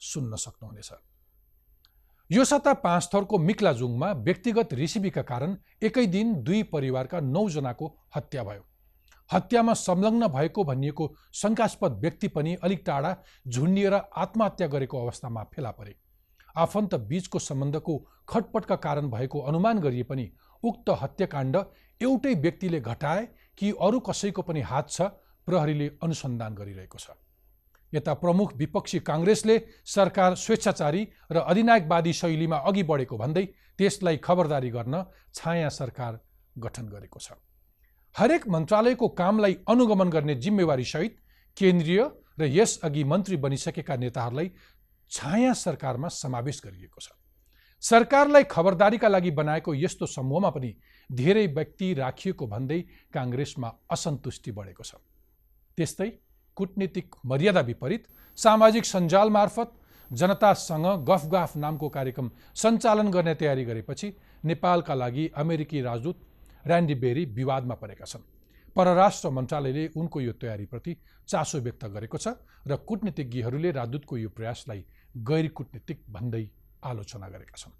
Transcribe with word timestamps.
सुन्न 0.00 0.36
सक्नुहुनेछ। 0.36 0.90
यो 2.30 2.44
साता 2.44 2.72
पाँच 2.76 3.08
थरको 3.14 3.38
मिक्लाजुङमा 3.40 4.10
व्यक्तिगत 4.22 4.72
रिसिबीका 4.74 5.22
कारण 5.24 5.56
एकै 5.82 6.06
दिन 6.06 6.34
दुई 6.42 6.62
परिवारका 6.72 7.20
नौजनाको 7.20 7.86
हत्या 8.16 8.42
भयो। 8.44 8.64
हत्यामा 9.30 9.74
संलग्न 9.74 10.26
भएको 10.28 10.64
भनिएको 10.64 11.14
शङ्कास्पद 11.34 11.98
व्यक्ति 12.00 12.28
पनि 12.28 12.54
अलिक 12.56 12.82
टाढा 12.86 13.16
झुन्डिएर 13.46 13.94
आत्महत्या 13.94 14.66
गरेको 14.66 15.02
अवस्थामा 15.02 15.42
फेला 15.44 15.70
परे। 15.70 15.94
आफन्त 16.56 16.94
बीचको 17.08 17.38
सम्बन्धको 17.38 17.96
खटपटका 18.28 18.76
कारण 18.78 19.10
भएको 19.10 19.40
अनुमान 19.42 19.78
गरिए 19.78 20.02
पनि 20.02 20.30
उक्त 20.62 20.90
हत्याकाण्ड 21.02 21.56
एउटै 22.00 22.34
व्यक्तिले 22.36 22.80
घटाए 22.80 23.26
कि 23.58 23.70
अरू 23.80 24.00
कसैको 24.00 24.42
पनि 24.42 24.60
हात 24.62 24.90
छ 24.90 25.02
प्रहरीले 25.48 25.90
अनुसन्धान 26.02 26.54
गरिरहेको 26.54 26.98
छ। 26.98 27.10
यता 27.92 28.14
प्रमुख 28.14 28.54
विपक्षी 28.56 28.98
काङ्ग्रेसले 29.00 29.56
सरकार 29.86 30.34
स्वेच्छाचारी 30.36 31.02
र 31.32 31.36
अधिनायकवादी 31.42 32.12
शैलीमा 32.12 32.56
अघि 32.68 32.82
बढेको 32.82 33.16
भन्दै 33.16 33.44
त्यसलाई 33.78 34.16
खबरदारी 34.18 34.70
गर्न 34.70 35.04
छाया 35.34 35.68
सरकार 35.68 36.20
गठन 36.56 36.86
गरेको 36.88 37.18
छ। 37.18 37.32
हरेक 38.16 38.48
मन्त्रालयको 38.48 39.08
कामलाई 39.20 39.54
अनुगमन 39.68 40.08
गर्ने 40.10 40.34
जिम्मेवारी 40.34 40.84
सहित 40.84 41.16
केन्द्रीय 41.56 42.00
र 42.40 42.44
यसअघि 42.50 43.04
मन्त्री 43.04 43.36
बनिसकेका 43.36 43.96
नेताहरूलाई 43.96 44.50
छाया 45.10 45.52
सरकारमा 45.54 46.08
समावेश 46.12 46.60
गरिएको 46.64 47.00
छ। 47.00 47.08
सरकारलाई 47.82 48.44
खबरदारीका 48.50 49.08
लागि 49.08 49.30
बनाएको 49.30 49.74
यस्तो 49.74 50.06
समूहमा 50.06 50.50
पनि 50.50 50.70
धेरै 51.10 51.46
व्यक्ति 51.46 51.94
राखिएको 51.94 52.46
भन्दै 52.46 52.80
काङ्ग्रेसमा 53.14 53.68
असन्तुष्टि 53.90 54.50
बढेको 54.50 54.82
छ। 54.82 54.94
त्यस्तै 55.78 56.10
कुटनीतिक 56.58 57.14
मर्यादा 57.26 57.60
विपरीत 57.62 58.06
सामाजिक 58.38 58.84
सञ्जाल 58.84 59.30
मार्फत 59.30 59.72
जनतासँग 60.10 60.86
गफगाफ 61.08 61.56
नामको 61.56 61.88
कार्यक्रम 61.88 62.30
सञ्चालन 62.56 63.10
गर्ने 63.10 63.34
तयारी 63.34 63.64
गरेपछि 63.64 64.08
नेपालका 64.44 64.94
लागि 64.94 65.26
अमेरिकी 65.36 65.80
राजदूत 65.82 66.18
ऱ्यान्डी 66.66 66.94
बेरी 66.96 67.24
विवादमा 67.36 67.74
परेका 67.74 68.04
छन्। 68.04 68.22
परराष्ट्र 68.76 69.30
मन्त्रालयले 69.30 69.86
उनको 69.96 70.20
यो 70.20 70.32
तयारीप्रति 70.42 70.96
चासो 71.28 71.58
व्यक्त 71.60 71.84
गरेको 71.86 72.18
छ 72.18 72.28
र 72.66 72.76
कुटनीतिज्ञहरूले 72.88 73.70
राजदूतको 73.72 74.16
यो 74.16 74.28
प्रयासलाई 74.30 74.84
गैर 75.28 75.48
कुटनीतिक 75.50 76.04
भन्दै 76.10 76.44
आलोचना 76.84 77.28
गरेका 77.28 77.56
छन्। 77.56 77.72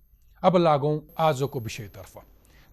अब 0.42 0.56
लागौँ 0.58 0.96
आजको 1.18 1.60
विषयतर्फ। 1.60 2.14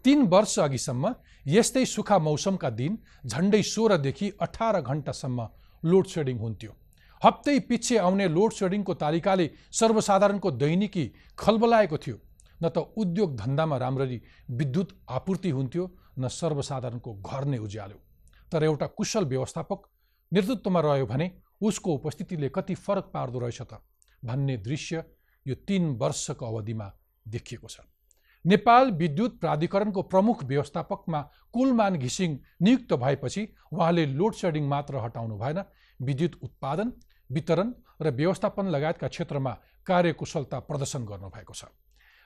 तिन 0.06 0.20
वर्ष 0.28 0.58
अघिसम्म 0.60 1.14
यस्तै 1.48 1.86
सुखा 1.88 2.18
मौसमका 2.20 2.70
दिन 2.72 2.98
झन्डै 3.26 3.62
सोह्रदेखि 3.66 4.30
अठार 4.42 4.82
घन्टासम्म 4.82 5.48
लोड 5.86 6.06
सेडिङ 6.08 6.38
हुन्थ्यो। 6.40 6.72
हप्तै 7.22 7.60
पछि 7.70 7.96
आउने 7.98 8.28
लोड 8.28 8.52
सेडिङको 8.54 8.94
तालिकाले 8.94 9.50
सर्वसाधारणको 9.72 10.52
दैनिकी 10.54 11.06
खलबलाएको 11.38 11.98
थियो। 11.98 12.18
न 12.62 12.70
त 12.70 12.78
उद्योग 12.98 13.36
धन्दामा 13.36 13.78
राम्ररी 13.78 14.22
विद्युत 14.52 14.90
आपूर्ति 15.10 15.50
हुन्थ्यो 15.50 15.84
न 16.20 16.28
सर्वसाधारणको 16.32 17.14
घर 17.22 17.46
नै 17.46 17.58
उज्याल्यो। 17.58 18.00
तर 18.52 18.64
एउटा 18.64 18.88
कुशल 18.98 19.26
व्यवस्थापक 19.26 19.80
नेतृत्वमा 20.32 20.80
रह्यो 20.82 21.06
भने 21.06 21.32
उसको 21.62 21.94
उपस्थितिले 21.94 22.50
कति 22.50 22.76
फरक 22.76 23.12
पार्दो 23.14 23.40
रहेछ 23.40 23.62
त 23.62 23.82
भन्ने 24.24 24.56
दृश्य 24.60 25.04
यो 25.46 25.56
तिन 25.68 25.84
वर्षको 25.98 26.46
अवधिमा 26.46 26.88
देखिएको 27.26 27.68
छ। 27.68 27.80
नेपाल 28.46 28.92
विद्युत 28.94 29.40
प्राधिकरणको 29.40 30.02
प्रमुख 30.04 30.44
व्यवस्थापकमा 30.44 31.22
कुलमान 31.54 31.96
घिसिङ 31.98 32.38
नियुक्त 32.62 32.94
भएपछि 32.96 33.48
उहाँले 33.74 34.06
लोड 34.08 34.34
सेडिङ 34.34 34.68
मात्र 34.68 35.04
हटाउनु 35.06 35.38
भएन। 35.38 35.64
विद्युत 36.00 36.40
उत्पादन 36.44 36.92
वितरण 37.30 37.72
र 38.02 38.12
व्यवस्थापन 38.12 38.68
लगायतका 38.68 39.08
क्षेत्रमा 39.08 39.54
कार्यकुशलता 39.88 40.60
प्रदर्शन 40.60 41.06
गर्नुभएको 41.06 41.54
छ। 41.54 41.66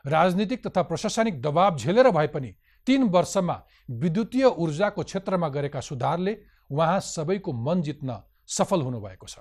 राजनीतिक 0.05 0.67
तथा 0.67 0.81
प्रशासनिक 0.81 1.41
दबाव 1.41 1.77
झेलेर 1.77 2.09
भए 2.11 2.27
पनि 2.27 2.53
तीन 2.87 3.03
वर्षमा 3.09 3.55
विद्युतीय 3.99 4.45
ऊर्जाको 4.45 5.03
क्षेत्रमा 5.03 5.47
गरेका 5.49 5.79
सुधारले 5.81 6.37
उहाँ 6.69 6.99
सबैको 7.05 7.53
मन 7.65 7.81
जित्न 7.81 8.17
सफल 8.47 8.81
हुनुभएको 8.81 9.27
छ। 9.27 9.39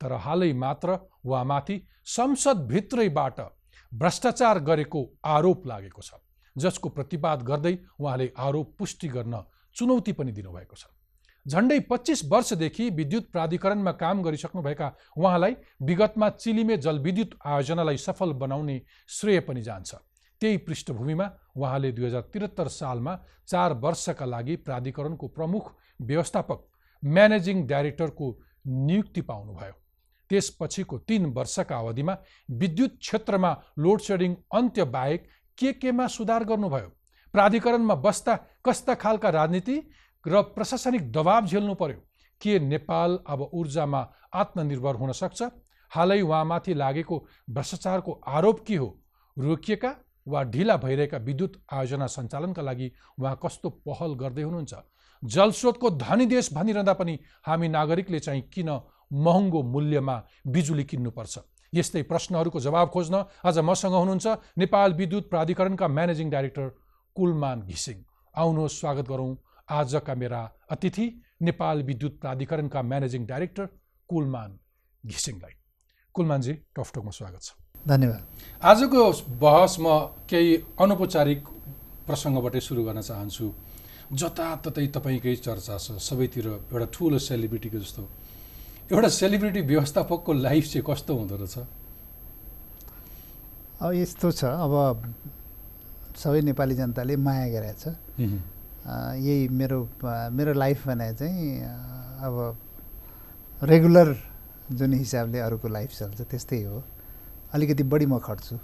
तर 0.00 0.12
हालै 0.24 0.52
मात्र 0.54 0.98
उहाँमाथि 1.24 1.76
संसदभित्रैबाट 2.06 3.40
भ्रष्टाचार 3.94 4.58
गरेको 4.60 5.00
आरोप 5.26 5.66
लागेको 5.66 6.02
छ 6.02 6.14
जसको 6.56 6.88
प्रतिवाद 6.88 7.42
गर्दै 7.42 7.74
उहाँले 8.00 8.32
आरोप 8.38 8.74
पुष्टि 8.78 9.08
गर्न 9.08 9.42
चुनौती 9.76 10.12
पनि 10.12 10.32
दिनुभएको 10.32 10.76
छ। 10.76 10.86
झन्डै 11.46 11.78
पच्चिस 11.90 12.24
वर्षदेखि 12.24 12.88
विद्युत 12.90 13.30
प्राधिकरणमा 13.32 13.92
काम 13.94 14.22
गरिसक्नुभएका 14.22 14.88
उहाँलाई 15.18 15.54
विगतमा 15.82 16.28
चिलिमे 16.36 16.76
जलविद्युत 16.78 17.38
आयोजनालाई 17.44 17.96
सफल 17.98 18.32
बनाउने 18.42 18.80
श्रेय 19.08 19.40
पनि 19.40 19.62
जान्छ। 19.62 19.94
त्यही 20.40 20.56
पृष्ठभूमिमा 20.66 21.30
उहाँले 21.56 21.92
दुई 21.92 22.06
हजार 22.06 22.22
त्रिहत्तर 22.32 22.68
सालमा 22.70 23.14
चार 23.48 23.72
वर्षका 23.84 24.26
लागि 24.26 24.56
प्राधिकरणको 24.66 25.28
प्रमुख 25.28 25.72
व्यवस्थापक 26.00 26.60
म्यानेजिङ 27.02 27.66
डाइरेक्टरको 27.66 28.26
नियुक्ति 28.66 29.20
पाउनुभयो। 29.22 29.74
त्यसपछिको 30.34 30.98
तिन 31.08 31.26
वर्षका 31.32 31.78
अवधिमा 31.78 32.16
विद्युत 32.50 32.98
क्षेत्रमा 32.98 33.50
लोड 33.78 34.00
सेडिङ 34.00 34.34
अन्त्य 34.52 34.84
बाहेक 34.90 35.26
के 35.58 35.72
केमा 35.72 36.06
सुधार 36.10 36.44
गर्नुभयो? 36.44 36.88
प्राधिकरणमा 37.34 37.94
बस्दा 37.94 38.34
कस्ता 38.66 38.94
खालका 38.94 39.30
राजनीति 39.30 39.76
र 40.26 40.42
प्रशासनिक 40.54 41.10
दबाब 41.12 41.46
झेल्नु 41.46 41.74
पर्यो? 41.74 41.98
के 42.40 42.58
नेपाल 42.58 43.18
अब 43.26 43.50
ऊर्जामा 43.54 44.00
आत्मनिर्भर 44.34 44.94
हुन 44.94 45.12
सक्छ? 45.12 45.42
हालै 45.92 46.20
उहाँमाथि 46.20 46.74
लागेको 46.74 47.16
भ्रष्टाचारको 47.50 48.12
आरोप 48.26 48.64
के 48.66 48.76
हो? 48.76 48.88
रोकिएका 49.36 49.94
वा 50.26 50.42
ढिला 50.42 50.76
भइरहेका 50.76 51.18
विद्युत 51.18 51.62
आयोजना 51.72 52.06
सञ्चालनका 52.06 52.62
लागि 52.62 52.90
उहाँ 53.20 53.38
कस्तो 53.44 53.70
पहल 53.86 54.14
गर्दै 54.14 54.42
हुनुहुन्छ? 54.42 54.74
जलस्रोतको 55.22 55.90
धनी 55.90 56.26
देश 56.26 56.52
भनिरहँदा 56.54 56.92
पनि 56.92 57.18
हामी 57.46 57.68
नागरिकले 57.68 58.18
चाहिँ 58.20 58.42
किन 58.54 58.68
महँगो 59.14 59.62
मूल्यमा 59.62 60.16
बिजुली 60.46 60.84
किन्नुपर्छ। 60.84 61.38
यस्तै 61.72 62.02
प्रश्नहरूको 62.02 62.60
जवाब 62.60 62.88
खोज्न 62.90 63.14
आज 63.44 63.58
मसँग 63.60 63.94
हुनुहुन्छ 63.94 64.26
नेपाल 64.58 64.92
विद्युत 64.94 65.24
प्राधिकरणका 65.30 65.86
म्यानेजिङ 65.88 66.30
डाइरेक्टर 66.30 66.68
कुलमान 67.16 67.62
घिसिङ। 67.62 67.96
आउनुहोस् 68.34 68.78
स्वागत 68.80 69.06
गरौँ 69.08 69.36
आजका 69.68 70.14
मेरा 70.14 70.40
अतिथि 70.70 71.06
नेपाल 71.42 71.82
विद्युत 71.82 72.14
प्राधिकरणका 72.20 72.82
म्यानेजिङ 72.82 73.26
डाइरेक्टर 73.26 73.66
कुलमान 74.08 74.58
घिसिङलाई। 75.04 75.54
कुलमानजी 76.14 76.52
टफटकमा 76.76 77.10
स्वागत 77.10 77.42
छ। 77.42 77.48
धन्यवाद। 77.86 78.22
आजको 78.62 79.02
बहस 79.40 79.76
म 79.80 79.86
केही 80.30 80.52
अनौपचारिक 80.78 81.40
प्रसङ्गबाटै 82.06 82.60
सुरु 82.60 82.82
गर्न 82.84 83.00
चाहन्छु। 83.00 83.46
जताततै 84.12 84.86
तपाईँकै 84.94 85.34
चर्चा 85.36 85.76
छ 85.78 85.86
सबैतिर 85.98 86.46
एउटा 86.70 86.86
ठुलो 86.94 87.18
सेलिब्रिटीको 87.18 87.78
जस्तो। 87.78 88.02
एउटा 88.92 89.08
सेलिब्रिटी 89.08 89.60
व्यवस्थापकको 89.60 90.32
लाइफ 90.32 90.64
चाहिँ 90.68 90.84
कस्तो 90.84 91.14
हुँदो 91.16 91.36
रहेछ? 91.36 91.56
अब 93.80 93.92
यस्तो 93.94 94.30
छ 94.30 94.44
अब 94.44 94.74
सबै 96.20 96.40
नेपाली 96.40 96.74
जनताले 96.74 97.16
माया 97.16 97.48
गरेको 97.48 97.80
छ 97.80 97.96
यही 99.24 99.48
मेरो 99.48 99.78
मेरो 100.36 100.52
लाइफ 100.52 100.86
भने 100.86 101.08
चाहिँ 101.16 101.64
अब 102.28 102.34
रेगुलर 103.64 104.08
जुन 104.72 104.92
हिसाबले 104.94 105.38
अरूको 105.40 105.68
लाइफ 105.68 105.90
चल्छ 105.98 106.20
त्यस्तै 106.20 106.62
हो। 106.62 106.82
अलिकति 107.54 107.82
बढी 107.82 108.06
म 108.06 108.18
खट्छु। 108.20 108.56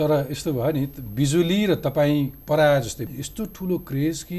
तर 0.00 0.10
यस्तो 0.32 0.52
भयो 0.52 0.72
नि 0.72 0.86
बिजुली 1.12 1.60
र 1.66 1.74
तपाईँ 1.84 2.48
पराए 2.48 2.80
जस्तै 2.80 3.06
यस्तो 3.20 3.44
ठुलो 3.52 3.78
क्रेज 3.84 4.22
कि 4.24 4.38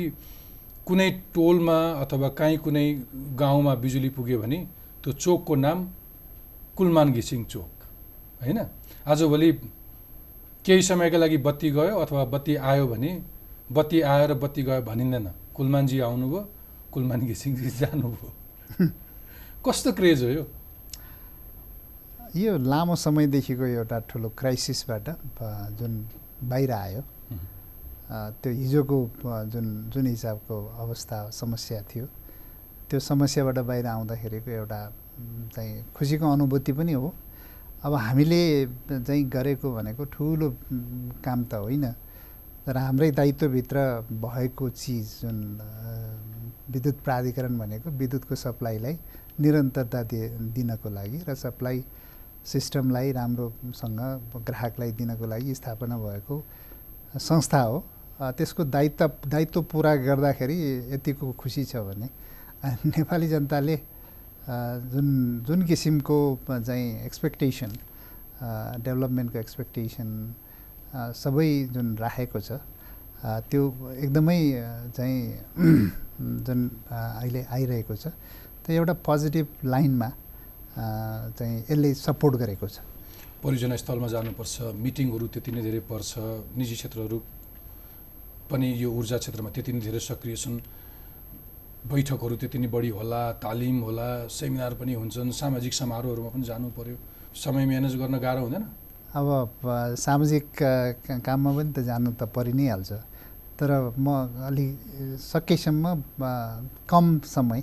कुनै 0.90 1.10
टोलमा 1.34 1.78
अथवा 2.02 2.30
काहीँ 2.34 2.58
कुनै 2.66 2.88
गाउँमा 3.38 3.74
बिजुली 3.78 4.10
पुग्यो 4.10 4.40
भने 4.42 4.60
त्यो 5.04 5.14
चोकको 5.14 5.56
नाम 5.56 5.78
कुलमान 6.78 7.08
घिसिङ 7.14 7.44
चोक 7.46 7.72
होइन? 8.42 8.60
आजभोलि 9.08 9.52
केही 10.66 10.82
समयका 10.82 11.18
लागि 11.18 11.38
बत्ती 11.48 11.70
गयो 11.72 11.96
अथवा 12.00 12.24
बत्ती 12.34 12.56
आयो 12.56 12.88
भने 12.88 13.12
बत्ती 13.72 14.02
आयो 14.02 14.26
र 14.28 14.34
बत्ती 14.44 14.62
गयो 14.64 14.82
भनिँदैन। 14.82 15.28
कुलमानजी 15.56 16.00
आउनुभयो 16.08 16.42
कुलमान 16.94 17.20
घिसिङजी 17.28 17.70
जानुभयो। 17.80 18.30
कस्तो 19.66 19.92
क्रेज 19.92 20.24
हो 20.24 20.30
यो? 20.30 20.46
यो 22.36 22.58
लामो 22.58 22.96
समयदेखिको 22.96 23.66
एउटा 23.78 23.98
ठुलो 24.10 24.30
क्राइसिसबाट 24.40 25.10
जुन 25.78 25.94
बाहिर 26.50 26.72
आयो 26.72 27.02
त्यो 28.42 28.52
हिजोको 28.52 28.98
जुन 29.54 29.66
जुन 29.94 30.06
हिसाबको 30.08 30.56
अवस्था 30.84 31.18
समस्या 31.30 31.82
थियो 31.92 32.06
त्यो 32.90 33.00
समस्याबाट 33.00 33.58
बाहिर 33.60 33.86
आउँदाखेरिको 33.88 34.52
एउटा 34.52 34.80
चाहिँ 35.56 35.86
खुसीको 35.96 36.32
अनुभूति 36.32 36.72
पनि 36.74 36.94
हो। 36.94 37.14
अब 37.84 37.94
हामीले 37.94 38.42
चाहिँ 38.90 39.24
गरेको 39.30 39.72
भनेको 39.74 40.04
ठुलो 40.06 40.50
काम 41.24 41.44
त 41.44 41.54
होइन। 41.54 41.86
तर 42.66 42.78
हाम्रै 42.78 43.12
दायित्वभित्र 43.12 43.78
भएको 44.24 44.70
चिज 44.72 45.08
जुन 45.22 45.38
विद्युत 46.72 46.98
प्राधिकरण 47.04 47.58
भनेको 47.60 47.90
विद्युतको 47.92 48.36
सप्लाईलाई 48.36 48.98
निरन्तरता 49.40 50.04
दिए 50.04 50.30
दिनको 50.56 50.90
लागि 50.90 51.18
र 51.28 51.36
सप्लाई 51.36 51.84
सिस्टमलाई 52.46 53.12
राम्रोसँग 53.12 54.00
ग्राहकलाई 54.38 54.92
दिनको 54.92 55.26
लागि 55.28 55.56
स्थापना 55.56 55.98
भएको 55.98 56.44
संस्था 57.20 57.62
हो। 57.62 57.84
त्यसको 58.22 58.64
दायित्व 58.66 59.12
दायित्व 59.28 59.62
पुरा 59.68 59.96
गर्दाखेरि 59.96 60.56
यतिको 60.94 61.32
खुसी 61.34 61.64
छ 61.66 61.84
भने 61.84 62.08
नेपाली 62.86 63.28
जनताले 63.28 63.76
जुन 64.92 65.08
जुन 65.48 65.62
किसिमको 65.68 66.18
चाहिँ 66.48 67.04
एक्सपेक्टेसन 67.06 67.72
डेभलपमेन्टको 68.84 69.40
एक्सपेक्टेसन 69.40 70.10
सबै 70.96 71.50
जुन 71.76 71.88
राखेको 72.00 72.40
छ 72.40 72.64
त्यो 73.52 73.62
एकदमै 74.00 74.40
चाहिँ 74.96 75.20
जुन 76.48 76.60
अहिले 76.88 77.42
आइरहेको 77.52 77.96
छ 77.96 78.16
त्यो 78.64 78.76
एउटा 78.76 78.94
पोजिटिभ 79.08 79.48
लाइनमा 79.66 80.10
चाहिँ 81.36 81.58
यसले 81.68 81.94
सपोर्ट 82.00 82.36
गरेको 82.44 82.68
छ। 82.68 82.80
परियोजना 83.44 83.76
स्थलमा 83.76 84.08
जानुपर्छ 84.16 84.72
मिटिङहरू 84.80 85.28
त्यति 85.36 85.52
नै 85.52 85.62
धेरै 85.68 85.82
पर्छ 85.92 86.12
निजी 86.56 86.76
क्षेत्रहरू 86.80 87.18
पनि 88.48 88.68
यो 88.84 88.90
ऊर्जा 89.00 89.18
क्षेत्रमा 89.20 89.50
त्यति 89.52 89.72
नै 89.76 89.82
धेरै 89.84 90.00
सक्रिय 90.00 90.36
छन्। 90.44 90.56
बैठकहरू 91.84 92.36
त्यति 92.42 92.58
नै 92.64 92.68
बढी 92.72 92.90
होला 92.96 93.22
तालिम 93.44 93.78
होला 93.84 94.08
सेमिनार 94.32 94.74
पनि 94.80 94.94
हुन्छन् 94.94 95.32
सामाजिक 95.32 95.74
समारोहहरूमा 95.74 96.30
पनि 96.32 96.44
जानु 96.48 96.68
पर्यो। 96.78 96.96
समय 97.36 97.66
म्यानेज 97.66 97.96
गर्न 98.02 98.16
गाह्रो 98.24 98.42
हुँदैन? 98.46 98.64
अब 99.14 99.28
सामाजिक 100.00 100.48
काममा 101.28 101.52
पनि 101.58 101.72
त 101.76 101.80
जानु 101.84 102.10
त 102.16 102.24
परि 102.36 102.54
नै 102.54 102.68
हाल्छ। 102.72 102.92
तर 103.60 103.70
म 104.00 104.08
अलि 104.48 104.68
सकेसम्म 105.22 105.86
कम 106.90 107.06
समय 107.28 107.62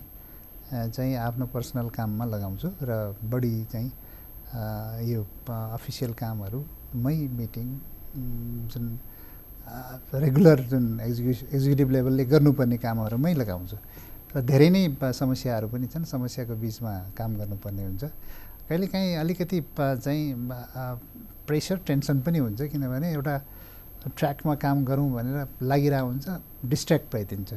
चाहिँ 0.70 1.14
आफ्नो 1.16 1.46
पर्सनल 1.54 1.88
काममा 1.88 2.24
लगाउँछु 2.34 2.68
र 2.88 2.90
बढी 3.24 3.54
चाहिँ 3.72 3.90
यो 5.10 5.20
अफिसियल 5.48 6.12
कामहरूमै 6.14 7.16
मिटिङ 7.38 7.66
जुन 8.70 8.84
रेगुलर 10.14 10.60
जुन 10.70 10.84
एक्जिक्यु 11.00 11.34
एक्जिक्युटिभ 11.54 11.90
लेभलले 11.90 12.24
गर्नुपर्ने 12.32 12.76
कामहरूमै 12.84 13.34
लगाउँछु। 13.34 13.76
र 14.30 14.40
धेरै 14.46 14.68
नै 14.70 14.82
समस्याहरू 15.12 15.66
पनि 15.68 15.86
छन्। 15.90 16.04
समस्याको 16.06 16.54
बिचमा 16.54 16.92
काम 17.18 17.30
गर्नुपर्ने 17.40 17.82
हुन्छ। 17.82 18.04
कहिलेकाहीँ 18.70 19.14
अलिकति 19.22 19.58
चाहिँ 19.74 20.24
प्रेसर 21.46 21.76
टेन्सन 21.86 22.16
पनि 22.22 22.38
हुन्छ 22.38 22.60
किनभने 22.70 23.08
एउटा 23.10 23.34
ट्र्याकमा 24.06 24.54
काम 24.54 24.76
गरौँ 24.86 25.08
भनेर 25.10 25.66
लागिरहेको 25.66 26.06
हुन्छ 26.06 26.26
डिस्ट्र्याक्ट 26.70 27.06
भइदिन्छ। 27.14 27.50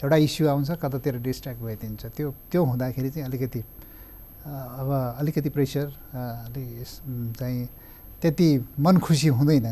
एउटा 0.00 0.16
इस्यु 0.16 0.44
आउँछ 0.48 0.70
कतातिर 0.80 1.14
डिस्ट्र्याक्ट 1.20 1.60
भइदिन्छ। 1.60 2.02
त्यो 2.16 2.28
त्यो 2.50 2.60
हुँदाखेरि 2.64 3.10
चाहिँ 3.12 3.28
अलिकति 3.28 3.60
अब 4.80 4.88
अलिकति 5.20 5.48
प्रेसर 5.52 5.86
अलि 6.16 6.64
चाहिँ 7.36 7.68
त्यति 8.20 8.48
मन 8.80 8.96
खुसी 9.04 9.28
हुँदैन। 9.28 9.68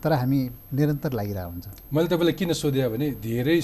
तर 0.00 0.12
हामी 0.12 0.40
निरन्तर 0.72 1.12
लागिरहेको 1.12 1.50
हुन्छ। 1.52 1.66
मैले 1.92 2.08
तपाईँलाई 2.08 2.34
किन 2.40 2.52
सोधेँ 2.52 2.88
भने 2.88 3.06
धेरै 3.20 3.60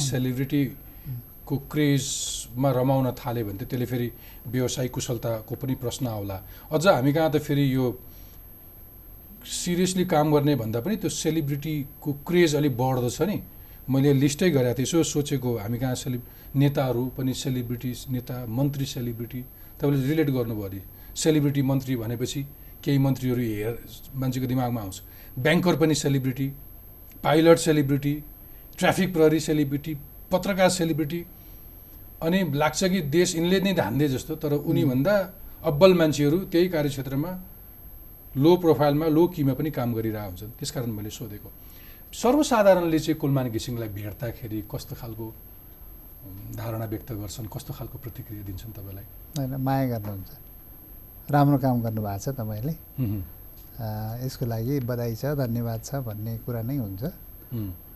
सेलिब्रिटीको 1.43 1.57
क्रेजमा 1.73 2.71
रमाउन 2.71 3.11
थाल्यो 3.19 3.45
भने 3.45 3.59
त 3.59 3.69
त्यसले 3.69 3.87
फेरि 3.87 4.11
व्यवसायिक 4.47 4.93
कुशलताको 4.93 5.55
पनि 5.55 5.75
प्रश्न 5.75 6.07
आउला। 6.07 6.39
अझ 6.71 6.87
हामी 6.87 7.13
कहाँ 7.13 7.31
त 7.31 7.39
फेरि 7.39 7.75
यो 7.75 7.99
सिरियसली 9.43 10.05
काम 10.07 10.33
गर्ने 10.33 10.55
भन्दा 10.55 10.81
पनि 10.81 10.97
त्यो 10.97 11.11
सेलिब्रिटीको 11.11 12.13
क्रेज 12.27 12.55
अलिक 12.57 12.77
बढ्दो 12.77 13.11
छ 13.11 13.23
नि। 13.23 13.43
मैले 13.91 14.13
लिस्टै 14.15 14.51
गरेको 14.51 14.75
थिएँ 14.79 14.87
यसो 14.87 15.03
सोचेको 15.03 15.51
हामी 15.59 15.79
कहाँ 15.79 15.95
सेलि 15.95 16.19
नेताहरू 16.57 17.03
पनि 17.19 17.35
सेलिब्रिटी 17.35 17.93
नेता 18.15 18.47
मन्त्री 18.49 18.87
सेलिब्रिटी 18.87 19.41
तपाईँले 19.81 20.07
रिलेट 20.09 20.31
गर्नुभयो 20.31 20.63
अरे। 20.63 20.81
सेलिब्रिटी 21.17 21.63
मन्त्री 21.63 21.97
भनेपछि 21.97 22.41
केही 22.85 22.99
मन्त्रीहरू 22.99 23.43
हेर 23.43 23.75
मान्छेको 24.15 24.47
दिमागमा 24.47 24.81
आउँछ। 24.81 24.97
ब्याङ्कर 25.39 25.75
पनि 25.77 25.95
सेलिब्रिटी 25.95 26.49
पाइलट 27.23 27.59
सेलिब्रिटी 27.59 28.15
ट्राफिक 28.79 29.13
प्रहरी 29.15 29.41
सेलिब्रिटी 29.41 29.93
पत्रकार 30.33 30.69
सेलिब्रिटी 30.71 31.21
अनि 32.23 32.39
लाग्छ 32.55 32.81
कि 32.85 33.01
देश 33.11 33.35
यिनले 33.37 33.59
नै 33.61 33.73
धान्दे 33.75 34.09
जस्तो 34.09 34.35
तर 34.43 34.53
उनीभन्दा 34.63 35.15
अब्बल 35.71 35.93
मान्छेहरू 36.01 36.39
त्यही 36.53 36.69
कार्यक्षेत्रमा 36.69 37.31
लो 38.35 38.51
प्रोफाइलमा 38.57 39.07
लो 39.17 39.27
किमा 39.35 39.55
पनि 39.55 39.71
काम 39.71 39.89
गरिरहेको 39.95 40.29
हुन्छन्। 40.29 40.51
त्यस 40.59 40.71
कारण 40.71 40.91
मैले 40.97 41.11
सोधेको। 41.11 41.49
सर्वसाधारणले 42.13 42.99
चाहिँ 42.99 43.19
कुलमान 43.21 43.47
घिसिङलाई 43.51 43.89
भेट्दाखेरि 43.89 44.59
कस्तो 44.73 44.95
खालको 45.01 45.27
धारणा 46.57 46.87
व्यक्त 46.93 47.11
गर्छन्? 47.13 47.47
कस्तो 47.55 47.73
खालको 47.77 47.97
प्रतिक्रिया 47.99 48.43
दिन्छन् 48.49 48.73
तपाईँलाई? 48.79 49.07
होइन 49.37 49.53
माया 49.67 49.87
गर्नुहुन्छ। 49.93 50.31
राम्रो 51.35 51.59
काम 51.65 51.77
गर्नुभएको 51.83 52.21
छ 52.25 52.29
तपाईँले। 52.41 52.75
यसको 54.25 54.45
लागि 54.47 54.75
बधाई 54.89 55.15
छ 55.17 55.25
धन्यवाद 55.37 55.81
छ 55.85 55.91
भन्ने 56.07 56.33
कुरा 56.45 56.63
नै 56.63 56.77
हुन्छ। 56.79 57.03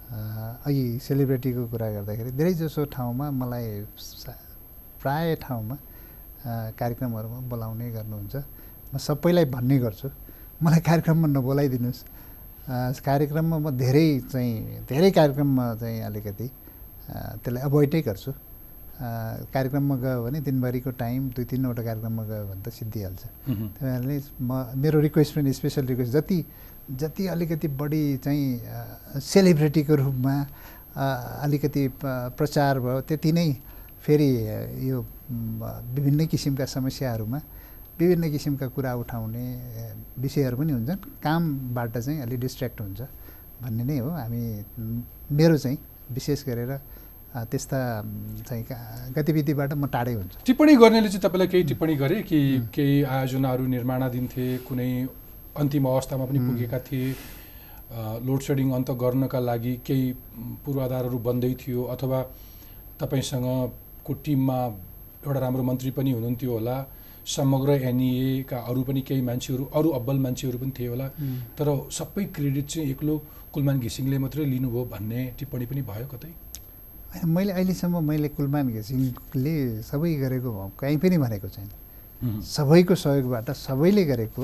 अघि 0.07 0.85
सेलिब्रिटीको 1.03 1.63
कुरा 1.73 1.89
गर्दाखेरि 1.97 2.31
धेरैजसो 2.39 2.85
ठाउँमा 2.95 3.27
मलाई 3.43 3.67
प्राय 5.03 5.35
ठाउँमा 5.43 5.77
कार्यक्रमहरूमा 6.79 7.39
बोलाउने 7.51 7.91
गर्नुहुन्छ। 7.91 8.35
म 8.95 8.99
सबैलाई 9.03 9.45
भन्ने 9.51 9.77
गर्छु। 9.83 10.09
मलाई 10.63 10.81
कार्यक्रममा 10.89 11.27
नबोलाइदिनुहोस्। 11.37 12.01
कार्यक्रममा 13.03 13.57
म 13.59 13.71
धेरै 13.77 14.07
चाहिँ 14.31 14.87
धेरै 14.87 15.11
कार्यक्रममा 15.11 15.65
चाहिँ 15.83 16.01
अलिकति 16.07 16.47
त्यसलाई 17.43 17.63
एभोइडै 17.67 18.01
गर्छु। 18.07 18.33
कार्यक्रममा 19.55 19.95
गयो 20.03 20.19
भने 20.25 20.39
दिनभरिको 20.41 20.91
टाइम 21.03 21.21
दुई 21.35 21.45
तिनवटा 21.51 21.83
कार्यक्रममा 21.83 22.23
गयो 22.31 22.45
भने 22.47 22.63
त 22.63 22.69
सिद्धिहाल्छ। 22.79 23.23
त्यही 23.23 23.69
कारणले 23.79 24.17
म 24.41 24.51
मेरो 24.83 24.99
रिक्वेस्ट 25.07 25.35
पनि 25.37 25.53
स्पेसल 25.53 25.85
रिक्वेस्ट 25.93 26.13
जति 26.15 26.39
जति 26.91 27.27
अलिकति 27.27 27.69
बढी 27.69 28.17
चाहिँ 28.25 29.21
सेलिब्रिटीको 29.21 29.95
रूपमा 29.95 30.35
अलिकति 31.43 31.89
प्रचार 31.99 32.81
भयो 32.81 33.01
त्यति 33.09 33.33
नै 33.33 33.51
फेरि 34.07 34.31
यो 34.89 35.01
विभिन्न 35.95 36.27
किसिमका 36.27 36.65
समस्याहरूमा 36.65 37.41
विभिन्न 37.99 38.31
किसिमका 38.31 38.67
कुरा 38.71 38.95
उठाउने 39.03 39.45
विषयहरू 40.23 40.57
पनि 40.57 40.73
हुन्छन्। 40.73 40.99
कामबाट 41.23 41.99
चाहिँ 41.99 42.21
अलिक 42.23 42.41
डिस्ट्र्याक्ट 42.41 42.81
हुन्छ 42.81 43.01
भन्ने 43.63 43.85
नै 43.85 43.99
हो। 43.99 44.11
हामी 44.11 44.43
मेरो 45.33 45.57
चाहिँ 45.59 45.79
विशेष 46.13 46.45
गरेर 46.47 46.73
त्यस्ता 47.51 47.79
चाहिँ 48.47 48.65
गतिविधिबाट 49.17 49.73
म 49.75 49.87
टाढै 49.91 50.15
हुन्छु। 50.15 50.39
टिप्पणी 50.47 50.75
गर्नेले 50.77 51.09
चाहिँ 51.09 51.23
तपाईँलाई 51.25 51.49
केही 51.49 51.65
टिप्पणी 51.65 51.95
गरे 51.97 52.23
कि 52.23 52.39
केही 52.75 53.03
आयोजनाहरू 53.03 53.67
निर्माणाधीन 53.67 54.27
थिए 54.29 54.57
कुनै 54.69 54.91
अन्तिम 55.59 55.85
अवस्थामा 55.87 56.25
पनि 56.27 56.39
पुगेका 56.47 56.79
थिए। 56.87 57.09
लोड 58.27 58.41
सेडिङ 58.43 58.71
अन्त 58.73 58.91
गर्नका 59.03 59.39
लागि 59.41 59.75
केही 59.87 60.07
पूर्वाधारहरू 60.65 61.19
बन्दै 61.29 61.53
थियो 61.63 61.83
अथवा 61.95 62.19
तपाईँसँग 63.01 63.47
को 64.07 64.13
टिममा 64.25 64.59
एउटा 65.27 65.41
राम्रो 65.41 65.63
मन्त्री 65.63 65.91
पनि 65.99 66.11
हुनुहुन्थ्यो 66.13 66.53
होला। 66.53 66.77
समग्र 67.27 67.71
एनइएका 67.83 68.59
अरू 68.71 68.83
पनि 68.89 69.01
केही 69.03 69.23
मान्छेहरू 69.29 69.65
अरू 69.75 69.89
अब्बल 69.99 70.19
मान्छेहरू 70.25 70.59
पनि 70.59 70.73
थिए 70.79 70.89
होला। 70.89 71.07
तर 71.59 71.69
सबै 71.91 72.25
क्रेडिट 72.35 72.67
चाहिँ 72.67 72.91
एक्लो 72.91 73.15
कुलमान 73.55 73.81
घिसिङले 73.81 74.19
मात्रै 74.19 74.45
लिनुभयो 74.47 74.85
भन्ने 74.93 75.21
टिप्पणी 75.39 75.67
पनि 75.67 75.83
भयो 75.91 76.07
कतै? 76.13 76.31
मैले 77.27 77.53
अहिलेसम्म 77.53 78.05
मैले 78.11 78.29
कुलमान 78.37 78.67
घिसिङले 78.77 79.57
सबै 79.83 80.15
गरेको 80.23 80.51
कहीँ 80.81 80.99
पनि 81.03 81.17
भनेको 81.19 81.49
छैन। 81.49 81.69
सबैको 82.23 82.95
सहयोगबाट 82.95 83.51
सबैले 83.53 84.05
गरेको 84.05 84.43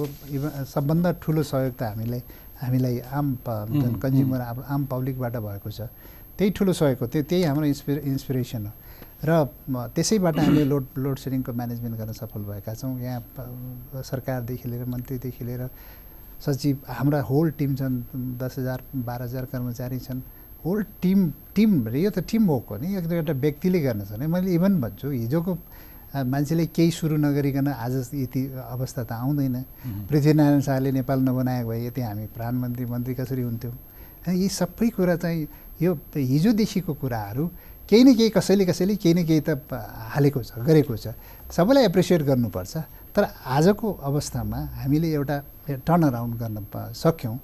सबभन्दा 0.68 1.10
ठुलो 1.22 1.42
सहयोग 1.42 1.74
त 1.74 1.82
हामीलाई 1.82 2.22
हामीलाई 2.60 2.98
आम 3.10 3.26
कन्ज्युमर 3.46 4.40
आम 4.68 4.84
पब्लिकबाट 4.92 5.36
भएको 5.36 5.70
छ। 5.70 5.88
त्यही 6.36 6.50
ठुलो 6.52 6.72
सहयोग 6.72 6.98
हो 7.00 7.06
त्यो 7.06 7.22
त्यही 7.22 7.42
हाम्रो 7.44 7.66
इन्सपि 7.66 7.92
इन्सपिरेसन 8.12 8.66
हो। 8.66 8.72
र 9.24 9.30
त्यसैबाट 9.94 10.38
हामीले 10.38 10.64
लोड 10.68 10.84
लोड 10.98 11.16
सेडिङको 11.18 11.52
म्यानेजमेन्ट 11.52 11.96
गर्न 11.96 12.12
सफल 12.12 12.42
भएका 12.44 12.74
छौँ। 12.74 12.98
यहाँ 13.00 14.02
सरकारदेखि 14.02 14.68
लिएर 14.68 14.84
मन्त्रीदेखि 14.84 15.44
लिएर 15.44 15.62
सचिव 16.42 16.76
हाम्रा 16.90 17.20
होल 17.30 17.50
टिम 17.58 17.74
छन् 17.78 17.96
दस 18.36 18.58
हजार 18.58 18.78
बाह्र 18.92 19.22
हजार 19.22 19.44
कर्मचारी 19.48 19.98
छन्। 19.98 20.20
होल 20.64 20.82
टिम 21.02 21.18
टिम 21.54 21.70
यो 21.88 22.10
त 22.10 22.18
टिम 22.26 22.42
वर्क 22.50 22.66
हो 22.70 22.76
नि। 22.82 22.96
एक 22.98 23.04
एउटा 23.12 23.32
व्यक्तिले 23.32 23.80
गर्न 23.80 24.04
छ 24.04 24.12
भने 24.12 24.26
मैले 24.26 24.50
इभन 24.54 24.80
भन्छु 24.80 25.08
हिजोको 25.10 25.52
मान्छेले 26.12 26.66
केही 26.76 26.90
सुरु 26.92 27.16
नगरिकन 27.16 27.68
आज 27.72 28.12
यति 28.14 28.40
अवस्था 28.68 29.02
त 29.04 29.12
आउँदैन। 29.12 29.56
पृथ्वीनारायण 30.08 30.60
शाहले 30.60 30.90
नेपाल 30.92 31.18
नबनाएको 31.24 31.68
भए 31.68 31.80
यति 31.86 32.00
हामी 32.00 32.26
प्रधानमन्त्री 32.36 32.84
मन्त्री 32.84 33.14
कसरी 33.14 33.42
हुन्थ्यौँ? 33.42 33.74
यी 34.28 34.48
सबै 34.48 34.88
कुरा 34.92 35.16
चाहिँ 35.16 35.48
यो 35.82 35.92
हिजोदेखिको 36.14 36.92
कुराहरू 36.94 37.44
केही 37.88 38.04
न 38.04 38.14
केही 38.14 38.30
कसैले 38.30 38.64
कसैले 38.64 38.96
केही 38.96 39.14
न 39.14 39.24
केही 39.24 39.40
त 39.40 39.56
हालेको 40.12 40.42
छ 40.42 40.60
गरेको 40.60 40.96
छ। 40.96 41.16
सबैलाई 41.48 41.84
एप्रिसिएट 41.88 42.22
गर्नुपर्छ। 42.22 42.76
तर 43.12 43.22
आजको 43.44 43.92
अवस्थामा 44.08 44.58
हामीले 44.84 45.08
एउटा 45.12 45.36
टर्न 45.84 46.02
अराउन्ड 46.12 46.34
गर्न 46.36 46.56
सक्यौँ। 46.92 47.36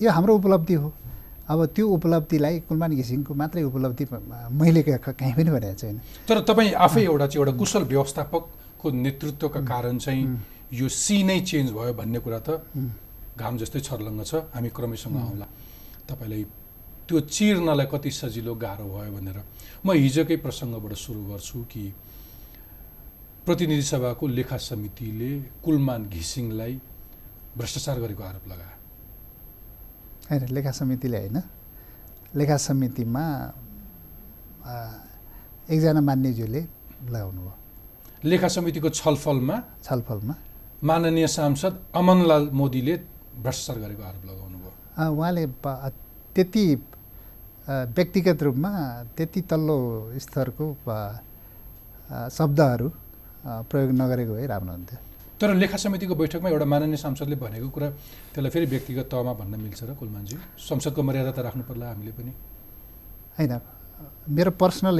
यो 0.00 0.10
हाम्रो 0.10 0.32
उपलब्धि 0.36 0.74
हो। 0.74 0.92
अब 1.50 1.60
त्यो 1.74 1.86
उपलब्धिलाई 1.98 2.58
कुलमान 2.70 2.92
घिसिङको 2.94 3.34
मात्रै 3.34 3.62
उपलब्धि 3.66 4.04
मैले 4.60 4.82
कहीँ 4.86 5.34
पनि 5.34 5.50
भनेको 5.50 5.74
छैन। 5.82 5.96
तर 6.28 6.40
तपाईँ 6.46 6.72
आफै 6.86 7.02
एउटा 7.10 7.26
चाहिँ 7.26 7.40
एउटा 7.42 7.52
कुशल 7.58 7.82
व्यवस्थापकको 7.90 8.86
नेतृत्वका 8.90 9.60
कारण 9.66 9.98
चाहिँ 9.98 10.22
यो 10.72 10.88
सी 10.88 11.16
नै 11.26 11.38
चेन्ज 11.50 11.68
भयो 11.74 11.92
भन्ने 11.98 12.18
कुरा 12.22 12.38
त 12.46 12.62
घाम 13.34 13.54
जस्तै 13.58 13.80
छर्लङ्ग 13.82 14.22
छ। 14.22 14.46
हामी 14.54 14.70
क्रमैसँग 14.70 15.16
आउँला। 15.16 15.46
तपाईँलाई 16.06 16.44
त्यो 17.08 17.20
चिर्नलाई 17.26 17.86
कति 17.90 18.10
सजिलो 18.10 18.54
गाह्रो 18.54 18.86
भयो 18.86 19.10
भनेर 19.10 19.38
म 19.82 19.88
हिजोकै 19.98 20.36
प्रसङ्गबाट 20.46 20.94
सुरु 20.94 21.22
गर्छु 21.34 21.58
कि 21.66 21.84
प्रतिनिधि 23.42 23.82
सभाको 23.82 24.24
लेखा 24.38 24.56
समितिले 24.70 25.30
कुलमान 25.64 26.00
घिसिङलाई 26.14 26.74
भ्रष्टाचार 27.58 27.96
गरेको 28.04 28.22
आरोप 28.22 28.46
लगायो 28.52 28.78
होइन 30.30 30.42
लेखा 30.56 30.72
समितिले 30.80 31.18
होइन। 31.18 31.38
लेखा 32.38 32.56
समितिमा 32.56 33.24
एकजना 35.72 36.00
मान्यज्यूले 36.08 36.62
लगाउनु 37.10 37.40
भयो 37.42 37.54
लेखा 38.30 38.48
समितिको 38.56 38.88
छलफलमा 38.90 39.56
छलफलमा। 39.84 40.34
माननीय 40.82 41.26
सांसद 41.26 41.74
अमनलाल 41.98 42.44
मोदीले 42.58 42.94
भ्रष्टाचार 43.44 43.76
गरेको 43.82 44.02
आरोप 44.02 44.24
लगाउनु 44.30 44.58
भयो 44.62 45.10
उहाँले 45.14 45.44
त्यति 46.34 46.64
व्यक्तिगत 47.96 48.42
रूपमा 48.42 48.70
त्यति 49.16 49.40
तल्लो 49.50 49.78
स्तरको 50.24 50.66
शब्दहरू 52.38 52.88
प्रयोग 53.70 53.90
नगरेको 54.00 54.32
भए 54.34 54.46
राम्रो 54.46 54.72
हुन्थ्यो। 54.74 54.98
तर 55.40 55.54
लेखा 55.56 55.76
समितिको 55.84 56.14
बैठकमा 56.20 56.48
एउटा 56.52 56.64
माननीय 56.72 56.96
सांसदले 57.04 57.36
भनेको 57.40 57.68
कुरा 57.74 57.88
त्यसलाई 58.34 58.50
फेरि 58.54 58.66
व्यक्तिगत 58.72 59.06
तहमा 59.12 59.32
भन्न 59.40 59.54
मिल्छ 59.64 59.80
र 59.88 59.94
कुलमानजी 60.00 60.36
संसदको 60.68 61.00
मर्यादा 61.02 61.32
त 61.32 61.38
राख्नु 61.46 61.62
पर्ला 61.68 61.86
हामीले 61.90 62.12
पनि 62.18 62.32
होइन 63.38 63.52
मेरो 64.36 64.50
पर्सनल 64.60 64.98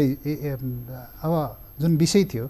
अब 1.24 1.32
जुन 1.80 1.92
विषय 1.96 2.24
थियो 2.32 2.46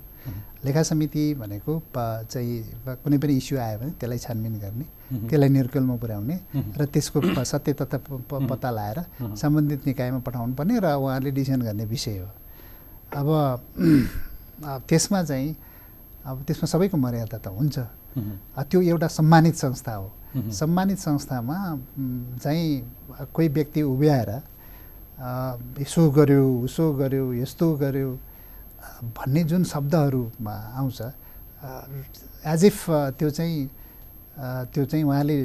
लेखा 0.65 0.83
समिति 0.83 1.23
भनेको 1.41 1.73
प- 1.95 2.29
चाहिँ 2.31 2.55
कुनै 3.03 3.19
पनि 3.19 3.33
इस्यु 3.41 3.57
आयो 3.59 3.79
भने 3.81 3.91
त्यसलाई 3.97 4.19
छानबिन 4.19 4.55
गर्ने। 4.61 4.85
त्यसलाई 5.29 5.49
निर्कलमा 5.49 5.95
पुर्याउने। 5.97 6.37
र 6.77 6.85
त्यसको 6.85 7.19
सत्य 7.45 7.73
तथा 7.81 7.99
प- 8.05 8.21
प- 8.29 8.45
पत्ता 8.51 8.71
लगाएर। 8.71 8.99
सम्बन्धित 9.41 9.87
निकायमा 9.87 10.19
पठाउनु 10.27 10.53
पर्ने 10.61 10.75
र 10.85 10.87
उहाँहरूले 11.01 11.31
डिसिजन 11.33 11.61
गर्ने 11.65 11.85
विषय 11.89 12.17
हो 12.21 12.29
अब 13.19 13.29
त्यसमा 14.89 15.23
चाहिँ 15.25 15.49
अब 16.27 16.37
त्यसमा 16.47 16.67
सबैको 16.73 16.97
मर्यादा 16.97 17.39
त 17.39 17.47
हुन्छ। 17.49 17.77
त्यो 18.71 18.81
एउटा 18.93 19.09
सम्मानित 19.09 19.55
संस्था 19.57 19.95
हो। 19.95 20.09
सम्मानित 20.31 20.99
संस्थामा 20.99 21.59
चाहिँ 22.43 22.65
कोही 23.35 23.49
व्यक्ति 23.49 23.83
उभ्याएर 23.83 24.31
यसो 25.81 26.03
गर्यो 26.11 26.45
उसो 26.65 26.85
गर्यो 27.01 27.25
यस्तो 27.35 27.67
गर्यो 27.83 28.11
भन्ने 29.17 29.43
जुन 29.51 29.63
शब्दहरूमा 29.65 30.55
आउँछ 30.79 31.01
एज 32.47 32.65
इफ 32.65 32.79
त्यो 33.19 33.31
चाहिँ 33.31 33.59
त्यो 34.73 34.85
चाहिँ 34.87 35.05
उहाँले 35.05 35.39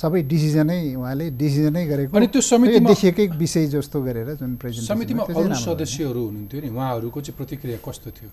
सबै 0.00 0.22
डिसिजनै 0.32 0.94
उहाँले 0.96 1.26
डिसिजनै 1.36 1.84
गरेको 1.86 2.16
अनि 2.16 2.26
त्यो 2.32 2.40
समितिमा 2.40 2.88
देखिएकै 2.88 3.26
विषय 3.36 3.66
जस्तो 3.74 3.98
गरेर 4.02 4.28
जुन 4.40 4.56
प्रेजेन्ट 4.56 4.88
समितिमा 4.88 5.22
अरू 5.28 5.54
सदस्यहरू 5.54 6.20
हुनुहुन्थ्यो 6.26 6.60
नि? 6.60 6.68
उहाँहरूको 6.68 7.18
चाहिँ 7.20 7.36
प्रतिक्रिया 7.36 7.78
कस्तो 7.84 8.10
थियो? 8.16 8.30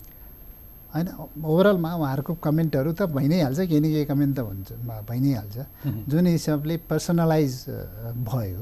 होइन 0.98 1.08
ओभरअलमा 1.46 1.92
उहाँहरूको 1.94 2.34
कमेन्टहरू 2.42 2.92
त 2.98 3.02
भइ 3.14 3.28
नै 3.30 3.40
हाल्छ 3.46 3.60
केही 3.70 3.80
न 3.80 3.86
केही 3.94 4.06
कमेन्ट 4.10 4.34
त 4.34 4.40
हुन्छ 4.50 4.70
भइ 5.06 5.20
नै 5.22 5.32
हाल्छ। 5.38 5.58
जुन 6.10 6.26
हिसाबले 6.34 6.76
पर्सनलाइज 6.90 7.54
भयो 8.26 8.62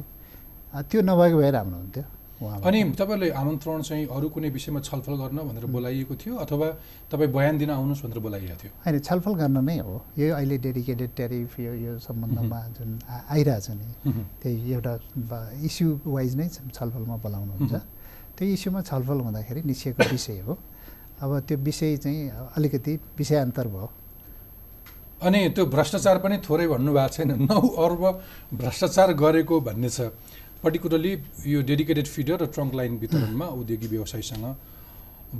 त्यो 0.92 1.00
नभएको 1.08 1.38
भए 1.39 1.51
राम्रो 1.56 1.80
हुन्थ्यो। 1.80 2.06
अनि 2.36 2.80
तपाईँले 3.00 3.27
आमन्त्रण 3.32 3.82
चाहिँ 3.88 4.06
अरू 4.12 4.27
कुनै 4.27 4.50
विषयमा 4.51 4.80
छलफल 4.84 5.15
गर्न 5.24 5.39
भनेर 5.48 5.65
बोलाइएको 5.72 6.13
थियो 6.20 6.36
अथवा 6.44 6.68
तपाईँ 7.08 7.32
बयान 7.32 7.56
दिन 7.58 7.70
आउनुहोस् 7.72 8.04
भनेर 8.04 8.20
बोलाइएको 8.20 8.56
थियो 8.60 8.72
होइन 8.84 9.00
छलफल 9.00 9.34
गर्न 9.39 9.58
नै 9.63 9.77
हो 9.80 9.96
यो 10.20 10.36
अहिले 10.36 10.58
डेडिकेटेड 10.60 11.12
टेरिफ 11.15 11.60
यो 11.60 11.74
यो 11.80 11.94
सम्बन्धमा 12.04 12.60
जुन 12.75 12.89
आइरहेछ 13.08 13.68
नि। 13.80 13.88
त्यही 14.44 14.74
एउटा 14.75 14.94
इस्यु 15.63 15.88
वाइज 16.06 16.32
नै 16.36 16.48
छलफलमा 16.75 17.15
बोलाउनुहुन्छ। 17.24 17.74
त्यो 18.36 18.46
इस्युमा 18.51 18.82
छलफल 18.84 19.18
हुँदाखेरि 19.25 19.62
निश्चयको 19.72 20.04
विषय 20.12 20.39
हो 20.44 20.54
अब 21.22 21.39
त्यो 21.39 21.57
विषय 21.57 21.98
चाहिँ 21.98 22.29
अलिकति 22.29 22.93
विषयान्तर 23.17 23.67
भयो। 23.67 23.89
अनि 25.22 25.50
त्यो 25.50 25.65
भ्रष्टाचार 25.65 26.17
पनि 26.19 26.38
थोरै 26.38 26.67
भन्नुभएको 26.67 27.13
छैन। 27.15 27.31
नौ 27.48 27.60
अर्ब 27.86 28.03
भ्रष्टाचार 28.53 29.13
गरेको 29.13 29.55
भन्ने 29.62 29.89
छ। 29.89 30.01
पर्टिकुलरली 30.63 31.12
यो 31.45 31.62
डेडिकेटेड 31.62 32.07
फिडर 32.07 32.38
र 32.41 32.45
ट्रङ्क 32.45 32.74
लाइन 32.74 32.98
वितरणमा 32.98 33.45
औद्योगिक 33.45 33.89
व्यवसायीसँग 33.89 34.45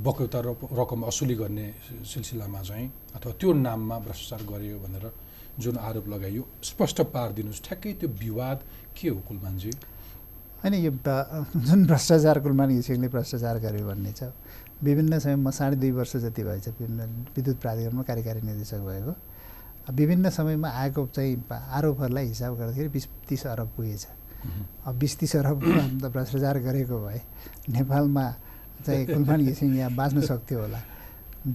बकौता 0.04 0.40
रक- 0.40 0.72
रकम 0.72 1.02
असुली 1.02 1.34
गर्ने 1.34 1.66
सिलसिलामा 2.04 2.60
चाहिँ 2.62 2.86
अथवा 3.14 3.32
त्यो 3.40 3.52
नाममा 3.52 3.96
भ्रष्टाचार 3.98 4.42
गरियो 4.48 4.78
भनेर 4.78 5.12
जुन 5.58 5.76
आरोप 5.76 6.06
लगाइयो 6.08 6.42
स्पष्ट 6.62 7.00
पारिदिनुहोस्। 7.14 7.62
ठ्याक्कै 7.64 7.92
त्यो 8.00 8.08
विवाद 8.08 8.58
के 8.96 9.08
हो 9.08 9.18
कुलमानजी? 9.28 9.72
होइन 10.62 10.74
यो 10.74 10.92
जुन 11.66 11.86
भ्रष्टाचार 11.86 12.36
कुलमान 12.40 12.68
घिसिङले 12.76 13.08
भ्रष्टाचार 13.08 13.56
गर्यो 13.58 13.86
भन्ने 13.88 14.12
छ 14.12 14.22
विभिन्न 14.82 15.18
समय 15.18 15.36
म 15.36 15.50
साढे 15.50 15.76
दुई 15.76 15.90
वर्ष 15.90 16.16
जति 16.16 16.42
भएछ 16.44 16.68
विभिन्न 16.68 17.02
विद्युत 17.36 17.60
प्राधिकरणमा 17.60 18.02
कार्यकारी 18.02 18.40
निर्देशक 18.42 18.80
भएको। 18.86 19.14
विभिन्न 19.92 20.30
समयमा 20.30 20.68
आएको 20.68 21.06
चाहिँ 21.06 21.44
आरोपहरूलाई 21.50 22.26
हिसाब 22.26 22.58
गर्दाखेरि 22.58 22.88
बिस 22.88 23.06
तिस 23.28 23.46
अरब 23.46 23.68
पुगेछ। 23.76 24.06
अब 24.86 24.94
बिस 24.98 25.18
तिस 25.18 25.36
अरब 25.36 25.62
त 26.02 26.12
भ्रष्टाचार 26.12 26.58
गरेको 26.58 26.98
भए 27.06 27.20
नेपालमा 27.70 28.24
चाहिँ 28.86 29.06
कुलमान 29.06 29.44
घिसिङ 29.48 29.76
यहाँ 29.76 29.94
बाँच्न 29.96 30.20
सक्थ्यो 30.20 30.60
होला 30.60 30.80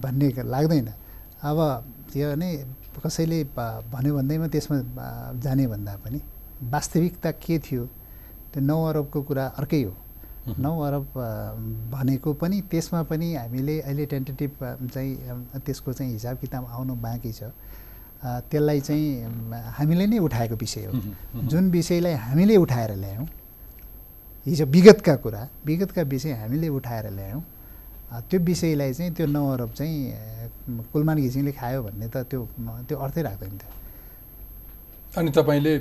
भन्ने 0.02 0.28
लाग्दैन। 0.42 0.88
अब 1.42 1.58
त्यो 2.12 2.34
नै 2.34 2.50
कसैले 3.04 3.44
भन्यो 3.54 4.14
भन्दैमा 4.16 4.46
त्यसमा 4.48 4.76
जाने 5.44 5.66
भन्दा 5.66 5.96
पनि 6.04 6.20
वास्तविकता 6.72 7.30
के 7.44 7.58
थियो? 7.58 7.84
त्यो 8.52 8.60
नौ 8.62 8.82
अरबको 8.88 9.22
कुरा 9.22 9.46
अर्कै 9.60 9.82
हो। 9.82 9.94
नौ 10.58 10.72
अरब 10.82 11.06
भनेको 11.92 12.32
पनि 12.34 12.60
त्यसमा 12.70 13.02
पनि 13.10 13.34
हामीले 13.34 13.80
अहिले 13.80 14.06
टेन्टेटिभ 14.06 14.50
चाहिँ 14.94 15.12
त्यसको 15.66 15.92
चाहिँ 15.92 16.12
हिसाब 16.12 16.36
किताब 16.38 16.66
आउनु 16.66 16.94
बाँकी 16.98 17.32
छ। 17.32 17.42
त्यसलाई 18.22 18.80
चाहिँ 18.80 19.06
हामीले 19.76 20.06
नै 20.06 20.18
उठाएको 20.18 20.56
विषय 20.56 20.84
हो। 20.86 20.92
जुन 21.46 21.70
विषयलाई 21.70 22.14
हामीले 22.26 22.56
उठाएर 22.56 22.94
ल्यायौँ 22.96 23.26
हिजो 24.46 24.64
विगतका 24.66 25.14
कुरा 25.22 25.48
विगतका 25.66 26.02
विषय 26.02 26.32
हामीले 26.42 26.68
उठाएर 26.68 27.10
ल्यायौँ 27.10 27.42
त्यो 28.30 28.40
विषयलाई 28.40 28.92
चाहिँ 28.92 29.12
त्यो 29.14 29.26
नौ 29.26 29.42
अरब 29.52 29.70
चाहिँ 29.78 29.94
कुलमान 30.92 31.16
घिसिङले 31.18 31.52
खायो 31.52 31.82
भन्ने 31.82 32.06
त 32.10 32.26
त्यो 32.30 32.40
त्यो 32.88 32.96
अर्थै 32.98 33.22
राख्दैन 33.22 33.54
थियो। 33.58 33.70
अनि 35.18 35.30
तपाईँले 35.30 35.72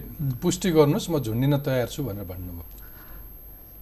पुष्टि 0.41 0.69
गर्नुहोस् 0.71 1.09
म 1.09 1.19
झुन्डिन 1.19 1.57
तयार 1.65 1.87
छु 1.89 2.03
भनेर 2.03 2.25
भन्नुभयो। 2.25 2.80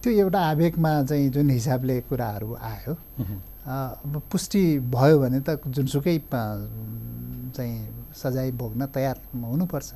त्यो 0.00 0.12
एउटा 0.12 0.40
आवेगमा 0.50 0.92
चाहिँ 1.04 1.28
जुन 1.30 1.50
हिसाबले 1.50 2.00
कुराहरू 2.08 2.48
आयो 2.56 2.92
अब 3.68 4.22
पुष्टि 4.32 4.62
भयो 4.88 5.16
भने 5.20 5.40
त 5.46 5.60
जुनसुकै 5.68 6.16
चाहिँ 7.56 7.76
सजाय 8.16 8.50
भोग्न 8.60 8.86
तयार 8.94 9.16
हुनुपर्छ। 9.34 9.90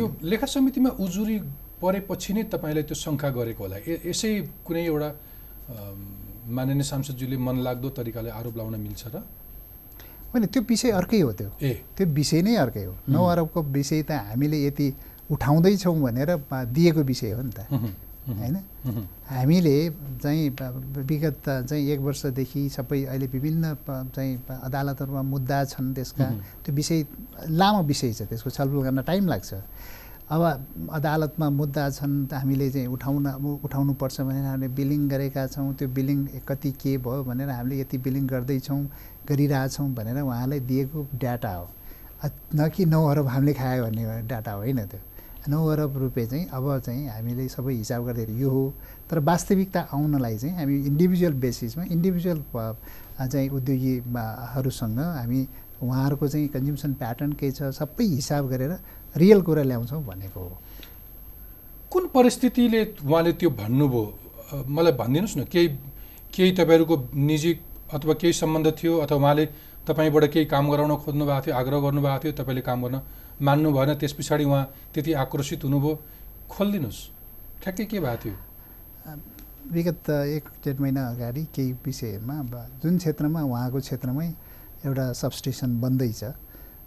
यो। 0.00 0.06
लेखा 0.22 0.46
समितिमा 0.46 0.90
उजुरी 1.04 1.36
परेपछि 1.82 2.32
नै 2.32 2.42
तपाईँले 2.52 2.82
त्यो 2.88 2.96
शङ्का 2.96 3.28
गरेको 3.36 3.62
होला। 3.64 3.76
यसै 3.84 4.30
कुनै 4.66 4.82
एउटा 4.86 5.08
माननीय 6.48 6.82
सांसदज्यूले 6.82 7.36
मन 7.36 7.56
लाग्दो 7.66 7.88
तरिकाले 7.98 8.30
आरोप 8.30 8.54
लाउन 8.56 8.74
मिल्छ 8.80 9.02
र? 9.14 9.16
होइन 10.32 10.44
त्यो 10.48 10.62
विषय 10.68 10.90
अर्कै 11.00 11.20
हो 11.20 11.32
त्यो। 11.32 11.50
ए। 11.60 11.72
त्यो 11.96 12.06
विषय 12.16 12.40
नै 12.42 12.54
अर्कै 12.64 12.84
हो। 12.84 12.94
नौ 13.08 13.22
अरबको 13.32 13.60
विषय 13.76 14.02
त 14.08 14.10
हामीले 14.32 14.58
यति 14.66 14.86
उठाउँदैछौँ 15.30 15.96
भनेर 16.00 16.30
दिएको 16.72 17.02
विषय 17.10 17.30
हो 17.36 17.42
नि 17.42 17.52
त। 17.52 17.60
होइन। 18.28 18.56
हामीले 19.28 19.76
चाहिँ 20.22 20.50
विगत 21.10 21.42
चाहिँ 21.68 21.90
एक 21.90 22.00
वर्षदेखि 22.00 22.68
सबै 22.68 23.02
अहिले 23.04 23.26
विभिन्न 23.26 23.74
चाहिँ 24.14 24.32
अदालतहरूमा 24.62 25.22
मुद्दा 25.22 25.64
छन् 25.64 25.94
त्यसका। 25.94 26.26
त्यो 26.62 26.74
विषय 26.74 27.04
लामो 27.50 27.82
विषय 27.82 28.12
छ 28.12 28.22
त्यसको 28.30 28.50
छलफल 28.50 28.82
गर्न 28.86 29.02
टाइम 29.02 29.26
लाग्छ। 29.28 29.52
अब 30.30 30.42
अदालतमा 30.88 31.48
मुद्दा 31.50 31.84
छन् 31.90 32.26
त 32.30 32.34
हामीले 32.40 32.70
चाहिँ 32.70 32.88
उठाउन 32.88 33.26
उठाउनु 33.58 33.92
पर्छ 34.00 34.20
भनेर 34.22 34.44
हामीले 34.44 34.68
बिलिङ 34.70 35.08
गरेका 35.08 35.46
छौँ। 35.46 35.74
त्यो 35.74 35.88
बिलिङ 35.90 36.18
कति 36.48 36.70
के 36.78 36.96
भयो 36.98 37.22
भनेर 37.26 37.50
हामीले 37.50 37.80
यति 37.80 37.98
बिलिङ 37.98 38.26
गर्दैछौँ 38.26 38.82
गरिरहेछौँ 39.28 39.88
भनेर 39.94 40.22
उहाँलाई 40.22 40.60
दिएको 40.60 40.98
डाटा 41.20 41.52
हो। 41.54 41.68
न 42.54 42.68
कि 42.70 42.84
नौ 42.86 43.04
अरब 43.04 43.26
हामीले 43.28 43.52
खायो 43.52 43.82
भन्ने 43.84 44.22
डाटा 44.30 44.52
होइन 44.52 44.86
त्यो? 44.86 45.00
नौ 45.48 45.66
अरब 45.66 45.96
रुपियाँ 45.98 46.28
चाहिँ 46.28 46.46
अब 46.54 46.78
चाहिँ 46.86 47.08
हामीले 47.08 47.48
सबै 47.48 47.74
हिसाब 47.74 48.04
गर्दाखेरि 48.06 48.42
यो 48.42 48.50
हो। 48.50 48.64
तर 49.10 49.18
वास्तविकता 49.18 49.80
आउनलाई 49.92 50.36
चाहिँ 50.38 50.54
हामी 50.56 50.74
इन्डिभिजुअल 50.86 51.34
बेसिसमा 51.34 51.84
इन्डिभिजुअल 51.90 52.40
चाहिँ 53.22 53.48
उद्योगीहरूसँग 53.50 54.98
हामी 54.98 55.40
उहाँहरूको 55.82 56.28
चाहिँ 56.28 56.48
कन्ज्युम्सन 56.48 56.92
प्याटर्न 56.94 57.32
के 57.34 57.50
छ 57.50 57.74
सबै 57.74 58.04
हिसाब 58.04 58.48
गरेर 58.50 58.72
रियल 59.16 59.40
कुरा 59.42 59.62
ल्याउँछौँ 59.62 60.02
भनेको 60.06 60.40
हो। 60.40 60.58
कुन 61.90 62.06
परिस्थितिले 62.14 62.82
उहाँले 63.02 63.32
त्यो 63.34 63.50
भन्नुभयो? 63.50 64.02
मलाई 64.68 64.92
भनिदिनुहोस् 64.92 65.36
न 65.36 65.44
केही 65.50 65.68
केही 66.32 66.52
तपाईँहरूको 66.54 66.96
निजी 67.18 67.52
अथवा 67.92 68.14
केही 68.14 68.32
सम्बन्ध 68.32 68.66
थियो? 68.78 68.92
अथवा 69.04 69.18
उहाँले 69.18 69.44
तपाईँबाट 69.84 70.24
केही 70.32 70.46
काम 70.46 70.70
गराउन 70.70 70.94
खोज्नु 71.02 71.24
भएको 71.26 71.42
थियो 71.42 71.54
आग्रह 71.56 71.78
गर्नुभएको 71.82 72.22
थियो 72.22 72.32
तपाईँले 72.38 72.62
काम 72.62 72.78
गर्न 72.86 72.96
मान्नु 73.42 73.68
भएन 73.72 73.94
त्यस 74.00 74.12
पछाडि 74.18 74.44
उहाँ 74.44 74.64
त्यति 74.94 75.12
आक्रोशित 75.22 75.64
हुनुभयो। 75.64 75.92
खोलिदिनुहोस्। 76.50 77.00
ठ्याक्कै 77.62 77.84
के 77.90 77.98
भएको 78.00 78.16
थियो? 78.22 78.36
विगत 79.72 80.10
एक 80.36 80.44
डेढ 80.64 80.80
महिना 80.80 81.02
अगाडि 81.10 81.42
केही 81.54 81.72
विषयहरूमा 81.84 82.36
जुन 82.82 82.98
क्षेत्रमा 82.98 83.40
उहाँको 83.42 83.78
क्षेत्रमै 83.80 84.28
एउटा 84.86 85.04
सबस्टेसन 85.12 85.70
बन्दैछ 85.80 86.22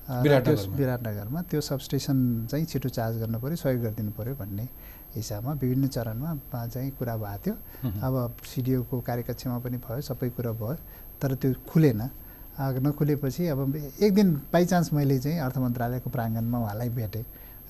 विराटनगरमा। 0.06 1.42
त्यो 1.50 1.62
सबस्टेसन 1.62 2.18
चाहिँ 2.52 2.66
छिटो 2.66 2.90
चार्ज 2.90 3.16
गर्नु 3.20 3.40
पऱ्यो 3.40 3.56
सहयोग 3.56 3.82
गरिदिनु 3.84 4.12
पऱ्यो 4.12 4.36
भन्ने 4.36 4.66
हिसाबमा 5.16 5.52
विभिन्न 5.60 5.88
चरणमा 5.88 6.68
चाहिँ 6.68 6.92
कुरा 7.00 7.16
भएको 7.18 7.40
थियो। 7.42 7.56
अब 8.06 8.16
सिडिओको 8.46 8.96
कार्यकक्षमा 9.02 9.58
पनि 9.60 9.78
भयो 9.82 10.02
सबै 10.04 10.30
कुरा 10.36 10.52
भयो 10.52 10.76
तर 11.20 11.36
त्यो 11.36 11.54
खुलेन। 11.68 12.02
नखुलेपछि 12.60 13.48
अब 13.48 13.76
एक 13.76 14.14
दिन 14.16 14.34
बाइचान्स 14.54 14.94
मैले 14.94 15.20
चाहिँ 15.20 15.40
अर्थ 15.40 15.58
मन्त्रालयको 15.58 16.10
प्राङ्गणमा 16.10 16.58
उहाँलाई 16.60 16.90
भेटेँ। 16.90 17.24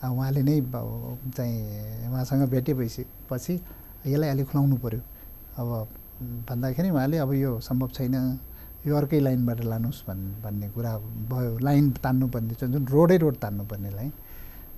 उहाँले 0.06 0.42
नै 0.46 0.62
चाहिँ 1.38 2.10
उहाँसँग 2.10 2.50
भेटेपछि 2.50 3.04
पछि 3.30 3.54
यसलाई 4.06 4.30
अलिक 4.30 4.48
खुलाउनु 4.50 4.75
पऱ्यो 4.77 5.01
अब 5.58 5.70
भन्दाखेरि 6.50 6.89
उहाँले 6.89 7.18
अब 7.18 7.34
यो 7.34 7.60
सम्भव 7.65 7.89
छैन 7.98 8.15
यो 8.86 8.94
अर्कै 8.96 9.20
लाइनबाट 9.25 9.60
लानुहोस् 9.65 10.06
भन् 10.08 10.22
भन्ने 10.46 10.70
कुरा 10.70 10.92
भयो। 11.34 11.58
लाइन 11.65 11.86
तान्नुपर्ने 12.06 12.54
जुन 12.62 12.86
रोडै 12.86 13.18
रोड 13.18 13.36
तान्नुपर्नेलाई 13.42 14.10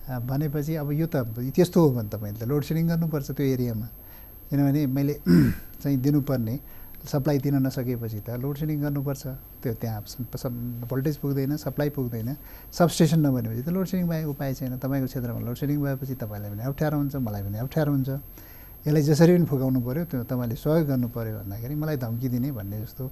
अ, 0.08 0.20
भनेपछि 0.24 0.76
अब 0.80 0.92
यो 0.96 1.08
त 1.12 1.28
त्यस्तो 1.36 1.78
हो 1.84 1.90
भने 1.92 2.10
तपाईँले 2.16 2.40
त 2.40 2.48
लोड 2.48 2.64
सेडिङ 2.64 2.88
गर्नुपर्छ 2.88 3.28
त्यो 3.36 3.46
एरियामा। 3.56 3.88
किनभने 4.48 4.82
मैले 4.88 5.14
चाहिँ 5.84 5.98
दिनुपर्ने। 6.00 6.56
सप्लाई 7.06 7.38
दिन 7.38 7.56
नसकेपछि 7.62 8.20
त 8.26 8.30
लोड 8.42 8.56
सेडिङ 8.58 8.78
गर्नुपर्छ। 8.82 9.24
त्यो 9.62 9.74
त्यहाँ 9.78 10.02
भोल्टेज 10.90 11.16
पुग्दैन 11.22 11.56
सप्लाई 11.62 11.90
पुग्दैन 11.94 12.30
सबस्टेसन 12.74 13.20
नबनेपछि 13.22 13.62
त 13.62 13.70
लोड 13.70 13.86
सेडिङ 13.86 14.08
बाहेक 14.08 14.28
उपाय 14.34 14.54
छैन। 14.58 14.78
तपाईँको 14.82 15.08
क्षेत्रमा 15.08 15.40
लोड 15.46 15.58
सेडिङ 15.62 15.78
भएपछि 15.78 16.14
तपाईँलाई 16.18 16.50
पनि 16.52 16.64
अप्ठ्यारो 16.68 16.98
हुन्छ 16.98 17.16
मलाई 17.22 17.42
पनि 17.46 17.58
अप्ठ्यारो 17.64 17.92
हुन्छ। 17.92 18.10
यसलाई 18.88 19.04
जसरी 19.04 19.32
पनि 19.38 19.46
फुकाउनु 19.46 19.80
पऱ्यो 19.84 20.04
त्यो 20.10 20.24
तपाईँले 20.26 20.56
सहयोग 20.56 20.86
गर्नु 20.88 21.08
पऱ्यो 21.14 21.34
भन्दाखेरि 21.44 21.76
मलाई 21.76 21.98
धम्की 22.02 22.28
दिने 22.34 22.50
भन्ने 22.58 22.78
जस्तो 22.84 23.04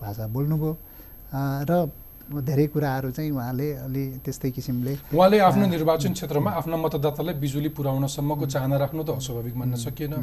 भाषा 0.00 0.24
बोल्नुभयो। 0.28 0.72
र 1.68 1.72
धेरै 2.22 2.66
कुराहरू 2.72 3.10
चाहिँ 3.12 3.30
उहाँले 3.34 3.68
अलि 3.84 4.04
त्यस्तै 4.24 4.50
किसिमले 4.56 4.92
उहाँले 5.12 5.38
आफ्नो 5.42 5.66
निर्वाचन 5.74 6.12
क्षेत्रमा 6.16 6.50
आफ्ना 6.60 6.76
मतदातालाई 6.78 7.34
बिजुली 7.34 7.70
पुर्याउनसम्मको 7.76 8.44
चाहना 8.46 8.76
राख्नु 8.78 9.02
त 9.02 9.10
अस्वाभाविक 9.20 9.54
मान्न 9.58 9.74
सकिएन। 9.76 10.14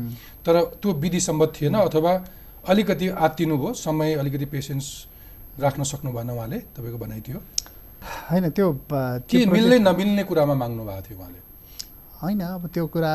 तर 0.42 0.56
त्यो 0.82 0.90
विधि 0.96 1.20
सम्मत 1.20 1.50
थिएन 1.60 1.76
अथवा 1.76 2.14
अलिकति 2.70 3.08
आत्तिनु 3.26 3.58
भयो 3.58 3.74
समय 3.76 4.14
अलिकति 4.22 4.46
पेसेन्स 4.54 4.86
राख्न 5.60 5.84
सक्नु 5.84 6.12
भएन 6.14 6.30
उहाँले 6.30 6.58
तपाईँको 6.76 6.98
भनाइ 6.98 7.22
थियो 7.28 7.40
होइन 8.30 8.50
त्यो 8.56 8.68
के 9.30 9.46
मिल्ने 9.46 9.78
नमिल्ने 9.80 10.24
कुरामा 10.24 10.54
माग्नु 10.56 10.84
भएको 10.86 11.02
थियो 11.08 11.18
उहाँले? 11.20 11.40
होइन 12.22 12.40
अब 12.42 12.68
त्यो 12.74 12.86
कुरा 12.94 13.12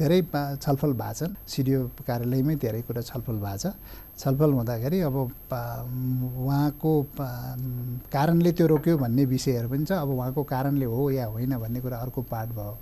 धेरै 0.00 0.20
छलफल 0.64 0.92
भएको 0.92 1.14
छ। 1.14 1.30
सिडिओ 1.46 1.80
कार्यालयमै 2.08 2.54
धेरै 2.56 2.82
कुरा 2.88 3.00
छलफल 3.04 3.36
भएको 3.44 3.58
छ। 3.62 3.64
छलफल 4.16 4.50
हुँदाखेरि 4.52 5.00
अब 5.08 5.16
उहाँको 6.42 6.92
कारणले 8.12 8.52
त्यो 8.52 8.66
रोक्यो 8.66 8.96
भन्ने 8.98 9.24
विषयहरू 9.24 9.68
पनि 9.68 9.84
छ। 9.84 9.92
अब 9.92 10.08
उहाँको 10.08 10.42
कारणले 10.42 10.86
हो 10.88 11.10
या 11.10 11.26
होइन 11.26 11.56
भन्ने 11.56 11.80
कुरा 11.80 11.96
अर्को 11.96 12.20
पार्ट 12.32 12.50
भयो। 12.56 12.74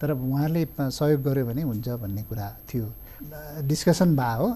तर 0.00 0.10
उहाँले 0.12 0.62
सहयोग 0.92 1.20
गर्यो 1.24 1.44
भने 1.46 1.62
हुन्छ 1.62 1.88
भन्ने 2.04 2.22
कुरा 2.28 2.48
थियो। 2.68 2.86
डिस्कसन 3.64 4.16
भयो 4.16 4.44
हो। 4.44 4.48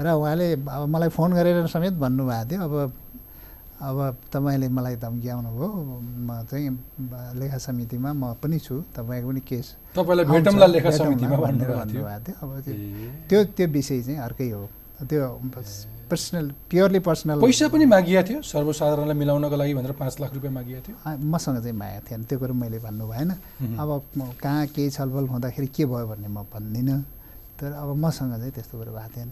र 0.00 0.06
उहाँले 0.10 0.46
अब 0.66 0.82
मलाई 0.90 1.08
फोन 1.08 1.30
गरेर 1.34 1.66
समेत 1.66 1.94
भन्नुभएको 2.02 2.50
थियो 2.50 2.62
अब 2.64 2.74
अब 3.84 4.16
तपाईँले 4.32 4.68
मलाई 4.70 4.96
धम्क्याउनु 4.96 5.50
भयो 5.50 5.68
म 6.26 6.46
चाहिँ 6.50 6.70
लेखा 7.38 7.58
समितिमा 7.58 8.12
म 8.12 8.34
पनि 8.42 8.58
छु 8.58 8.74
तपाईँको 8.96 9.28
पनि 9.28 9.40
केस 9.40 9.66
तपाईँलाई 9.94 10.24
भन्नुभएको 10.24 11.84
थियो। 11.90 12.04
अब 12.42 12.50
त्यो। 13.28 13.44
त्यो 13.44 13.66
विषय 13.66 14.02
चाहिँ 14.02 14.18
अर्कै 14.24 14.50
हो। 14.50 14.68
त्यो 15.04 15.22
पर्सनल 16.08 16.46
प्योरली 16.70 16.98
पर्सनल 17.02 17.40
पैसा 17.42 17.68
पनि 17.68 17.84
मागिया 17.84 18.22
थियो 18.22 18.42
सर्वसाधारणलाई 18.46 19.16
मिलाउनको 19.18 19.56
लागि 19.56 19.74
भनेर 19.74 19.92
पाँच 19.98 20.20
लाख 20.20 20.34
रुपियाँ 20.34 20.54
मागिया 20.54 20.80
थियो। 20.86 20.96
मसँग 21.34 21.58
चाहिँ 21.60 21.76
मागेको 21.76 22.06
थिएन 22.08 22.22
त्यो 22.30 22.38
कुरो 22.38 22.54
मैले 22.54 22.78
भन्नु 22.78 23.04
भएन। 23.10 23.30
अब 23.78 23.88
कहाँ 24.42 24.66
केही 24.70 24.90
छलफल 24.90 25.24
हुँदाखेरि 25.28 25.68
के 25.74 25.84
भयो 25.84 26.06
भन्ने 26.08 26.28
म 26.28 26.46
भन्दिनँ। 26.46 27.00
तर 27.58 27.72
अब 27.74 27.88
मसँग 27.96 28.32
चाहिँ 28.38 28.52
त्यस्तो 28.54 28.74
कुरो 28.78 28.92
भएको 28.92 29.10
थिएन। 29.16 29.30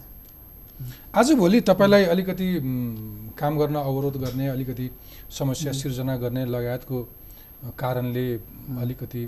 आजभोलि 1.15 1.61
तपाईँलाई 1.61 2.03
अलिकति 2.05 2.47
काम 3.39 3.57
गर्न 3.59 3.75
अवरोध 3.75 4.15
गर्ने 4.17 4.47
अलिकति 4.47 4.89
समस्या 5.29 5.71
सिर्जना 5.71 6.15
गर्ने 6.17 6.45
लगायतको 6.45 6.97
कारणले 7.79 8.25
अलिकति 8.81 9.23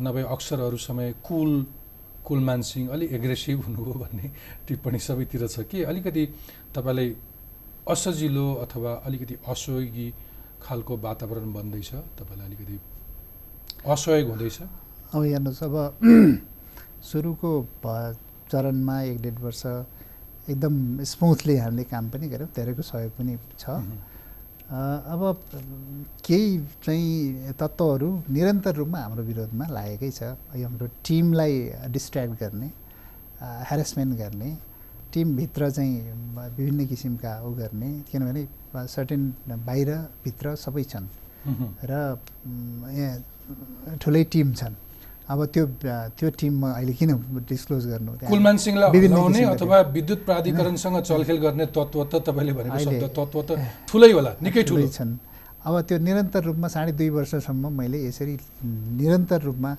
नभए 0.00 0.22
अक्सरहरू 0.22 0.76
समय 0.76 1.14
कुल 1.24 1.66
कुलमान 2.24 2.62
सिंह 2.62 2.88
अलिक 2.90 3.12
एग्रेसिभ 3.12 3.60
हुनुभयो 3.60 3.94
भन्ने 3.94 4.30
टिप्पणी 4.68 4.98
सबैतिर 4.98 5.46
छ 5.48 5.60
कि 5.70 5.82
अलिकति 5.82 6.24
तपाईँलाई 6.74 7.16
असजिलो 7.90 8.46
अथवा 8.54 8.92
अलिकति 9.06 9.34
असहयोगी 9.48 10.08
खालको 10.62 10.96
वातावरण 10.96 11.52
बन्दैछ 11.52 11.90
तपाईँलाई 12.18 12.46
अलिकति 12.46 12.80
असहयोग 13.86 14.28
हुँदैछ? 14.28 14.58
अब 15.14 15.22
हेर्नुहोस् 15.22 15.62
अब 15.62 15.76
सुरुको 17.08 17.50
चरणमा 18.50 19.02
एक 19.02 19.20
डेढ 19.22 19.38
वर्ष 19.40 19.62
एकदम 20.48 20.74
स्मुथली 21.04 21.56
हामीले 21.56 21.84
काम 21.90 22.04
पनि 22.10 22.26
गऱ्यौँ 22.28 22.48
धेरैको 22.56 22.82
सहयोग 22.82 23.12
पनि 23.18 23.32
छ। 23.58 23.64
अब 24.66 25.20
केही 26.26 26.46
चाहिँ 26.84 27.52
तत्त्वहरू 27.58 28.08
निरन्तर 28.30 28.74
रूपमा 28.80 28.98
हाम्रो 28.98 29.22
विरोधमा 29.30 29.66
लागेकै 29.70 30.10
छ। 30.10 30.22
यो 30.54 30.66
हाम्रो 30.66 30.86
टिमलाई 31.06 31.54
डिस्ट्र्याक्ट 31.94 32.34
गर्ने 32.42 32.68
ह्यारेसमेन्ट 33.68 34.12
गर्ने 34.18 34.50
टिमभित्र 35.12 35.70
चाहिँ 35.70 35.94
विभिन्न 36.56 36.86
किसिमका 36.86 37.32
उ 37.46 37.50
गर्ने 37.60 37.90
किनभने 38.10 38.42
सर्टेन 38.74 39.22
बाहिरभित्र 39.66 40.54
सबै 40.64 40.84
छन्। 40.92 41.06
र 41.90 41.92
ठुलै 44.02 44.24
टिम 44.32 44.48
छन्। 44.54 44.74
अब 45.26 45.40
त्यो 45.54 45.64
त्यो 46.18 46.28
टिममा 46.38 46.68
अहिले 46.70 46.92
किन 46.98 47.10
डिस्क्लोज 47.50 47.84
गर्नु? 47.92 48.12
कुलमान 48.30 48.56
सिंहलाई 48.62 48.88
हटाउने 48.94 49.42
अथवा 49.58 49.78
विद्युत 49.96 50.20
प्राधिकरणसँग 50.26 50.96
चलखेल 51.02 51.38
गर्ने 51.42 51.66
तत्त्व 51.74 52.00
त 52.06 52.14
तपाईँले 52.26 52.52
भनेको 52.54 52.78
शब्द 52.86 53.04
तत्त्व 53.10 53.40
त 53.42 53.50
ठुलै 53.90 54.10
होला 54.14 54.32
निकै 54.38 54.62
ठुलो। 54.70 54.86
छन्। 54.86 55.12
अब 55.66 55.74
त्यो 55.82 55.98
निरन्तर 55.98 56.42
रूपमा 56.46 56.68
साढे 56.70 56.92
दुई 56.94 57.10
वर्षसम्म 57.10 57.64
मैले 57.74 57.98
यसरी 58.06 58.34
निरन्तर 59.02 59.40
रूपमा 59.50 59.70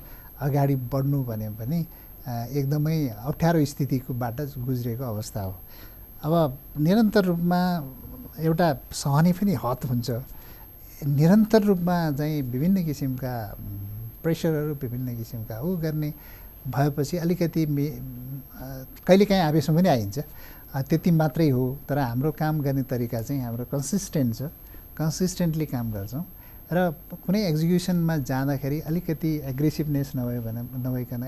अगाडि 0.43 0.75
बढ्नु 0.91 1.17
भने 1.23 1.47
पनि 1.55 1.79
एकदमै 2.27 2.97
अप्ठ्यारो 3.31 3.63
स्थितिकोबाट 3.71 4.37
गुज्रेको 4.67 5.03
अवस्था 5.03 5.41
हो। 5.47 5.55
अब 6.27 6.33
निरन्तर 6.75 7.23
रूपमा 7.31 7.59
एउटा 8.43 8.67
सहने 8.91 9.31
पनि 9.31 9.53
हद 9.63 9.79
हुन्छ। 9.89 10.09
निरन्तर 11.07 11.61
रूपमा 11.71 11.95
चाहिँ 12.19 12.41
विभिन्न 12.51 12.83
किसिमका 12.83 13.33
प्रेसरहरू 14.27 14.73
विभिन्न 14.83 15.15
किसिमका 15.15 15.55
ऊ 15.63 15.75
गर्ने 15.79 16.09
भएपछि 16.67 17.17
अलिकति 17.23 17.65
मे 17.65 17.85
कहिलेकाहीँ 19.07 19.43
आवेशमा 19.43 19.79
पनि 19.79 19.89
आइन्छ। 19.89 20.19
त्यति 20.83 21.11
मात्रै 21.11 21.49
हो 21.49 21.63
तर 21.87 21.97
हाम्रो 21.97 22.31
काम 22.35 22.59
गर्ने 22.61 22.83
तरिका 22.91 23.21
चाहिँ 23.23 23.41
हाम्रो 23.41 23.65
कन्सिस्टेन्ट 23.71 24.35
छ। 24.35 24.51
कन्सिस्टेन्टली 24.99 25.65
काम 25.71 25.91
गर्छौँ 25.95 26.25
र 26.67 26.77
कुनै 27.23 27.41
एक्जिक्युसनमा 27.47 28.15
जाँदाखेरि 28.27 28.79
अलिकति 28.91 29.31
एग्रेसिभनेस 29.51 30.11
नभए 30.19 30.39
भने 30.43 30.61
नभइकन 30.83 31.23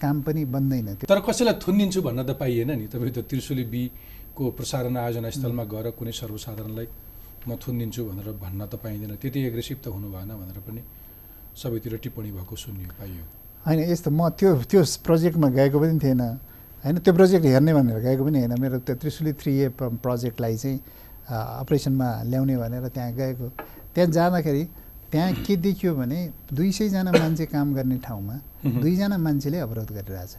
काम 0.00 0.16
पनि 0.24 0.44
बन्दैन 0.48 0.88
त्यो। 0.96 1.06
तर 1.12 1.20
कसैलाई 1.20 1.54
थुनिदिन्छु 1.60 2.00
भन्न 2.02 2.24
त 2.24 2.32
पाइएन 2.40 2.70
नि। 2.80 2.86
तपाईँ 2.88 3.12
त 3.12 3.28
त्रिशुली 3.28 3.64
बीको 3.68 4.44
प्रसारण 4.56 4.96
आयोजना 4.96 5.30
स्थलमा 5.36 5.64
गएर 5.68 5.86
कुनै 5.98 6.12
सर्वसाधारणलाई 6.16 6.88
म 7.44 7.50
थुनिदिन्छु 7.60 8.00
भनेर 8.08 8.28
भन्न 8.40 8.60
त 8.72 8.74
पाइँदैन। 8.80 9.12
त्यति 9.20 9.38
एग्रेसिभ 9.52 9.78
त 9.84 9.86
हुनु 9.92 10.08
भएन 10.08 10.32
भनेर 10.40 10.58
पनि 10.64 10.80
सबैतिर 11.58 11.96
टिप्पणी 12.02 12.30
भएको 12.32 12.56
सुन्यो 12.56 12.88
पाइयो। 12.98 13.22
होइन 13.66 13.78
यस्तो 13.90 14.10
म 14.10 14.28
त्यो 14.38 14.50
त्यो 14.70 14.80
प्रोजेक्टमा 15.06 15.48
गएको 15.58 15.78
पनि 15.80 15.98
थिएन। 15.98 16.22
होइन 16.84 16.98
त्यो 17.04 17.12
प्रोजेक्ट 17.14 17.44
हेर्ने 17.44 17.72
भनेर 17.74 17.98
गएको 18.06 18.22
पनि 18.24 18.38
होइन 18.38 18.54
मेरो 18.62 18.78
त्यो 18.86 18.94
त्रिशुली 19.02 19.32
थ्री 19.34 19.52
ए 19.58 19.68
प्रोजेक्टलाई 19.74 20.56
चाहिँ 20.56 20.78
अपरेसनमा 21.28 22.08
ल्याउने 22.30 22.56
भनेर 22.56 22.88
त्यहाँ 22.94 23.12
गएको। 23.12 23.46
त्यहाँ 23.94 24.10
जाँदाखेरि 24.10 24.64
त्यहाँ 25.10 25.32
के 25.44 25.56
देखियो 25.56 25.94
भने 25.94 26.18
दुई 26.52 26.70
सयजना 26.72 27.10
मान्छे 27.12 27.46
काम 27.50 27.74
गर्ने 27.74 27.96
ठाउँमा 27.98 28.34
दुईजना 28.78 29.16
मान्छेले 29.18 29.58
अवरोध 29.58 29.90
गरिरहेछ। 29.92 30.32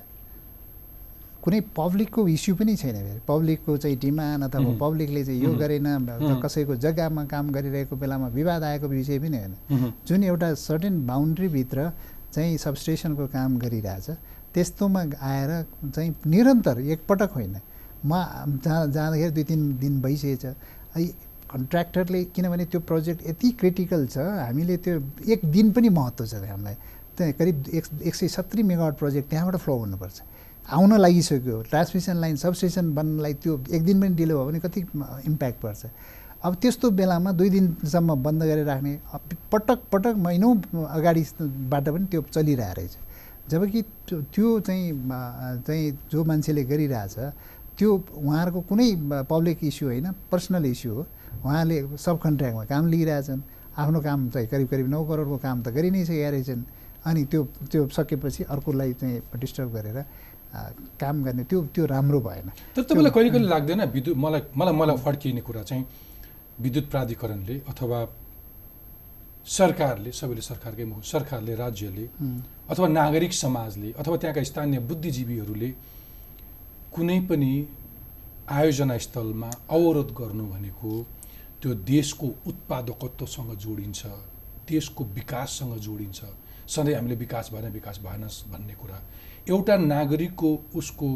कुनै 1.43 1.60
पब्लिकको 1.75 2.28
इस्यु 2.28 2.56
पनि 2.56 2.75
छैन 2.75 2.95
फेरि। 2.95 3.19
पब्लिकको 3.28 3.78
चाहिँ 3.78 3.97
डिमान्ड 3.99 4.43
अथवा 4.43 4.73
पब्लिकले 4.80 5.23
चाहिँ 5.25 5.39
यो 5.43 5.52
गरेन 5.56 5.88
कसैको 6.43 6.75
जग्गामा 6.75 7.23
काम 7.25 7.49
गरिरहेको 7.52 7.95
बेलामा 7.95 8.28
विवाद 8.36 8.63
आएको 8.63 8.88
विषय 8.88 9.19
पनि 9.19 9.38
होइन। 9.38 9.93
जुन 10.08 10.23
एउटा 10.23 10.54
सर्टेन 10.60 11.06
बााउन्ड्रीभित्र 11.08 11.91
चाहिँ 12.34 12.58
सबस्टेसनको 12.58 13.28
काम 13.28 13.58
गरिरहेछ 13.60 14.10
त्यस्तोमा 14.54 15.02
आएर 15.21 15.52
चाहिँ 15.86 16.15
निरन्तर 16.28 16.80
एकपटक 16.91 17.32
होइन। 17.34 17.56
म 18.06 18.12
जहाँ 18.63 18.88
जाँदाखेरि 18.91 19.32
दुई 19.32 19.43
तिन 19.43 19.62
दिन 19.80 20.02
भइसकेछ। 20.02 20.45
कन्ट्र्याक्टरले 21.49 22.23
किनभने 22.36 22.65
त्यो 22.65 22.80
प्रोजेक्ट 22.82 23.28
यति 23.28 23.49
क्रिटिकल 23.60 24.06
छ 24.08 24.17
हामीले 24.17 24.78
त्यो 24.78 24.95
एक 25.34 25.45
दिन 25.52 25.71
पनि 25.71 25.89
महत्त्व 25.89 26.25
छ 26.25 26.34
हामीलाई। 26.45 26.75
त्यहाँ 27.17 27.34
करिब 27.34 27.56
एक 27.73 27.86
एक 28.06 28.15
सय 28.15 28.28
सत्तरी 28.28 28.63
मेगावाट 28.63 28.97
प्रोजेक्ट 28.97 29.30
त्यहाँबाट 29.30 29.56
फ्लो 29.58 29.75
हुनुपर्छ। 29.78 30.17
आउन 30.67 30.91
लागिसक्यो। 30.97 31.61
ट्रान्समिसन 31.69 32.15
लाइन 32.21 32.35
सबस्टेसन 32.35 32.93
बन्नलाई 32.95 33.33
त्यो 33.43 33.53
एक 33.71 33.83
दिन 33.83 34.01
पनि 34.01 34.15
डिले 34.15 34.33
भयो 34.33 34.45
भने 34.45 34.59
कति 34.59 34.79
इम्प्याक्ट 35.25 35.59
पर्छ। 35.61 35.85
अब 36.39 36.55
त्यस्तो 36.55 36.89
बेलामा 36.95 37.31
दुई 37.35 37.49
दिनसम्म 37.49 38.15
बन्द 38.23 38.43
गरेर 38.43 38.65
राख्ने 38.65 38.93
पटक 39.51 39.79
पटक 39.91 40.15
महिनौँ 40.17 40.55
अगाडिबाट 40.87 41.85
पनि 41.89 42.05
त्यो 42.11 42.21
चलिरहेको 42.31 42.73
रहेछ। 42.79 42.95
जबकि 43.49 43.81
त्यो 44.09 44.59
चाहिँ 44.61 44.93
चाहिँ 45.67 45.85
जो 46.11 46.23
मान्छेले 46.23 46.63
गरिरहेछ 46.63 47.15
त्यो 47.77 47.89
उहाँहरूको 48.15 48.61
कुनै 48.69 48.89
पब्लिक 49.25 49.63
इस्यु 49.63 49.87
होइन 49.87 50.07
पर्सनल 50.31 50.65
इस्यु 50.65 50.93
हो। 50.93 51.05
उहाँले 51.43 51.97
सब 51.97 52.19
कन्ट्र्याक्टमा 52.23 52.63
काम 52.71 52.87
लिइरहेछन्। 52.87 53.41
आफ्नो 53.79 53.99
काम 54.01 54.29
चाहिँ 54.29 54.47
करिब 54.47 54.67
करिब 54.67 54.87
नौ 54.89 55.03
करोडको 55.07 55.37
काम 55.43 55.57
त 55.63 55.67
गरि 55.75 55.89
नै 55.91 56.05
सकेका 56.05 56.29
रहेछन्। 56.29 56.61
अनि 56.99 57.23
त्यो 57.31 57.43
त्यो 57.71 57.87
सकेपछि 57.89 58.43
अर्कोलाई 58.53 58.93
चाहिँ 58.93 59.21
डिस्टर्ब 59.39 59.69
गरेर 59.73 59.97
काम 60.51 61.23
गर्ने 61.23 61.43
त्यो 61.43 61.62
त्यो 61.73 61.85
राम्रो 61.85 62.19
भएन। 62.19 62.49
तर 62.75 62.81
तपाईँलाई 62.83 63.12
कहिले 63.12 63.29
कहिले 63.29 63.49
लाग्दैन 63.49 63.81
विद्युत 63.89 64.17
मलाई 64.17 64.41
मलाई 64.57 64.73
मलाई 64.73 64.97
फर्किने 64.97 65.41
कुरा 65.41 65.63
चाहिँ 65.63 65.85
विद्युत 66.62 66.89
प्राधिकरणले 66.89 67.55
अथवा 67.69 67.99
सरकारले 69.47 70.12
सबैले 70.12 70.41
सरकारकै 70.41 70.85
मुख 70.85 71.03
सरकारले 71.03 71.55
राज्यले 71.55 72.05
अथवा 72.69 72.88
नागरिक 72.88 73.33
समाजले 73.33 73.91
अथवा 73.99 74.17
त्यहाँका 74.17 74.43
स्थानीय 74.43 74.79
बुद्धिजीवीहरूले 74.89 75.69
कुनै 76.93 77.19
पनि 77.29 77.51
आयोजना 78.49 78.97
स्थलमा 79.05 79.49
अवरोध 79.69 80.09
गर्नु 80.19 80.45
भनेको 80.49 80.91
त्यो 81.62 81.73
देशको 81.85 82.27
उत्पादकत्वसँग 82.47 83.51
जोडिन्छ 83.63 84.01
देशको 84.69 85.03
विकाससँग 85.17 85.77
जोडिन्छ। 85.77 86.19
सधैँ 86.67 86.95
हामीले 86.95 87.15
विकास 87.15 87.49
भएन 87.53 87.71
विकास 87.71 87.99
भएन 88.03 88.23
भन्ने 88.51 88.73
कुरा 88.81 88.97
एउटा 89.49 89.75
नागरिकको 89.77 90.49
उसको 90.75 91.09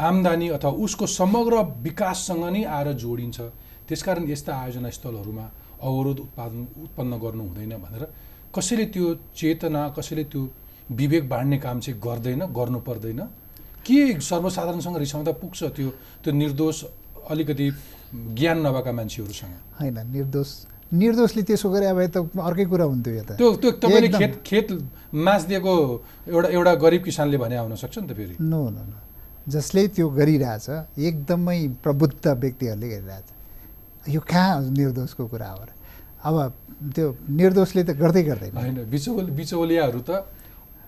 आम्दानी 0.00 0.48
अथवा 0.48 0.70
उसको 0.84 1.06
समग्र 1.08 1.54
विकाससँग 1.82 2.44
नै 2.44 2.62
आएर 2.64 2.92
जोडिन्छ। 2.94 3.40
त्यसकारण 3.88 4.28
यस्ता 4.30 4.52
आयोजना 4.54 4.90
स्थलहरूमा 4.90 5.46
अवरोध 5.82 6.18
उत्पादन 6.20 6.66
उत्पन्न 6.82 7.12
गर्नु 7.18 7.42
हुँदैन 7.42 7.72
भनेर 7.84 8.04
कसैले 8.54 8.84
त्यो 8.94 9.14
चेतना 9.36 9.88
कसैले 9.98 10.24
त्यो 10.32 10.42
विवेक 10.90 11.28
बाँड्ने 11.28 11.58
काम 11.58 11.80
चाहिँ 11.80 12.00
गर्दैन 12.00 12.42
गर्नु 12.58 12.78
पर्दैन 12.88 13.20
के 13.86 14.20
सर्वसाधारणसँग 14.20 14.96
रिसाउँदा 14.96 15.32
पुग्छ 15.42 15.62
त्यो 15.76 15.90
त्यो 16.24 16.32
निर्दोष 16.32 16.84
अलिकति 17.30 17.70
ज्ञान 18.36 18.58
नभएका 18.66 18.92
मान्छेहरूसँग? 18.92 19.54
होइन 19.80 19.98
निर्दोष 20.12 20.50
निर्दोषले 20.92 21.42
त्यसो 21.48 21.68
गरे 21.72 21.86
अब 21.92 21.98
त 22.12 22.16
अर्कै 22.36 22.64
कुरा 22.68 22.84
हुन्थ्यो 22.84 23.12
यो 23.14 23.24
त। 23.24 23.32
त्यो 23.40 23.48
त्यो 23.56 23.70
तपाईँले 23.80 24.08
खेत 24.12 24.32
खेत 24.44 24.68
मास 25.12 25.42
दिएको 25.48 25.72
एउटा 26.28 26.48
एउटा 26.56 26.72
गरिब 26.84 27.02
किसानले 27.08 27.36
भने 27.42 27.56
आउन 27.56 27.74
सक्छ 27.80 27.98
नि 27.98 28.06
त 28.08 28.12
फेरि। 28.12 28.34
No 28.40 28.60
no 28.76 28.82
no. 28.92 28.98
जसले 29.48 29.82
त्यो 29.96 30.06
गरिरहेछ 30.08 30.66
एकदमै 31.00 31.60
प्रबुद्ध 31.84 32.24
व्यक्तिहरूले 32.28 32.88
गरिरहेछ। 32.92 33.26
यो 34.14 34.20
कहाँ 34.20 34.70
निर्दोषको 34.78 35.24
कुरा 35.32 35.50
हो 35.50 35.64
अब 36.28 36.36
त्यो 36.94 37.06
निर्दोषले 37.40 37.82
त 37.88 37.90
गर्दै 37.96 38.22
गर्दैन। 38.28 38.52
होइन 38.58 38.78
बिचौल 38.92 39.26
बिचौलियाहरू 39.38 40.00
त 40.08 40.10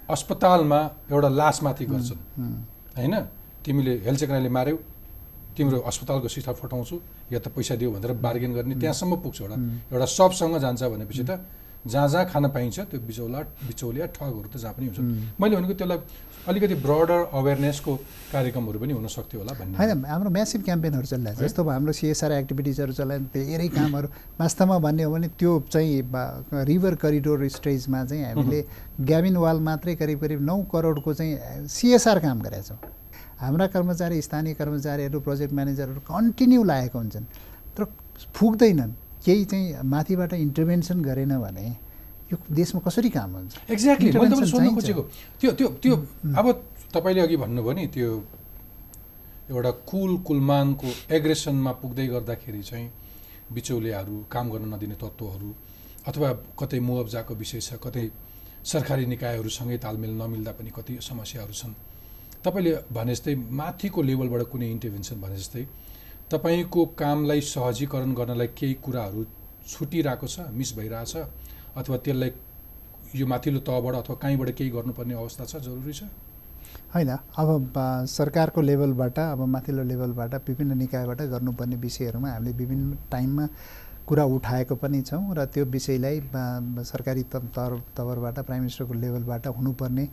अस्पतालमा 0.04 0.80
एउटा 1.10 1.28
लासमाथि 1.40 1.84
गर्छन्। 1.90 2.20
होइन? 2.98 3.14
तिमीले 3.64 3.92
हेल्थ 4.04 4.20
चेकराले 4.20 4.50
मार्यौ 4.52 4.76
तिम्रो 5.56 5.78
अस्पतालको 5.86 6.28
सिसा 6.28 6.52
फटाउँछु 6.52 6.96
या 7.32 7.38
त 7.38 7.48
पैसा 7.54 7.74
दियो 7.78 7.90
भनेर 7.94 8.12
बार्गेन 8.18 8.52
गर्ने 8.54 8.74
त्यहाँसम्म 8.82 9.14
पुग्छ 9.24 9.40
एउटा। 9.42 9.56
एउटा 9.92 10.06
सबसँग 10.18 10.58
जान्छ 10.58 10.82
भनेपछि 10.82 11.24
त 11.24 11.40
जहाँ 11.84 12.08
जहाँ 12.08 12.24
खान 12.32 12.48
पाइन्छ 12.48 12.80
त्यो 12.90 13.00
बिचौला 13.00 13.40
बिचौलिया 13.68 14.06
ठगहरू 14.16 14.48
त 14.48 14.56
जहाँ 14.56 14.74
पनि 14.74 14.86
हुन्छ। 14.88 15.36
मैले 15.36 15.56
भनेको 15.56 15.74
त्यसलाई 15.76 15.98
अलिकति 16.48 16.74
ब्रडर 16.80 17.20
अवेरनेसको 17.32 17.92
कार्यक्रमहरू 18.32 18.78
पनि 18.80 18.92
हुनसक्थ्यो 18.92 19.40
होला 19.40 19.52
भन्ने। 19.52 19.76
होइन 19.76 20.04
हाम्रो 20.04 20.30
म्यासिभ 20.32 20.60
क्याम्पेनहरू 20.64 21.06
चलिरहेको 21.06 21.40
छ। 21.40 21.44
जस्तो 21.44 21.60
हाम्रो 21.64 21.92
सिएसआर 21.92 22.32
एक्टिभिटिजहरू 22.32 22.92
चलायो 22.92 23.20
धेरै 23.36 23.68
कामहरू। 23.68 24.08
वास्तवमा 24.40 24.78
भन्ने 24.80 25.02
हो 25.04 25.12
भने 25.12 25.28
त्यो 25.40 25.52
चाहिँ 25.72 26.64
रिभर 26.68 26.94
करिडोर 27.04 27.48
स्टेजमा 27.48 28.04
चाहिँ 28.04 28.24
हामीले 28.24 28.60
ग्याबिन 29.04 29.36
वाल 29.44 29.58
मात्रै 29.60 29.94
करिब 30.00 30.20
करिब 30.20 30.40
नौ 30.40 30.56
करोडको 30.72 31.14
चाहिँ 31.14 31.68
सिएसआर 31.68 32.18
काम 32.24 32.40
गरेका 32.44 32.62
छौँ। 32.64 32.78
हाम्रा 33.44 33.66
कर्मचारी 33.74 34.22
स्थानीय 34.22 34.54
कर्मचारीहरू 34.60 35.18
प्रोजेक्ट 35.20 35.52
म्यानेजरहरू 35.54 36.00
कन्टिन्यू 36.08 36.62
लागेको 36.64 36.98
हुन्छन्। 36.98 37.24
तर 37.76 37.82
फुक्दैनन्। 38.34 38.92
केही 39.24 39.44
चाहिँ 39.50 39.66
माथिबाट 39.84 40.32
इन्टरभेन्सन 40.36 40.98
गरेन 41.02 41.32
भने 41.40 41.66
यो 42.32 42.36
देशमा 42.52 42.80
कसरी 42.86 43.10
काम 43.10 43.30
हुन्छ? 43.36 43.52
एक्ज्याक्टली 43.70 44.10
मैले 44.12 44.46
सोध्नु 44.46 44.70
खोजेको। 44.74 45.02
त्यो 45.40 45.50
त्यो 45.58 45.68
त्यो 45.82 45.94
अब 46.40 46.46
तपाईँले 46.94 47.20
अघि 47.20 47.36
भन्नुभयो 47.36 47.72
नि 47.72 47.86
त्यो 47.94 48.10
एउटा 49.50 49.70
कुल 49.90 50.12
कुलमानको 50.28 50.88
एग्रेसनमा 51.16 51.72
पुग्दै 51.80 52.06
गर्दाखेरि 52.06 52.62
चाहिँ 52.62 52.88
बिचौलियाहरू 53.52 54.14
काम 54.32 54.46
गर्न 54.52 54.64
नदिने 54.74 54.96
तत्त्वहरू 54.96 55.48
अथवा 56.08 56.28
कतै 56.60 56.78
मुआब्जाको 56.80 57.32
विषय 57.34 57.60
छ 57.60 57.76
कतै 57.84 58.04
सरकारी 58.64 59.04
निकायहरूसँगै 59.06 59.76
तालमेल 59.84 60.12
नमिल्दा 60.20 60.52
पनि 60.56 60.70
कति 60.76 60.92
समस्याहरू 61.00 61.52
छन्। 61.52 61.72
तपाईँले 62.44 62.72
भने 62.92 63.14
जस्तै 63.14 63.34
माथिको 63.52 64.02
लेभलबाट 64.02 64.42
कुनै 64.52 64.70
इन्टरभेन्सन 64.70 65.20
भने 65.20 65.36
जस्तै 65.36 65.64
तपाईँको 66.30 66.84
कामलाई 66.98 67.40
सहजीकरण 67.46 68.12
गर्नलाई 68.14 68.48
केही 68.58 68.74
कुराहरू 68.84 69.24
छुटिरहेको 69.68 70.26
छ 70.26 70.46
मिस 70.52 70.74
भइरहेछ 70.76 71.16
अथवा 71.76 71.96
त्यसलाई 72.04 72.30
यो 73.14 73.26
माथिल्लो 73.26 73.60
तहबाट 73.62 73.94
अथवा 73.96 74.16
कहीँबाट 74.22 74.50
केही 74.52 74.70
गर्नुपर्ने 74.70 75.14
अवस्था 75.14 75.44
छ 75.44 75.62
जरुरी 75.64 75.92
छ? 75.92 76.02
होइन 76.94 77.10
अब 77.10 77.72
सरकारको 78.08 78.60
लेभलबाट 78.62 79.18
अब 79.20 79.40
माथिल्लो 79.48 79.82
लेभलबाट 79.84 80.34
विभिन्न 80.48 80.78
निकायबाट 80.78 81.20
गर्नुपर्ने 81.32 81.76
विषयहरूमा 81.78 82.30
हामीले 82.30 82.52
विभिन्न 82.56 82.98
टाइममा 83.10 83.48
कुरा 84.06 84.24
उठाएको 84.36 84.74
पनि 84.76 85.00
छौँ 85.02 85.34
र 85.34 85.44
त्यो 85.48 85.64
विषयलाई 85.70 86.20
सरकारी 86.84 87.22
तवर 87.32 87.80
तवरबाट 87.96 88.38
प्राइम 88.40 88.62
मिनिस्टरको 88.62 88.94
लेभलबाट 88.94 89.46
हुनुपर्ने 89.46 90.08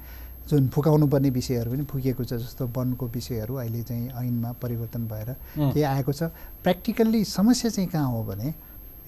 जुन 0.49 0.67
फुकाउनु 0.67 1.07
पर्ने 1.07 1.29
विषयहरू 1.29 1.71
पनि 1.71 1.83
फुकिएको 1.91 2.23
छ 2.23 2.33
जस्तो 2.33 2.67
वनको 2.75 3.07
विषयहरू 3.07 3.55
अहिले 3.55 3.81
चाहिँ 3.83 4.09
ऐनमा 4.09 4.51
परिवर्तन 4.61 5.07
भएर 5.07 5.35
के 5.73 5.83
आएको 5.83 6.13
छ। 6.13 6.23
प्र्याक्टिकल्ली 6.63 7.23
समस्या 7.25 7.69
चाहिँ 7.71 7.89
कहाँ 7.89 8.11
हो 8.11 8.23
भने 8.23 8.53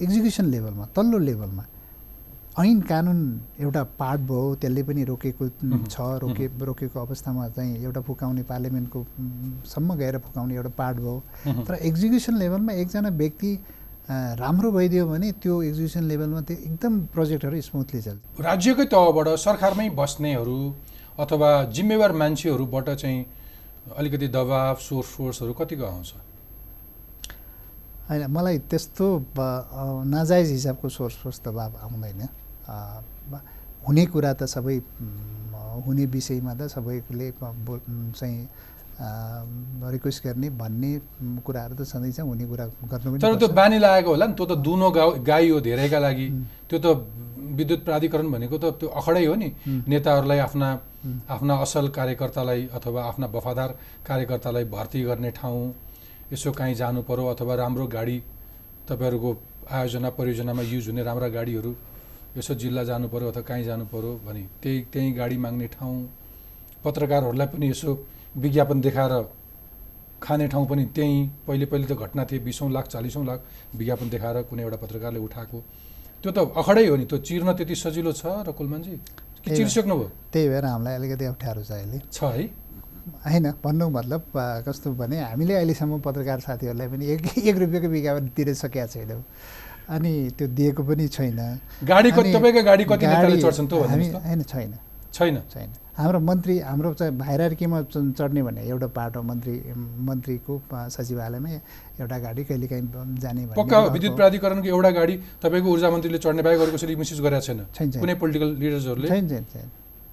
एक्जिक्युसन 0.02 0.46
लेभलमा 0.46 0.86
तल्लो 0.96 1.18
लेभलमा 1.20 1.66
ऐन 2.60 2.82
कानुन 2.86 3.20
एउटा 3.60 3.84
पार्ट 4.00 4.22
भयो 4.30 4.56
त्यसले 4.62 4.84
पनि 4.84 5.04
रोकेको 5.04 5.48
छ 5.90 6.00
रोके 6.24 6.48
रोकेको 6.66 7.00
अवस्थामा 7.02 7.48
चाहिँ 7.50 7.84
एउटा 7.84 8.02
फुकाउने 8.08 8.44
पार्लियामेन्टको 8.46 9.06
सम्म 9.68 9.96
गएर 9.98 10.18
फुकाउने 10.18 10.56
एउटा 10.56 10.70
पार्ट 10.78 10.98
भयो। 10.98 11.18
तर 11.66 11.74
एक्जिक्युसन 11.74 12.38
लेभलमा 12.38 12.74
एकजना 12.74 13.10
व्यक्ति 13.10 13.52
राम्रो 14.40 14.72
भइदियो 14.72 15.08
भने 15.08 15.32
त्यो 15.42 15.62
एक्जिक्युसन 15.64 16.04
लेभलमा 16.04 16.42
त्यो 16.42 16.58
एकदम 16.58 17.00
प्रोजेक्टहरू 17.14 17.62
स्मुथली 17.62 18.02
चल्छ। 18.02 18.42
राज्यकै 18.46 18.86
तहबाट 18.94 19.28
सरकारमै 19.40 19.90
बस्नेहरू 19.98 20.58
अथवा 21.20 21.50
जिम्मेवार 21.70 22.12
मान्छेहरूबाट 22.12 22.90
चाहिँ 22.90 23.26
अलिकति 23.98 24.28
दबाब 24.28 24.78
सोर्स 24.80 25.08
फोर्सहरू 25.16 25.54
कतिको 25.54 25.86
आउँछ 25.86 26.14
होइन 28.10 28.24
मलाई 28.32 28.58
त्यस्तो 28.72 29.06
नाजायज 29.38 30.52
हिसाबको 30.52 30.90
सोर्स 30.90 31.16
फोर्स 31.24 31.42
दबाब 31.46 31.72
आउँदैन। 31.84 32.22
हुने 33.88 34.06
कुरा 34.06 34.34
त 34.34 34.44
सबै 34.48 34.78
हुने 35.86 36.06
विषयमा 36.06 36.54
त 36.56 36.62
सबैले 36.72 37.28
चाहिँ 38.20 38.48
रिक्वेस्ट 39.94 40.24
गर्ने 40.24 40.50
भन्ने 40.50 40.92
कुराहरू 41.46 41.76
त 41.76 41.82
छँदैछ 41.84 42.20
हुने 42.20 42.46
कुरा 42.48 42.66
गर्नु 42.92 43.18
तर 43.20 43.36
त्यो। 43.36 43.48
बानी 43.52 43.78
लागेको 43.80 44.10
होला 44.10 44.26
नि 44.28 44.34
त्यो 44.34 44.46
त 44.46 44.54
दुनो 44.64 44.90
गाउँ 44.92 45.20
गाई 45.24 45.50
हो 45.50 45.60
धेरैका 45.60 46.00
लागि। 46.00 46.28
त्यो 46.70 46.80
त 46.80 46.86
विद्युत 47.58 47.82
प्राधिकरण 47.86 48.32
भनेको 48.32 48.58
त 48.58 48.66
त्यो 48.80 48.88
अखडै 49.00 49.26
हो 49.26 49.36
नि। 49.36 49.50
नेताहरूलाई 49.88 50.40
आफ्ना 50.40 50.70
आफ्ना 51.30 51.54
असल 51.64 51.88
कार्यकर्तालाई 51.98 52.62
अथवा 52.74 53.04
आफ्ना 53.04 53.28
वफादार 53.34 53.70
कार्यकर्तालाई 54.08 54.64
भर्ती 54.76 55.04
गर्ने 55.04 55.32
ठाउँ 55.32 55.64
यसो 56.34 56.52
काहीँ 56.52 56.76
जानु 56.76 57.02
पर्यो 57.10 57.26
अथवा 57.34 57.56
राम्रो 57.56 57.86
गाडी 57.88 58.18
तपाईँहरूको 58.90 59.32
आयोजना 59.72 60.10
परियोजनामा 60.18 60.64
युज 60.64 60.88
हुने 60.90 61.04
राम्रा 61.04 61.28
गाडीहरू 61.38 61.74
यसो 62.38 62.54
जिल्ला 62.62 62.84
जानु 62.84 63.08
पर्यो 63.14 63.28
अथवा 63.32 63.44
काहीँ 63.50 63.64
जानु 63.66 63.86
पर्यो 63.94 64.12
भने 64.26 64.44
त्यही 64.64 64.82
त्यहीँ 64.94 65.14
गाडी 65.16 65.38
माग्ने 65.38 65.68
ठाउँ। 65.76 65.96
पत्रकारहरूलाई 66.84 67.48
पनि 67.48 67.70
यसो 67.70 67.92
विज्ञापन 68.36 68.82
देखाएर 68.82 69.14
खाने 70.24 70.48
ठाउँ 70.48 70.66
पनि 70.68 70.86
त्यहीँ 70.96 71.20
पहिले 71.48 71.66
पहिले 71.66 71.88
त 71.88 71.94
घटना 71.96 72.26
थिए 72.26 72.40
बिसौँ 72.40 72.72
लाख 72.72 72.88
चालिसौँ 72.88 73.26
लाख 73.26 73.40
विज्ञापन 73.76 74.10
देखाएर 74.10 74.42
कुनै 74.50 74.64
एउटा 74.64 74.78
पत्रकारले 74.84 75.20
उठाएको। 75.20 75.58
त्यो 76.24 76.32
त 76.32 76.40
अखडै 76.56 76.88
हो 76.88 76.96
नि 76.96 77.06
त्यो 77.12 77.18
चिर्न 77.28 77.50
त्यति 77.60 77.76
सजिलो 77.76 78.12
छ 78.16 78.24
र 78.48 78.52
कुलमानजी? 78.56 78.96
कि 79.44 79.50
चिरिसक्नुभयो 79.60 80.08
त्यही 80.32 80.48
भएर 80.50 80.66
हामीलाई 80.66 80.96
अलिकति 80.96 81.26
अप्ठ्यारो 81.36 81.62
छ 81.68 81.72
अहिले। 81.76 82.00
छ 82.08 82.24
है। 82.24 82.44
होइन 83.28 83.46
भन्नु 83.60 83.86
मतलब 83.92 84.22
कस्तो 84.64 84.88
भने 84.96 85.20
हामीले 85.20 85.54
अहिलेसम्म 85.60 86.00
पत्रकार 86.00 86.40
साथीहरूलाई 86.48 86.88
पनि 86.88 87.06
एक 87.14 87.22
एक 87.44 87.56
रुपियाँको 87.60 87.90
विज्ञापन 87.92 88.26
तिरिसकेका 88.32 88.86
छैनौँ 88.96 89.22
अनि 89.92 90.12
त्यो 90.40 90.48
दिएको 90.48 90.82
पनि 90.88 91.08
छैन। 91.12 91.40
गाडी 91.84 92.10
गाडी 92.16 92.84
कति 92.88 93.06
होइन 93.06 94.42
छैन। 94.48 94.74
छैन। 95.14 95.36
छैन। 95.54 95.70
हाम्रो 95.98 96.20
मन्त्री 96.20 96.58
हाम्रो 96.60 96.94
चाहिँ 96.94 97.14
भाइरार्कीमा 97.18 97.82
चढ्ने 98.18 98.42
भने 98.44 98.62
एउटा 98.66 98.88
पाटो 98.98 99.22
मन्त्री 99.22 99.56
मन्त्रीको 100.10 100.54
सचिवालयमा 100.90 101.50
एउटा 102.02 102.18
गाडी 102.18 102.44
कहिलेकाहीँ 102.50 102.84
जाने 103.22 103.46
पक्का 103.54 103.80
विद्युत 103.94 104.16
प्राधिकरणको 104.18 104.68
एउटा 104.68 104.90
गाडी 104.90 105.16
तपाईँको 105.44 105.70
ऊर्जा 105.70 105.90
मन्त्रीले 105.94 106.18
चढ्ने 106.18 106.42
बाहेक 106.42 106.60
अरू 106.62 106.72
कसैले 106.74 106.96
मिसयुज 106.98 107.22
गरेको 107.22 107.46
छैन। 107.46 108.00
कुनै 108.02 108.16
पोलिटिकल 108.18 108.50
लिडर्सहरूले। 108.58 109.08
छैन 109.08 109.30
छैन 109.30 109.46
छैन। 109.54 109.70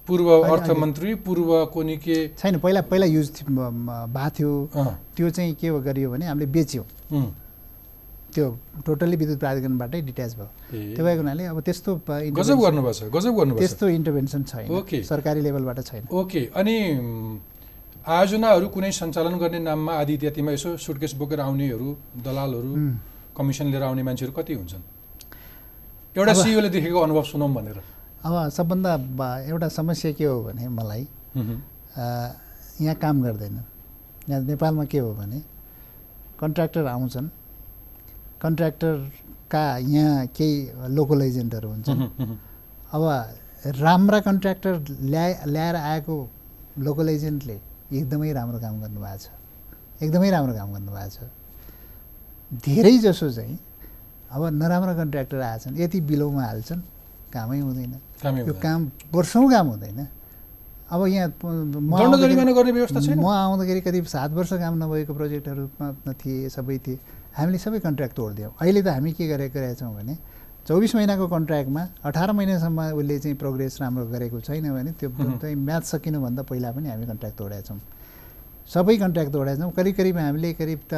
पूर्व 0.07 0.27
अर्थमन्त्री 0.29 1.13
पूर्व 1.25 1.49
कुनै 1.73 1.97
के? 1.97 2.17
छैन 2.37 2.59
पहिला 2.61 2.81
पहिला 2.85 3.05
युज 3.05 3.27
भएको 3.49 4.29
थियो। 4.37 4.51
त्यो 5.17 5.29
चाहिँ 5.29 5.53
के 5.57 5.69
गरियो 5.81 6.09
भने 6.11 6.25
हामीले 6.25 6.45
बेच्यौँ। 6.45 6.85
त्यो 8.33 8.47
टोटल्ली 8.85 9.15
विद्युत 9.21 9.39
प्राधिकरणबाटै 9.39 10.01
डिट्याच 10.01 10.31
भयो। 10.35 10.47
त्यो 10.95 11.03
भएको 11.05 11.21
हुनाले 11.21 11.43
अब 11.51 11.59
त्यस्तो 11.67 11.91
गजब 12.39 12.57
गर्नुभएको 12.63 12.93
छ 12.93 13.01
गजब 13.15 13.33
छ। 13.37 13.59
त्यस्तो 13.59 13.85
इन्टरभेन्सन 13.99 14.41
छैन। 14.51 14.67
ओके। 14.71 15.03
सरकारी 15.03 15.41
लेभलबाट 15.41 15.79
छैन। 15.89 16.03
ओके 16.09 16.41
अनि 16.55 16.75
आयोजनाहरू 18.01 18.67
कुनै 18.73 18.91
सञ्चालन 18.91 19.35
गर्ने 19.37 19.59
नाममा 19.61 19.93
आदि 20.01 20.13
इत्यादिमा 20.13 20.51
यसो 20.51 20.69
सुटकेस 20.79 21.13
बोकेर 21.21 21.39
आउनेहरू 21.39 21.87
दलालहरू 22.25 22.71
कमिसन 23.37 23.65
लिएर 23.71 23.83
आउने 23.83 24.03
मान्छेहरू 24.03 24.33
कति 24.33 24.53
हुन्छन्? 24.53 24.83
एउटा 26.17 26.33
सिइओले 26.33 26.69
देखेको 26.69 26.99
अनुभव 26.99 27.23
सुनौँ 27.31 27.49
भनेर। 27.53 27.77
अब 28.25 28.49
सबभन्दा 28.49 28.91
एउटा 29.51 29.67
समस्या 29.69 30.11
के 30.17 30.25
हो 30.25 30.41
भने 30.43 30.67
मलाई 30.67 31.03
यहाँ 32.81 32.95
काम 32.95 33.21
गर्दैन। 33.23 33.55
यहाँ 34.29 34.41
नेपालमा 34.41 34.85
के 34.85 34.99
हो 34.99 35.13
भने 35.13 35.39
कन्ट्र्याक्टर 36.41 36.85
आउँछन्। 36.87 37.29
कन्ट्र्याक्टरका 38.41 39.77
यहाँ 39.77 40.27
केही 40.27 40.71
लोकल 40.87 41.21
एजेन्टहरू 41.21 41.69
हुन्छन्। 41.69 42.01
अब 42.91 43.29
राम्रा 43.65 44.19
कन्ट्र्याक्टर 44.19 44.97
ल्याए 45.01 45.43
ल्याएर 45.47 45.75
आएको 45.75 46.29
लोकल 46.79 47.09
एजेन्टले 47.09 47.59
एकदमै 47.93 48.33
राम्रो 48.33 48.59
काम 48.59 48.81
गर्नुभएको 48.81 49.17
छ। 49.17 49.27
एकदमै 50.03 50.29
राम्रो 50.29 50.53
काम 50.53 50.73
गर्नुभएको 50.73 51.09
छ। 51.09 51.29
धेरै 52.65 52.97
जसो 52.97 53.31
चाहिँ 53.31 53.59
अब 54.31 54.45
नराम्रो 54.45 54.95
कन्ट्र्याक्टर 54.95 55.41
आएछन् 55.41 55.79
यति 55.79 56.01
बिलोमा 56.01 56.43
हाल्छन् 56.43 56.81
कामै 57.33 57.59
हुँदैन। 57.59 57.91
कामै 58.23 58.39
यो 58.39 58.45
हुँदैन। 58.45 58.61
काम 58.61 58.91
वर्षौँ 59.13 59.51
काम 59.51 59.67
हुँदैन। 59.67 60.07
अब 60.91 61.05
यहाँ 61.05 61.33
म 61.45 61.95
आउँदाखेरि- 61.95 63.17
म 63.17 63.81
करिब 63.81 64.05
सात 64.05 64.31
वर्ष 64.31 64.53
काम 64.53 64.83
नभएको 64.83 65.13
प्रोजेक्टहरूमा 65.13 66.13
थिए 66.13 66.49
सबै 66.49 66.77
थिए। 66.77 66.99
हामीले 67.37 67.57
सबै 67.57 67.79
कन्ट्र्याक्ट 67.79 68.15
तोडिदियौँ। 68.15 68.51
अहिले 68.61 68.81
त 68.81 68.87
हामी 68.87 69.11
के 69.15 69.27
गरेको 69.27 69.59
रहेछौँ 69.59 69.93
भने 69.95 70.15
चौबिस 70.67 70.95
महिनाको 70.95 71.25
कन्ट्र्याक्टमा 71.27 71.83
अठार 72.05 72.31
महिनासम्म 72.31 72.79
उसले 72.99 73.17
चाहिँ 73.19 73.37
प्रोग्रेस 73.37 73.81
राम्रो 73.81 74.05
गरेको 74.13 74.39
छैन 74.45 74.67
भने 74.73 74.91
त्यो। 74.99 75.09
चाहिँ 75.41 75.55
म्याच 75.55 75.83
सकिनुभन्दा 75.85 76.41
पहिला 76.43 76.71
पनि 76.71 76.87
हामी 76.89 77.05
कन्ट्र्याक्ट 77.07 77.37
तोडेका 77.37 77.61
छौँ। 77.67 77.79
सबै 78.69 78.95
कन्ट्र्याक्ट 78.97 79.31
तोडेका 79.33 79.57
छौँ। 79.57 79.71
करिब 79.71 79.95
करिब 79.95 80.17
हामीले 80.17 80.53
करिब 80.53 80.79
त 80.91 80.93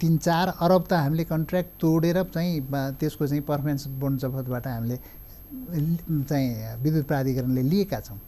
तिन 0.00 0.16
चार 0.18 0.46
अरब 0.60 0.82
त 0.84 0.92
हामीले 0.92 1.24
कन्ट्र्याक्ट 1.24 1.70
तोडेर 1.80 2.22
चाहिँ 2.34 2.60
त्यसको 3.00 3.26
चाहिँ 3.26 3.42
पर्फर्मेन्स 3.48 3.86
बोन्ड 3.98 4.16
जफतबाट 4.20 4.66
हामीले 4.66 4.98
चाहिँ 6.28 6.48
विद्युत 6.82 7.06
प्राधिकरणले 7.06 7.62
लिएका 7.62 8.00
छौँ। 8.00 8.18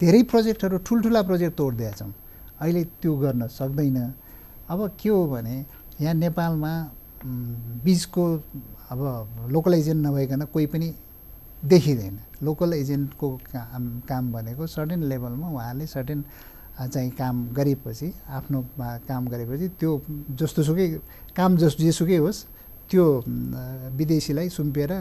धेरै 0.00 0.22
प्रोजेक्टहरू 0.30 0.76
ठुल्ठुला 0.86 1.22
प्रोजेक्ट 1.26 1.56
तोडिदिएका 1.58 1.96
छौँ। 1.96 2.12
अहिले 2.60 2.82
त्यो 3.02 3.12
गर्न 3.18 3.46
सक्दैन। 3.50 3.98
अब 4.70 4.80
के 5.00 5.08
हो 5.08 5.26
भने 5.26 5.56
यहाँ 6.00 6.14
नेपालमा 6.14 6.72
बिचको 7.84 8.24
अब 8.90 9.48
लोकल 9.50 9.74
एजेन्ट 9.74 10.06
नभइकन 10.06 10.42
कोही 10.52 10.66
पनि 10.66 10.88
देखिँदैन। 11.64 12.18
लोकल 12.42 12.72
एजेन्टको 12.74 13.28
काम 13.52 13.82
काम 14.08 14.32
भनेको 14.32 14.66
सर्टेन 14.66 15.02
लेभलमा 15.08 15.48
उहाँले 15.48 15.86
सर्टेन 15.86 16.24
चाहिँ 16.92 17.10
काम 17.16 17.36
गरेपछि 17.56 18.12
आफ्नो 18.28 18.58
काम 19.08 19.28
गरेपछि 19.28 19.68
त्यो 19.80 19.90
जस्तो 20.36 20.62
सुकै 20.62 20.88
काम 21.36 21.56
जस 21.56 21.76
जेसुकै 21.80 22.16
होस् 22.16 22.44
त्यो 22.90 23.04
विदेशीलाई 23.96 24.48
सुम्पिएर 24.48 24.92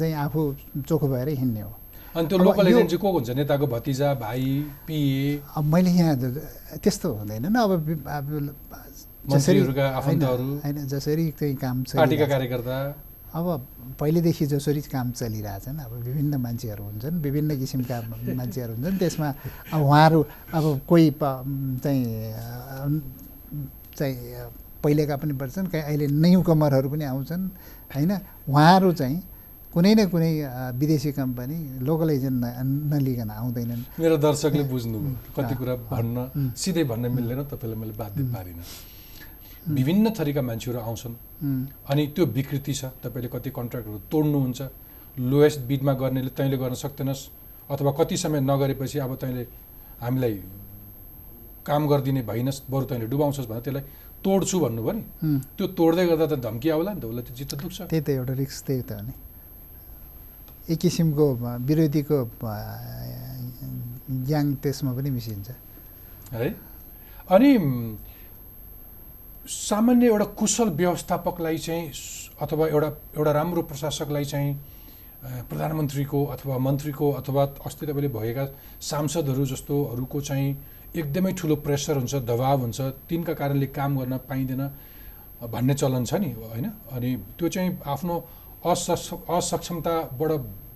चाहिँ 0.00 0.14
आफू 0.14 0.40
चोखो 0.88 1.08
भएर 1.08 1.28
हिँड्ने 1.28 1.60
हो। 1.60 1.72
अनि 2.16 2.26
त्यो 2.28 2.38
लोकल 2.38 2.66
एजेन्ट 2.66 2.90
चाहिँ 2.90 3.00
को 3.00 3.12
हुन्छ? 3.12 3.30
नेताको 3.30 3.66
भतिजा 3.66 4.14
भाइ 4.14 4.42
पिए? 4.86 5.40
अब 5.56 5.64
मैले 5.64 5.90
यहाँ 5.90 6.16
त्यस्तो 6.80 7.12
हुँदैन 7.14 7.46
नि। 7.52 7.58
अब 7.60 7.70
जसरी 9.26 9.60
होइन 9.60 10.86
जसरी 10.86 11.24
चाहिँ 11.38 11.56
काम 11.56 11.76
पार्टीका 11.96 12.26
कार्यकर्ता। 12.26 12.76
अब 13.34 13.46
पहिलेदेखि 14.00 14.46
जसरी 14.46 14.80
काम 14.88 15.10
चलिरहेछन् 15.12 15.78
अब 15.84 15.92
विभिन्न 16.06 16.34
मान्छेहरू 16.40 16.82
हुन्छन् 16.84 17.16
विभिन्न 17.20 17.58
किसिमका 17.60 17.96
मान्छेहरू 18.32 18.72
हुन्छन्। 18.74 18.96
त्यसमा 18.98 19.28
अब 19.74 19.80
उहाँहरू 19.82 20.20
अब 20.56 20.64
कोही 20.88 21.06
चाहिँ 21.84 22.02
चाहिँ 23.98 24.16
पहिलेका 24.84 25.16
पनि 25.16 25.32
पर्छन् 25.40 25.66
कहीँ 25.68 25.82
अहिले 25.82 26.06
न्यु 26.06 26.40
कमरहरू 26.48 26.88
पनि 26.88 27.04
आउँछन् 27.04 27.44
होइन? 27.94 28.12
उहाँहरू 28.48 28.92
चाहिँ 28.92 29.18
कुनै 29.74 29.92
न 29.94 30.08
कुनै 30.08 30.32
विदेशी 30.80 31.12
कम्पनी 31.12 31.84
लोकल 31.84 32.10
एजेन्ट 32.10 32.44
नलिकन 32.92 33.30
आउँदैनन्। 33.30 33.82
मेरो 34.00 34.16
दर्शकले 34.16 34.64
बुझ्नु 34.72 34.98
कति 35.36 35.54
कुरा 35.60 35.74
भन्न 35.92 36.16
सिधै 36.56 36.84
भन्न 36.88 37.04
मिल्दैन 37.12 37.40
तपाईँलाई 37.52 37.78
मैले 37.80 37.94
बाध्य 38.00 38.22
पारिनँ। 38.32 38.64
विभिन्न 39.68 40.10
थरीका 40.18 40.42
मान्छेहरू 40.42 40.78
आउँछन्। 40.80 41.14
अनि 41.90 42.06
त्यो 42.14 42.24
विकृति 42.38 42.74
छ 42.74 42.84
तपाईँले 43.02 43.28
कति 43.34 43.50
कन्ट्र्याक्टहरू 43.50 43.98
तोड्नुहुन्छ 44.12 44.60
लोएस्ट 45.18 45.60
बिडमा 45.68 45.92
गर्नेले 46.00 46.30
तैँले 46.38 46.56
गर्न 46.56 46.74
सक्दैनस् 46.74 47.22
अथवा 47.70 47.90
कति 47.98 48.16
समय 48.16 48.40
नगरेपछि 48.40 48.98
अब 48.98 49.14
तैँले 49.16 49.42
हामीलाई 50.00 50.34
काम 51.66 51.82
गरिदिने 51.88 52.22
भइनस् 52.22 52.62
बरु 52.70 52.84
तैँले 52.86 53.06
डुबाउँछस् 53.10 53.48
भने 53.50 53.60
त्यसलाई 53.60 53.84
तोड्छु 54.24 54.56
भन्नुभयो 54.60 54.92
नि। 54.92 55.02
त्यो 55.56 55.66
तोड्दै 55.74 56.04
गर्दा 56.06 56.26
त 56.26 56.34
धम्की 56.46 56.68
आउला 56.70 56.92
नि 56.94 57.00
त 57.00 57.04
उसलाई 57.04 57.24
त 57.26 57.30
चित्त 57.34 57.54
दुख्छ। 57.58 57.78
त्यही 57.90 58.02
त 58.02 58.08
एउटा 58.22 58.34
रिक्स 58.38 58.62
त्यही 58.66 58.82
त 58.86 58.92
नि 59.02 59.12
एक 60.70 60.78
किसिमको 60.78 61.26
विरोधीको 61.62 62.16
ज्ञान 64.26 64.46
त्यसमा 64.62 64.90
पनि 64.94 65.10
मिसिन्छ। 65.10 65.48
है? 66.32 66.48
अनि 67.30 67.50
सामान्य 69.46 70.06
एउटा 70.06 70.24
कुशल 70.34 70.68
व्यवस्थापकलाई 70.74 71.58
चाहिँ 71.58 71.90
अथवा 72.42 72.66
एउटा 72.68 72.88
एउटा 73.16 73.32
राम्रो 73.32 73.62
प्रशासकलाई 73.62 74.24
चाहिँ 74.24 74.54
प्रधानमन्त्रीको 75.48 76.24
अथवा 76.24 76.58
मन्त्रीको 76.58 77.10
अथवा 77.12 77.44
अस्ति 77.66 77.86
तपाईँले 77.86 78.08
भएका 78.08 78.44
सांसदहरू 78.82 79.44
जस्तोहरूको 79.46 80.20
चाहिँ 80.20 80.48
एकदमै 80.96 81.32
ठुलो 81.32 81.56
प्रेसर 81.62 81.96
हुन्छ 81.96 82.14
दबाव 82.26 82.60
हुन्छ 82.60 82.80
तिनका 83.08 83.34
कारणले 83.34 83.66
काम 83.70 83.98
गर्न 83.98 84.16
पाइँदैन 84.26 84.62
भन्ने 85.46 85.74
चलन 85.74 86.04
छ 86.04 86.14
नि 86.14 86.30
होइन? 86.32 86.66
अनि 86.90 87.16
त्यो 87.38 87.48
चाहिँ 87.48 87.78
आफ्नो 87.86 88.14
असक्ष 88.66 89.12
असक्षमताबाट 89.30 90.30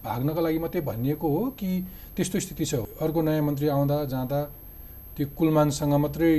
भाग्नको 0.06 0.40
लागि 0.40 0.58
मात्रै 0.58 0.80
भनिएको 0.80 1.28
हो 1.28 1.42
कि 1.58 1.70
त्यस्तो 2.16 2.40
स्थिति 2.40 2.64
छ? 2.64 2.74
अर्को 3.02 3.22
नयाँ 3.22 3.42
मन्त्री 3.42 3.68
आउँदा 3.68 4.04
जाँदा 4.04 4.40
त्यो 5.16 5.26
कुलमानसँग 5.38 5.94
मात्रै 5.94 6.32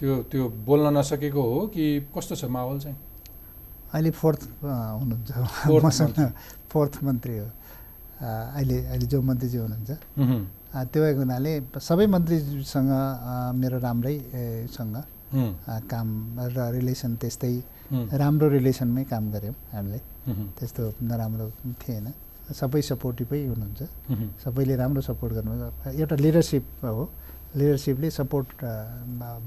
त्यो 0.00 0.22
त्यो 0.22 0.48
बोल्न 0.48 0.96
नसकेको 0.96 1.42
हो 1.42 1.66
कि 1.66 2.00
कस्तो 2.00 2.34
छ 2.34 2.44
माहौल 2.44 2.80
चाहिँ? 2.80 2.96
अहिले 3.92 4.10
फोर्थ 4.10 4.48
हुनुहुन्छ। 4.64 5.30
मसँग। 5.84 6.32
फोर्थ 6.70 7.04
मन्त्री 7.04 7.38
हो। 7.38 7.46
अहिले 8.22 8.86
अहिले 8.86 9.06
जो 9.06 9.22
मन्त्रीजी 9.22 9.58
हुनुहुन्छ। 9.58 9.90
त्यो 10.92 11.02
भएको 11.02 11.18
हुनाले 11.18 11.62
सबै 11.78 12.06
मन्त्रीसँग 12.06 12.90
मेरो 13.54 13.78
राम्रै 13.78 14.14
ए, 14.14 14.66
सँग 14.70 14.96
उहुँ, 14.96 15.60
अ, 15.68 15.80
काम 15.80 16.36
र 16.40 16.72
रिलेसन 16.72 17.16
त्यस्तै 17.16 17.62
राम्रो 18.12 18.48
रिलेसनमै 18.48 19.04
काम 19.04 19.32
गऱ्यौँ 19.32 19.54
हामीले। 19.72 19.98
त्यस्तो 20.58 20.94
नराम्रो 21.02 21.50
थिएन। 21.72 22.12
सबै 22.52 22.82
सपोर्टिभै 22.82 23.46
हुनुहुन्छ। 23.46 23.82
सबैले 24.44 24.76
राम्रो 24.76 25.02
सपोर्ट 25.02 25.34
गर्नु। 25.34 25.90
एउटा 25.90 26.16
लिडरसिप 26.16 26.66
हो। 26.84 27.10
लिडरसिपले 27.54 28.10
सपोर्ट 28.10 28.48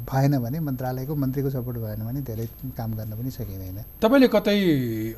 भएन 0.09 0.33
भने 0.39 0.59
मन्त्रालयको 0.59 1.15
मन्त्रीको 1.15 1.49
सपोर्ट 1.49 1.77
भएन 1.77 2.01
भने 2.07 2.21
धेरै 2.23 2.45
काम 2.77 2.93
गर्न 2.95 3.11
पनि 3.19 3.31
सकिँदैन। 3.31 3.79
तपाईँले 4.01 4.27
कतै 4.35 4.57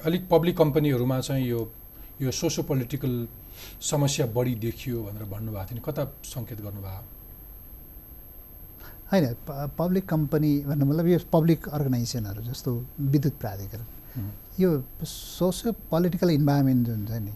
अलिक 0.06 0.28
पब्लिक 0.30 0.56
कम्पनीहरूमा 0.58 1.20
चाहिँ 1.20 1.46
यो 1.48 1.60
यो 2.22 2.32
सोसो 2.32 2.64
पोलिटिकल 2.70 3.14
समस्या 3.82 4.26
बढी 4.36 4.56
देखियो 4.66 4.98
भनेर 5.04 5.24
भन्नुभएको 5.30 5.66
थियो 5.70 5.76
नि? 5.78 5.82
कता 5.86 6.04
सङ्केत 6.34 6.60
गर्नुभयो? 6.66 7.02
होइन 9.12 9.26
पब्लिक 9.78 10.06
कम्पनी 10.10 10.52
भन्नु 10.70 10.86
मतलब 10.86 11.08
यो 11.08 11.20
पब्लिक 11.32 11.70
अर्गनाइजेसनहरू 11.70 12.42
जस्तो 12.50 12.72
विद्युत 13.14 13.36
प्राधिकरण। 13.42 13.86
यो 14.60 14.70
सोसियो 15.06 15.72
पोलिटिकल 15.92 16.30
इन्भाइरोमेन्ट 16.30 16.82
जुन 16.88 17.06
छ 17.06 17.12
नि 17.22 17.34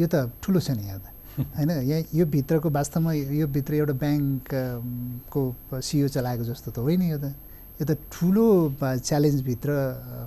यो 0.00 0.06
त 0.08 0.32
ठुलो 0.42 0.60
छ 0.60 0.70
नि 0.76 0.82
यहाँ 0.88 1.00
त। 1.00 1.15
होइन 1.36 1.70
यहाँ 1.70 2.02
यो 2.14 2.24
भित्रको 2.26 2.68
वास्तवमा 2.70 3.12
यो 3.12 3.46
भित्र 3.46 3.74
एउटा 3.74 3.94
ब्याङ्कको 4.02 5.42
सिओ 5.88 6.08
चलाएको 6.08 6.44
जस्तो 6.44 6.70
त 6.70 6.78
होइन 6.80 7.02
यो 7.12 7.18
त। 7.18 7.34
यो 7.76 7.84
त 7.84 7.92
ठुलो 8.08 8.46
च्यालेन्जभित्र 8.80 9.70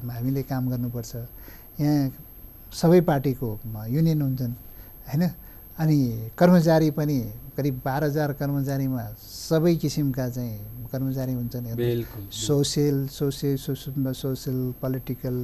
हामीले 0.05 0.41
काम 0.45 0.69
गर्नुपर्छ। 0.69 1.13
यहाँ 1.81 2.13
सबै 2.69 3.01
पार्टीको 3.09 3.47
युनियन 3.89 4.21
हुन्छन् 4.21 4.53
होइन? 5.09 5.23
अनि 5.79 5.97
कर्मचारी 6.37 6.89
पनि 6.93 7.17
करिब 7.57 7.81
बाह्र 7.85 8.03
हजार 8.05 8.29
कर्मचारीमा 8.37 9.03
सबै 9.17 9.75
किसिमका 9.81 10.29
चाहिँ 10.29 10.87
कर्मचारी 10.91 11.33
हुन्छन्। 11.33 11.65
Social 12.29 13.07
social 13.09 13.57
social 13.57 14.13
social 14.13 14.57
political 14.81 15.35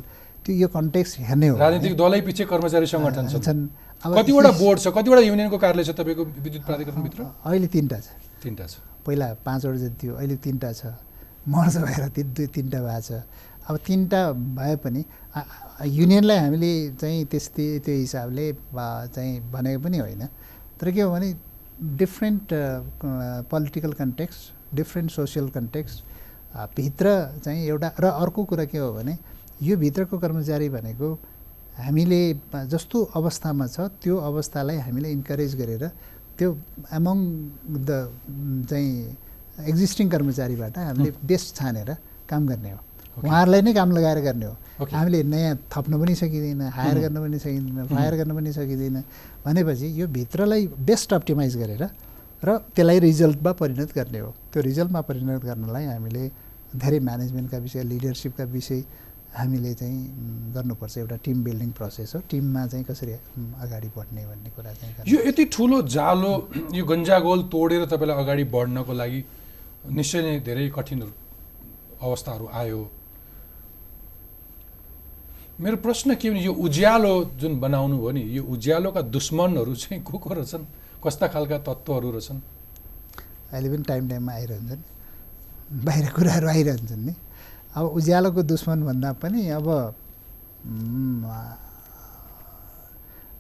त्यो 0.46 0.56
यो 0.56 0.68
कन्टेक्स्ट 0.70 1.14
हेर्ने 1.26 1.48
हो। 1.48 1.58
राजनीतिक 1.58 1.94
दलै 1.98 2.22
पछि 2.22 2.44
कर्मचारी 2.46 2.86
सङ्गठन 2.86 3.26
छन्। 3.34 3.60
कतिवटा 4.06 4.52
बोर्ड 4.62 4.80
छ? 4.80 4.88
कतिवटा 4.94 5.22
युनियनको 5.22 5.58
कार्यालय 5.58 5.84
छ 5.84 5.92
तपाईँको 5.98 6.24
विद्युत 6.46 6.64
प्राधिकरणभित्र 6.66 7.22
अहिले 7.46 7.68
तिनवटा 7.74 8.00
छ। 8.00 8.08
तिनवटा 8.44 8.66
छ। 8.68 8.76
पहिला 9.06 9.28
पाँचवटा 9.46 9.78
जति 9.78 9.96
थियो 10.02 10.14
अहिले 10.16 10.36
तिनवटा 10.46 10.72
छ। 10.74 10.82
मर्ज 11.50 11.76
भएर 11.78 12.08
ति 12.14 12.24
दुई 12.24 12.48
तिनवटा 12.54 12.80
भएको 12.86 13.02
छ। 13.02 13.22
अब 13.66 13.76
तिनवटा 13.82 14.22
भए 14.58 14.76
पनि 14.86 15.02
युनियनलाई 15.90 16.38
हामीले 16.38 16.72
चाहिँ 17.02 17.26
त्यस्तै 17.26 17.68
त्यो 17.86 17.96
हिसाबले 17.96 18.46
चाहिँ 19.16 19.34
भनेको 19.52 19.80
पनि 19.84 19.98
होइन। 19.98 20.24
तर 20.78 20.92
के 20.92 21.02
हो 21.02 21.12
भने 21.12 21.34
different 21.98 22.48
political 23.50 23.94
context 23.94 24.76
different 24.76 25.12
social 25.12 25.50
context 25.50 26.04
भित्र 26.78 27.06
चाहिँ 27.44 27.68
एउटा 27.68 27.90
र 28.00 28.06
अर्को 28.06 28.44
कुरा 28.44 28.66
के 28.66 28.78
हो 28.78 28.92
भने 28.94 29.18
यो 29.64 29.78
भित्रको 29.78 30.18
कर्मचारी 30.20 30.70
भनेको 30.70 31.08
हामीले 31.76 32.22
जस्तो 32.72 32.98
अवस्थामा 33.20 33.66
छ 33.68 33.78
त्यो 34.02 34.16
अवस्थालाई 34.30 34.78
हामीले 34.88 35.10
इन्करेज 35.12 35.56
गरेर 35.62 35.84
त्यो 36.38 36.50
एमङ 37.00 37.18
द 37.88 37.92
चाहिँ 38.70 38.92
एक्जिस्टिङ 39.72 40.10
कर्मचारीबाट 40.10 40.78
हामीले 40.78 41.12
बेस्ट 41.24 41.56
छानेर 41.56 41.90
काम 42.30 42.48
गर्ने 42.48 42.72
हो. 42.72 42.80
उहाँहरूलाई 43.24 43.62
नै 43.62 43.74
काम 43.74 43.90
लगाएर 43.92 44.20
गर्ने 44.28 44.46
हो. 44.46 44.56
हामीले 44.92 45.24
नयाँ 45.24 45.56
थप्न 45.72 45.94
पनि 46.00 46.16
सकिँदैन 46.16 46.62
हायर. 46.76 46.98
गर्न 47.04 47.18
पनि 47.24 47.40
सकिँदैन 47.40 47.86
फायर 47.88 48.14
गर्न 48.20 48.32
पनि 48.36 48.52
सकिँदैन 48.52 48.98
भनेपछि 49.46 49.88
यो 50.00 50.08
भित्रलाई 50.18 50.68
बेस्ट 50.90 51.14
अप्टिमाइज 51.14 51.56
गरेर 51.58 51.84
र 52.44 52.58
त्यसलाई 52.76 53.00
रिजल्टमा 53.00 53.52
परिणत 53.62 53.90
गर्ने 53.96 54.20
हो 54.20 54.30
त्यो 54.52 54.62
रिजल्टमा 54.70 55.02
परिणत 55.08 55.44
गर्नलाई 55.46 55.86
हामीले 55.86 56.24
धेरै 56.76 57.00
म्यानेजमेन्टका 57.00 57.58
विषय 57.58 57.84
लिडरसिपका 57.92 58.44
विषय 58.52 58.82
हामीले 59.36 59.74
चाहिँ 59.74 60.00
गर्नुपर्छ 60.56 60.98
एउटा 60.98 61.16
टिम 61.26 61.44
बिल्डिङ 61.44 61.72
प्रोसेस 61.78 62.16
हो। 62.16 62.20
टिममा 62.32 62.66
चाहिँ 62.68 62.86
कसरी 62.86 63.12
अगाडि 63.64 63.90
बढ्ने 63.96 64.26
भन्ने 64.26 64.50
कुरा 64.56 64.74
चाहिँ 64.74 64.94
यो 65.08 65.20
यति 65.28 65.46
ठुलो 65.54 65.82
जालो 65.96 66.32
यो 66.74 66.84
गन्जागोल 66.86 67.42
तोडेर 67.52 67.86
तपाईँलाई 67.92 68.18
अगाडि 68.24 68.44
बढ्नको 68.56 68.94
लागि 68.94 69.24
निश्चय 69.92 70.22
नै 70.22 70.40
धेरै 70.40 70.70
कठिन 70.78 71.02
अवस्थाहरू 72.02 72.46
आयो। 72.54 72.82
मेरो 75.60 75.78
प्रश्न 75.78 76.16
के 76.16 76.30
भने 76.30 76.42
यो 76.44 76.54
उज्यालो 76.54 77.14
जुन 77.40 77.60
बनाउनु 77.60 77.98
भयो 77.98 78.12
नि 78.12 78.24
यो 78.38 78.44
उज्यालोका 78.44 79.02
दुश्मनहरू 79.16 79.76
चाहिँ 79.76 80.04
को 80.04 80.18
को 80.18 80.34
रहेछन्? 80.34 80.66
कस्ता 81.04 81.28
खालका 81.28 81.58
तत्त्वहरू 81.68 82.12
रहेछन्? 82.12 82.40
अहिले 83.52 83.68
पनि 83.72 83.84
टाइम 83.84 84.04
टाइममा 84.10 84.32
आइरहन्छन्। 84.34 84.82
बाहिर 85.86 86.06
कुराहरू 86.16 86.48
आइरहन्छन् 86.48 87.06
नि। 87.08 87.14
अब 87.76 87.86
उज्यालोको 88.00 88.42
दुश्मन 88.44 88.80
भन्दा 88.88 89.12
पनि 89.22 89.42
अब 89.60 89.68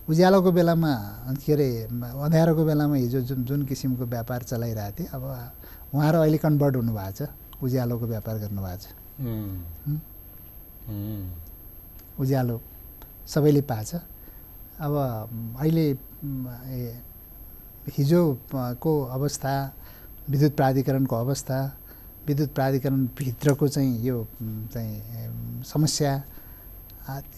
उज्यालोको 0.09 0.51
बेलामा 0.51 0.91
के 1.45 1.53
अरे 1.53 1.67
अँध्यारोको 1.87 2.63
बेलामा 2.65 2.95
हिजो 2.95 3.19
जुन 3.29 3.43
जुन 3.47 3.63
किसिमको 3.65 4.05
व्यापार 4.05 4.43
चलाइरहेको 4.43 4.95
थिएँ 4.99 5.09
अब 5.15 5.23
उहाँहरू 5.95 6.19
अहिले 6.19 6.37
कन्भर्ट 6.37 6.75
हुनुभएको 6.75 7.11
छ 7.17 7.29
उज्यालोको 7.63 8.05
व्यापार 8.05 8.35
गर्नुभएको 8.43 8.77
छ। 8.81 8.85
उज्यालो 12.19 12.61
सबैले 13.33 13.61
पाछ 13.71 13.89
अब 14.85 14.93
अहिले 15.59 15.85
हिजोको 17.97 18.93
अवस्था 19.17 19.53
विद्युत 20.29 20.53
प्राधिकरणको 20.55 21.15
अवस्था 21.15 21.57
विद्युत 22.27 22.49
प्राधिकरणभित्रको 22.55 23.67
चाहिँ 23.67 24.05
यो 24.05 24.27
चाहिँ 24.73 25.63
समस्या 25.71 26.11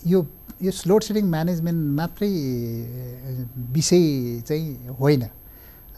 यो 0.07 0.25
यो 0.61 0.71
लोड 0.87 1.01
सेडिङ 1.03 1.25
म्यानेजमेन्ट 1.29 1.79
मात्रै 1.97 2.29
विषय 3.73 4.41
चाहिँ 4.47 4.95
होइन। 4.99 5.23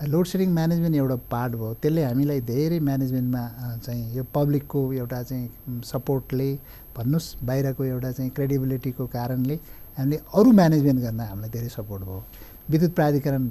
लोड 0.07 0.25
सेडिङ 0.27 0.49
म्यानेजमेन्ट 0.53 0.95
एउटा 0.95 1.15
पार्ट 1.31 1.53
भयो। 1.53 1.73
त्यसले 1.81 2.03
हामीलाई 2.03 2.41
धेरै 2.49 2.79
म्यानेजमेन्टमा 2.79 3.43
चाहिँ 3.85 4.15
यो 4.17 4.23
पब्लिकको 4.33 4.79
एउटा 4.93 5.21
चाहिँ 5.23 5.81
सपोर्टले 5.85 6.49
भन्नुहोस् 6.97 7.27
बाहिरको 7.45 7.83
एउटा 7.83 8.11
चाहिँ 8.11 8.31
क्रेडिबिलिटीको 8.35 9.05
कारणले 9.15 9.55
हामीले 9.97 10.17
अरू 10.35 10.51
म्यानेजमेन्ट 10.51 10.99
गर्न 11.01 11.19
हामीलाई 11.19 11.49
धेरै 11.49 11.69
सपोर्ट 11.69 12.03
भयो। 12.03 12.23
विद्युत 12.69 12.93
प्राधिकरण 12.95 13.49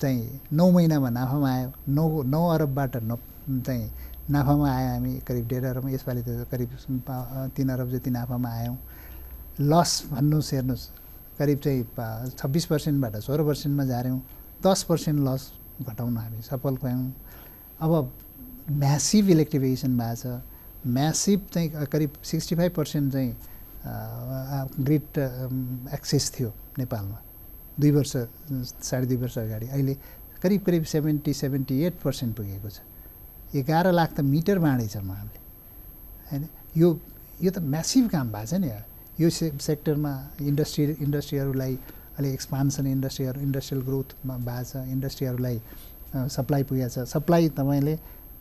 चाहिँ 0.00 0.40
नौ 0.52 0.70
महिनामा 0.70 1.10
नाफामा 1.10 1.50
आयो। 1.54 1.72
नौ 1.88 2.22
नौ 2.22 2.42
अरबबाट 2.54 2.96
न 3.02 3.16
चाहिँ 3.66 3.84
नाफामा 4.30 4.66
आयो 4.68 4.88
हामी 4.90 5.12
करिब 5.26 5.44
डेढ 5.48 5.64
अरब 5.64 5.88
यसपालि 5.88 6.22
त 6.22 6.46
करिब 6.50 6.70
तिन 7.56 7.68
अरब 7.70 7.88
जति 7.90 8.10
नाफामा 8.10 8.50
आयौँ। 8.50 8.76
लस 9.60 9.90
भन्नुहोस् 10.12 10.52
हेर्नुहोस् 10.54 10.86
करिब 11.38 11.58
चाहिँ 11.64 11.82
छब्बिस 12.38 12.64
पर्सेन्टबाट 12.66 13.16
सोह्र 13.22 13.42
पर्सेन्टमा 13.46 13.84
झाऱ्यौँ। 13.84 14.20
दस 14.66 14.82
पर्सेन्ट 14.88 15.18
लस 15.28 15.42
घटाउन 15.82 16.16
हामी 16.16 16.42
सफल 16.42 16.76
भयौँ। 16.82 17.12
अब 17.80 17.92
म्यासिभ 18.72 19.30
इलेक्ट्रिफिकेसन 19.30 19.98
भएको 19.98 20.16
छ। 20.16 20.42
म्यासिभ 20.86 21.40
चाहिँ 21.52 21.86
करिब 21.86 22.10
सिक्सटी 22.24 22.54
फाइभ 22.56 22.72
पर्सेन्ट 22.76 23.12
चाहिँ 23.12 23.34
ग्रिड 24.80 25.18
एक्सेस 25.94 26.32
थियो 26.38 26.50
नेपालमा। 26.78 27.18
दुई 27.80 27.90
वर्ष 27.90 28.16
साढे 28.82 29.06
दुई 29.06 29.16
वर्ष 29.16 29.38
अगाडि। 29.38 29.66
अहिले 29.66 29.94
करिब 30.42 30.60
करिब 30.66 30.84
सेभेन्टी 30.84 31.32
सेभेन्टी 31.34 31.80
एट 31.84 31.94
पर्सेन्ट 32.02 32.36
पुगेको 32.36 32.68
छ। 32.70 32.80
एघार 33.58 33.90
लाख 33.92 34.10
त 34.16 34.20
मिटर 34.20 34.58
बाँडेछौँ 34.58 35.02
हामीले। 35.02 35.40
होइन? 36.30 36.42
यो 36.76 36.88
यो 37.42 37.50
त 37.50 37.58
म्यासिभ 37.58 38.08
काम 38.10 38.26
भएको 38.32 38.46
छ 38.46 38.54
नि 38.60 38.70
यो 39.20 39.28
से 39.30 39.46
सेक्टरमा 39.60 40.12
इन्डस्ट्री 40.40 40.84
इन्डस्ट्रीहरूलाई 41.04 41.74
अलिक 42.18 42.32
एक्सपान्सन 42.32 42.86
इन्डस्ट्रीहरू 42.86 43.40
इन्डस्ट्रियल 43.40 43.82
ग्रोथमा 43.84 44.36
भएको 44.36 44.64
छ 44.70 44.76
इन्डस्ट्रीहरूलाई 44.92 45.56
सप्लाई 46.36 46.62
पुगेको 46.68 46.88
छ। 46.88 47.08
सप्लाई 47.08 47.48
तपाईँले 47.56 47.94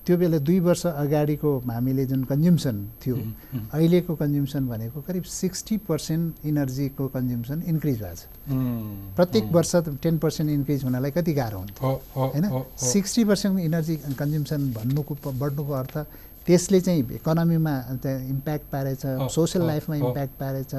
त्यो 0.05 0.17
बेला 0.17 0.37
दुई 0.47 0.59
वर्ष 0.59 0.85
अगाडिको 0.85 1.51
हामीले 1.67 2.05
जुन 2.05 2.23
कन्ज्युम्सन 2.31 2.75
थियो 3.01 3.15
अहिलेको 3.73 4.15
कन्ज्युम्सन 4.15 4.67
भनेको 4.67 5.01
करिब 5.07 5.23
सिक्सटी 5.23 5.77
पर्सेन्ट 5.89 6.45
इनर्जीको 6.45 7.07
कन्ज्युम्सन 7.15 7.63
इन्क्रिज 7.73 7.97
भएको 8.01 8.15
छ 8.15 8.21
प्रत्येक 9.17 9.45
वर्ष 9.57 9.75
टेन 10.03 10.17
पर्सेन्ट 10.25 10.51
इन्क्रिज 10.51 10.83
हुनलाई 10.83 11.11
कति 11.17 11.33
गाह्रो 11.33 11.57
हुन्छ 11.57 11.81
हो, 11.81 11.91
हो, 12.15 12.25
होइन। 12.35 12.45
सिक्सटी 12.85 13.23
पर्सेन्ट 13.25 13.59
इनर्जी 13.59 13.95
कन्ज्युम्सन 14.21 14.71
भन्नुको 14.77 15.13
बढ्नुको 15.25 15.73
अर्थ 15.73 15.97
त्यसले 16.45 16.79
चाहिँ 16.85 17.03
इकोनोमीमा 17.17 17.75
इम्प्याक्ट 18.05 18.65
पारेछ 18.71 19.01
सोसियल 19.33 19.65
लाइफमा। 19.67 19.95
इम्प्याक्ट 19.95 20.33
पारेछ 20.39 20.73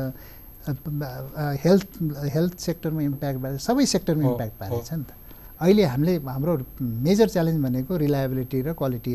हेल्थ 1.65 1.87
हेल्थ 2.35 2.59
सेक्टरमा 2.61 3.03
इम्प्याक्ट 3.03 3.39
पारेछ 3.43 3.61
सबै 3.61 3.87
सेक्टरमा 3.87 4.31
इम्प्याक्ट। 4.31 4.55
पारेछ 4.61 4.93
नि 4.93 5.03
त 5.03 5.26
अहिले 5.57 5.85
हामीले 5.85 6.15
हाम्रो 6.29 6.55
मेजर 6.81 7.29
च्यालेन्ज 7.29 7.59
भनेको 7.65 7.97
रिलायबिलिटी 7.97 8.59
र 8.61 8.73
क्वालिटी 8.77 9.15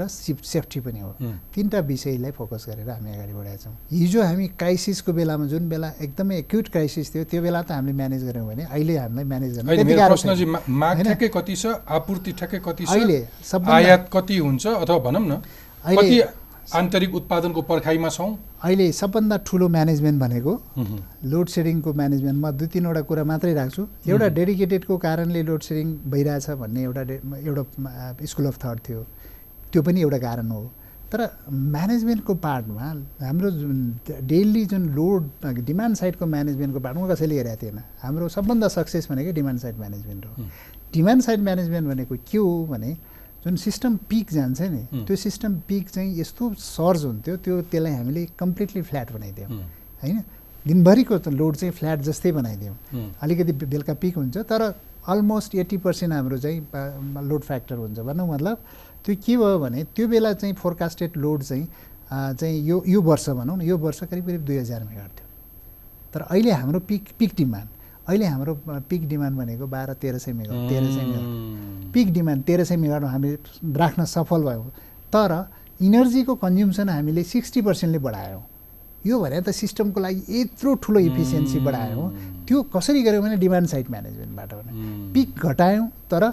र 0.00 0.06
सिप 0.08 0.38
सेफ्टी 0.42 0.80
पनि 0.80 1.00
हो। 1.00 1.10
तिनवटा 1.54 1.78
विषयलाई 1.84 2.30
फोकस 2.32 2.64
गरेर 2.68 2.88
हामी 2.88 3.10
अगाडि 3.12 3.32
बढाएका 3.36 3.62
छौँ। 3.64 3.74
हिजो 3.92 4.22
हामी 4.22 4.46
क्राइसिसको 4.56 5.12
बेलामा 5.12 5.44
जुन 5.52 5.68
बेला 5.68 5.88
एकदमै 6.00 6.36
एक्युट 6.38 6.68
क्राइसिस 6.72 7.14
थियो 7.14 7.24
त्यो 7.28 7.42
बेला 7.42 7.62
त 7.62 7.70
हामीले 7.76 7.92
म्यानेज 8.00 8.22
गऱ्यौँ 8.24 8.46
भने 8.48 8.62
अहिले 8.64 8.96
हामीलाई 8.96 9.24
म्यानेज 9.24 9.52
गर्न 9.58 9.68
अहिले 9.68 11.28
कति 11.28 11.54
छ? 11.56 11.66
आपूर्ति 11.84 12.32
ठ्याक्कै 12.32 12.58
कति 12.64 12.84
छ? 12.84 12.90
अहिले 12.90 13.18
सबभन्दा 13.44 13.74
आयात 13.76 14.08
कति 14.12 14.36
हुन्छ? 14.38 14.66
अथवा 14.66 14.98
भनौँ 15.04 15.24
न 15.28 15.32
आन्तरिक 16.72 17.14
उत्पादनको 17.14 17.62
पर्खाइमा 17.62 18.08
छौँ। 18.08 18.30
अहिले 18.64 18.86
सबभन्दा 18.92 19.36
ठुलो 19.46 19.68
म्यानेजमेन्ट 19.68 20.20
भनेको 20.20 20.52
लोड 21.32 21.46
सेडिङको 21.48 21.92
म्यानेजमेन्ट 21.92 22.38
म 22.40 22.50
दुई 22.56 22.66
तिनवटा 22.72 23.00
कुरा 23.04 23.24
मात्रै 23.24 23.52
राख्छु। 23.54 23.82
एउटा 24.08 24.28
डेडिकेटेडको 24.38 24.96
कारणले 24.96 25.42
लोड 25.44 25.60
सेडिङ 25.60 25.86
भइरहेछ 26.10 26.50
भन्ने 26.62 26.82
एउटा 26.82 27.02
एउटा 27.48 27.62
स्कुल 28.24 28.46
अफ 28.46 28.56
थट 28.64 28.78
थियो। 28.88 29.02
त्यो 29.72 29.82
पनि 29.82 30.00
एउटा 30.00 30.18
कारण 30.18 30.50
हो। 30.50 30.62
तर 31.12 31.20
म्यानेजमेन्टको 31.52 32.34
पार्टमा 32.42 32.82
हाम्रो 33.22 33.50
जुन 33.50 33.78
डेली 34.26 34.64
जुन 34.66 34.88
लोड 34.96 35.22
डिमान्ड 35.62 35.96
साइडको 35.96 36.26
म्यानेजमेन्टको 36.26 36.80
पार्टमा 36.80 37.06
कसैले 37.12 37.34
हेरेको 37.38 37.62
थिएन। 37.62 37.78
हाम्रो 38.02 38.28
सबभन्दा 38.34 38.68
सक्सेस 38.68 39.08
भनेको 39.10 39.32
डिमान्ड 39.32 39.60
साइड 39.60 39.76
म्यानेजमेन्ट 39.78 40.24
हुँ। 40.26 40.48
डिमान्ड 40.94 41.22
साइड 41.22 41.40
म्यानेजमेन्ट 41.40 41.88
भनेको 41.88 42.14
के 42.30 42.38
हो 42.38 42.66
भने 42.70 42.90
जुन 43.44 43.56
सिस्टम 43.56 43.96
पिक 44.08 44.30
जान्छ 44.32 44.60
नि। 44.62 45.04
त्यो 45.04 45.16
सिस्टम 45.16 45.60
पिक 45.68 45.88
चाहिँ 45.88 46.20
यस्तो 46.20 46.52
सर्ज 46.56 47.04
हुन्थ्यो 47.04 47.36
त्यो 47.44 47.60
त्यसलाई 47.68 47.92
हामीले 47.92 48.24
कम्प्लिटली 48.38 48.82
फ्ल्याट 48.82 49.12
बनाइदियौँ। 49.12 49.50
होइन? 50.02 50.18
दिनभरिको 50.64 51.18
त 51.18 51.28
लोड 51.28 51.56
चाहिँ 51.56 51.72
फ्ल्याट 51.76 51.98
जस्तै 52.08 52.32
बनाइदियौँ। 52.32 52.76
अलिकति 53.20 53.52
बेलुका 53.68 53.94
पिक 54.00 54.16
हुन्छ 54.16 54.36
तर 54.48 54.60
अलमोस्ट 55.04 55.54
एट्टी 55.60 55.76
पर्सेन्ट 55.84 56.12
हाम्रो 56.14 56.38
चाहिँ 56.40 56.60
लोड 57.28 57.42
फ्याक्टर 57.44 57.76
हुन्छ। 57.76 57.98
भनौँ 58.00 58.28
मतलब 58.32 58.56
त्यो 59.04 59.14
के 59.20 59.36
भयो 59.36 59.58
भने 59.60 59.84
त्यो 59.92 60.08
बेला 60.08 60.32
चाहिँ 60.40 60.54
फोरकास्टेड 60.56 61.16
लोड 61.20 61.42
चाहिँ 61.44 61.66
चाहिँ 62.40 62.56
यो 62.64 62.82
यो 62.88 63.00
वर्ष 63.02 63.28
भनौँ 63.30 63.56
न 63.56 63.62
यो 63.68 63.76
वर्ष 63.76 64.08
करिब 64.08 64.24
करिब 64.26 64.44
दुई 64.44 64.56
हजार 64.56 64.84
मेगाट 64.84 65.10
थियो। 65.12 65.28
तर 66.14 66.20
अहिले 66.32 66.50
हाम्रो 66.50 66.80
पिक 66.80 67.12
पिक 67.18 67.32
डिमान्ड 67.36 67.68
अहिले 68.08 68.26
हाम्रो 68.26 68.54
पिक 68.88 69.08
डिमान्ड 69.08 69.38
भनेको 69.38 69.66
बाह्र 69.66 69.92
तेह्र 69.96 70.18
सय 70.18 70.32
मेगा 70.32 70.68
तेह्र 70.68 70.86
सय 70.86 71.04
मेगा 71.04 71.92
पिक 71.92 72.12
डिमान्ड 72.12 72.42
तेह्र 72.44 72.64
सय 72.64 72.76
मेगावाट 72.76 73.04
हामी 73.04 73.30
राख्न 73.76 74.04
सफल 74.04 74.42
भयौँ। 74.44 74.70
तर 75.08 75.32
इनर्जीको 75.80 76.34
कन्ज्युम्सन 76.34 76.88
हामीले 76.88 77.22
सिक्सटी 77.24 77.60
पर्सेन्टले 77.62 77.98
बढायौँ। 77.98 78.42
यो 79.06 79.20
भने 79.20 79.40
त 79.40 79.50
सिस्टमको 79.52 80.00
लागि 80.00 80.40
यत्रो 80.40 80.74
ठुलो 80.84 81.00
इफिसियन्सी 81.00 81.58
बढायौँ। 81.60 82.08
त्यो 82.44 82.62
कसरी 82.76 83.02
गऱ्यौँ 83.02 83.22
भने 83.22 83.36
डिमान्ड 83.36 83.68
साइड 83.68 83.86
म्यानेजमेन्टबाट 83.90 84.50
भने। 84.54 85.12
पिक 85.12 85.28
घटायौँ 85.40 85.88
तर 86.10 86.24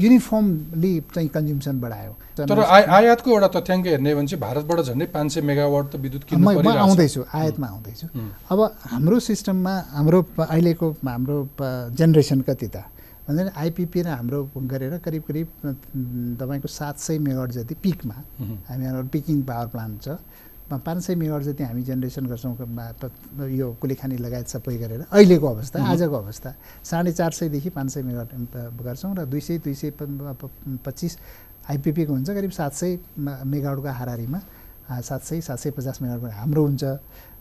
युनिफर्मली 0.00 1.00
चाहिँ 1.14 1.28
कन्ज्युम्सन 1.28 1.80
बढायौँ। 1.80 2.14
तर 2.38 2.58
आय- 2.60 2.88
आयातको 2.88 3.30
एउटा 3.30 3.48
तथ्याङ्क 3.60 3.86
हेर्ने 3.86 4.14
भने 4.14 4.26
चाहिँ 4.26 4.40
भारतबाट 4.40 4.80
झन्डै 4.80 5.06
पाँच 5.06 5.32
सय 5.32 5.40
मेगावाट 5.40 5.92
त 5.92 5.96
विद्युत 5.96 6.24
किन्नु 6.24 6.60
म। 6.60 6.68
आउँदैछु 6.68 7.24
आयातमा 7.34 7.66
आउँदैछु। 7.66 8.06
अब 8.50 8.76
हाम्रो 8.90 9.20
सिस्टममा 9.20 9.74
हाम्रो 9.90 10.26
अहिलेको 10.40 10.96
हाम्रो 11.04 11.48
जेनेरेसन 11.94 12.40
कति 12.40 12.68
त? 12.68 12.76
भन्दा 13.28 13.52
आइपिपी 13.56 14.02
र 14.02 14.08
हाम्रो 14.08 14.50
गरेर 14.56 14.98
करिब 14.98 15.22
करिब 15.22 15.48
तपाईँको 16.40 16.68
सात 16.68 16.98
सय 16.98 17.18
मेगावाट 17.18 17.50
जति 17.50 17.74
पिकमा 17.74 18.14
हामीहरू 18.68 19.08
पिकिङ 19.08 19.42
पावर 19.42 19.66
प्लान्ट 19.66 20.02
छ। 20.02 20.08
पाँच 20.70 21.02
सय 21.04 21.14
मेगावाट 21.14 21.42
जति 21.42 21.64
हामी 21.64 21.82
जेनेरेसन 21.82 22.26
गर्छौँ 22.26 22.56
यो 23.50 23.72
कुलेखानी 23.80 24.16
लगायत 24.16 24.48
सबै 24.48 24.76
गरेर 24.78 25.00
अहिलेको 25.02 25.46
अवस्था। 25.46 25.84
आजको 25.84 26.16
अवस्था 26.16 26.54
साढे 26.84 27.12
चार 27.12 27.30
सयदेखि 27.32 27.70
पाँच 27.70 27.90
सय 27.90 28.02
मेगावाट 28.02 28.28
गर्छौँ 28.82 29.14
र 29.16 29.24
दुई 29.26 29.40
सय 29.40 29.58
दुई 29.58 29.74
सय 29.74 29.92
पच्चिस 29.98 31.18
आइपिपीको 31.70 32.12
हुन्छ 32.12 32.30
करिब 32.30 32.50
सात 32.50 32.72
सय 32.74 32.98
मेगावाटको 33.18 33.88
हारारीमा 33.88 34.40
सात 34.90 35.22
सय 35.22 35.40
सात 35.40 35.58
सय 35.58 35.70
पचास 35.70 36.02
मेगावाट 36.02 36.32
हाम्रो 36.32 36.62
हुन्छ 36.64 36.84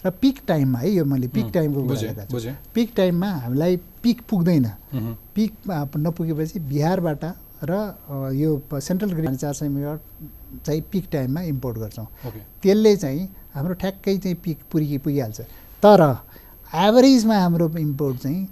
र 0.06 0.10
पिक 0.22 0.42
टाइममा 0.48 0.80
है 0.80 0.90
यो 0.92 1.06
मैले 1.06 1.28
पिक 1.30 1.52
टाइमको 1.54 1.82
कुरा 1.88 2.54
पिक 2.74 2.94
टाइममा 2.98 3.30
हामीलाई 3.46 3.78
पिक 4.04 4.22
पुग्दैन। 4.30 4.66
पिकमा 5.36 5.76
नपुगेपछि 5.98 6.60
बिहारबाट 6.60 7.24
र 7.64 8.32
यो 8.36 8.50
सेन्ट्रल 8.80 9.12
ग्रिड 9.14 9.36
चार 9.36 9.54
सय 9.54 9.68
मेगावाट 9.70 10.00
चाहिँ 10.66 10.82
पिक 10.92 11.08
टाइममा 11.12 11.42
इम्पोर्ट 11.42 11.78
गर्छौँ। 11.78 12.08
त्यसले 12.62 12.96
चाहिँ 12.96 13.28
हाम्रो 13.56 13.74
ठ्याक्कै 13.74 14.18
चाहिँ 14.18 14.38
पिक 14.44 14.60
पुगि 14.72 14.98
पुगिहाल्छ। 14.98 15.42
तर 15.84 16.02
एभरेजमा 16.78 17.38
हाम्रो 17.38 17.70
इम्पोर्ट 17.80 18.18
चाहिँ 18.18 18.48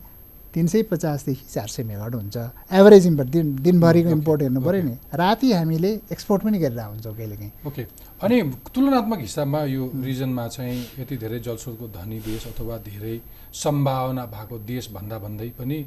तिन 0.53 0.67
सय 0.67 0.81
पचासदेखि 0.83 1.45
चार 1.45 1.67
सय 1.67 1.83
मेगावाट 1.83 2.15
हुन्छ। 2.15 2.37
एभरेज 2.73 3.07
इम्पोर्ट 3.07 3.29
दिन 3.29 3.55
दिनभरिको 3.61 4.09
इम्पोर्ट 4.09 4.41
हेर्नु 4.41 4.61
पऱ्यो। 4.61 4.83
नि। 4.83 4.95
राति 5.13 5.51
हामीले 5.53 5.91
एक्सपोर्ट 6.11 6.43
पनि 6.43 6.57
गरेर 6.59 6.79
हुन्छौँ 6.79 7.13
कहिलेकाहीँ। 7.15 7.51
ओके 7.67 7.83
अनि 8.21 8.41
तुलनात्मक 8.73 9.19
हिसाबमा 9.19 9.63
यो 9.63 9.91
रिजनमा 9.95 10.47
चाहिँ 10.47 10.79
यति 10.99 11.17
धेरै 11.17 11.39
जलस्रोतको 11.39 11.87
धनी 11.93 12.19
देश 12.19 12.47
अथवा 12.47 12.77
धेरै 12.81 13.19
सम्भावना 13.53 14.25
भएको 14.25 14.57
देश 14.65 14.89
भन्दा 14.89 15.17
भन्दै 15.19 15.49
पनि 15.59 15.77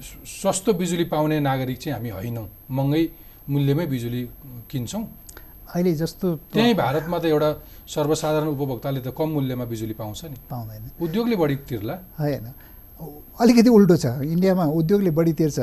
सस्तो 0.00 0.72
बिजुली 0.72 1.04
पाउने 1.04 1.40
नागरिक 1.40 1.78
चाहिँ 1.78 1.94
हामी 1.96 2.10
होइनौँ। 2.10 2.46
महँगै 2.70 3.08
मूल्यमै 3.48 3.86
बिजुली 3.86 4.22
किन्छौँ। 4.70 5.02
अहिले 5.74 5.94
जस्तो 5.94 6.26
त्यहीँ 6.52 6.74
भारतमा 6.74 7.18
त 7.18 7.24
एउटा 7.24 7.50
सर्वसाधारण 7.88 8.48
उपभोक्ताले 8.48 9.00
त 9.00 9.08
कम 9.16 9.28
मूल्यमा 9.28 9.64
बिजुली 9.64 9.94
पाउँछ 9.94 10.24
नि। 10.24 10.36
पाउँदैन। 10.50 10.90
उद्योगले 11.00 11.36
बढी 11.36 11.56
तिर्ला। 11.68 11.94
होइन। 12.20 12.46
अलिकति 12.96 13.68
उल्टो 13.68 13.96
छ। 13.96 14.06
इन्डियामा 14.24 14.64
उद्योगले 14.72 15.10
बढी 15.12 15.32
तिर्छ 15.36 15.58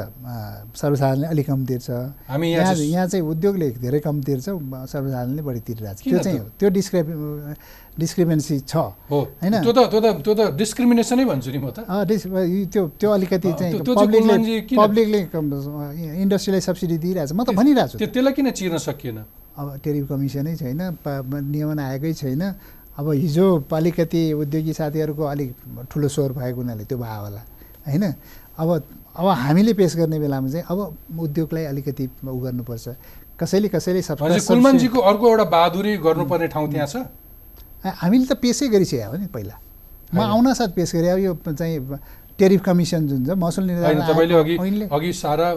सर्वसाधारणले 0.78 1.28
अलिक 1.34 1.46
कम 1.50 1.66
तिर्छ 1.66 1.90
हामी 2.30 2.48
यहाँ 2.54 2.74
यहाँ 2.78 3.08
चाहिँ 3.10 3.26
उद्योगले 3.26 3.70
धेरै 3.82 4.00
कम 4.06 4.22
तिर्छ 4.22 4.46
सर्वसाधारणले 4.94 5.42
बढी 5.42 5.62
तिरिरहेको 5.66 5.98
छ 5.98 6.06
त्यो? 6.06 6.20
चाहिँ 6.22 6.40
हो 6.40 6.46
त्यो 6.62 6.70
डिस्क्रिप 6.70 7.08
डिस्क्रिपेन्सी 7.98 8.56
छ। 8.70 8.76
होइन? 9.10 9.54
त्यो 9.66 9.74
त 9.74 9.80
त्यो 9.90 10.00
त 10.06 10.08
त्यो 10.22 10.34
त 10.38 10.42
डिस्क्रिमिनेसनै 10.62 11.26
भन्छु 11.26 11.50
नि 11.50 11.58
म 11.58 11.74
त। 11.74 11.82
त्यो 12.70 12.84
त्यो 13.02 13.10
अलिकति 13.10 13.50
चाहिँ 13.58 13.82
पब्लिकले 13.82 14.70
पब्लिकले 14.70 15.20
इन्डस्ट्रीलाई 16.22 16.62
सब्सिडी 16.70 16.98
दिइरहेछ। 17.02 17.34
म 17.34 17.42
त 17.42 17.50
भनिरहेको 17.58 17.90
छु 17.90 17.98
त्यो 17.98 18.10
त्यसलाई 18.14 18.34
किन 18.38 18.48
चिर्न 18.54 18.78
सकिएन? 18.78 19.18
अब 19.58 19.68
टेरिफ 19.82 20.06
कमिसनै 20.10 20.54
छैन। 20.62 20.82
नियमन 21.02 21.80
आएकै 21.82 22.14
छैन। 22.14 22.44
अब 22.98 23.10
हिजो 23.10 23.46
अलिकति 23.74 24.22
उद्योगी 24.34 24.74
साथीहरूको 24.74 25.24
अलिक 25.24 25.50
ठुलो 25.92 26.08
स्वर 26.08 26.32
भएको 26.38 26.60
हुनाले 26.62 26.84
त्यो 26.86 26.98
भयो 26.98 27.22
होला 27.26 27.42
होइन? 27.90 28.04
अब 28.58 28.70
अब 29.18 29.28
हामीले 29.28 29.74
पेस 29.74 29.96
गर्ने 29.98 30.20
बेलामा 30.20 30.50
चाहिँ 30.50 30.66
अब 30.70 30.78
उद्योगलाई 31.20 31.64
अलिकति 31.74 32.06
उ 32.22 32.38
गर्नुपर्छ। 32.38 32.88
कसैले 33.34 33.68
कसैले 33.74 34.02
कुलमानजीको 34.46 35.00
अर्को 35.00 35.26
एउटा 35.30 35.46
बहादुरी 35.50 35.98
गर्नुपर्ने 36.06 36.48
ठाउँ 36.54 36.68
त्यहाँ 36.72 36.88
छ? 36.88 36.96
हामीले 37.82 38.26
त 38.30 38.34
पेसै 38.38 38.70
गरिसक्यो 38.70 39.10
हो 39.10 39.18
नि 39.18 39.28
पहिला। 39.34 39.56
म। 40.14 40.22
आउन 40.22 40.54
साथ 40.54 40.72
पेस 40.78 40.94
गरेँ 40.94 41.12
अब 41.12 41.20
यो 41.20 41.34
चाहिँ 41.50 41.78
टेरिफ 42.38 42.62
कमिसन 42.62 43.08
जुन 43.10 43.26
छ 43.26 43.30
महसुल 43.34 43.64
निर्धारण 43.74 44.02
तपाईँले 44.06 44.34
अघि 44.38 44.56
अघि 44.94 45.12
सारा। 45.14 45.48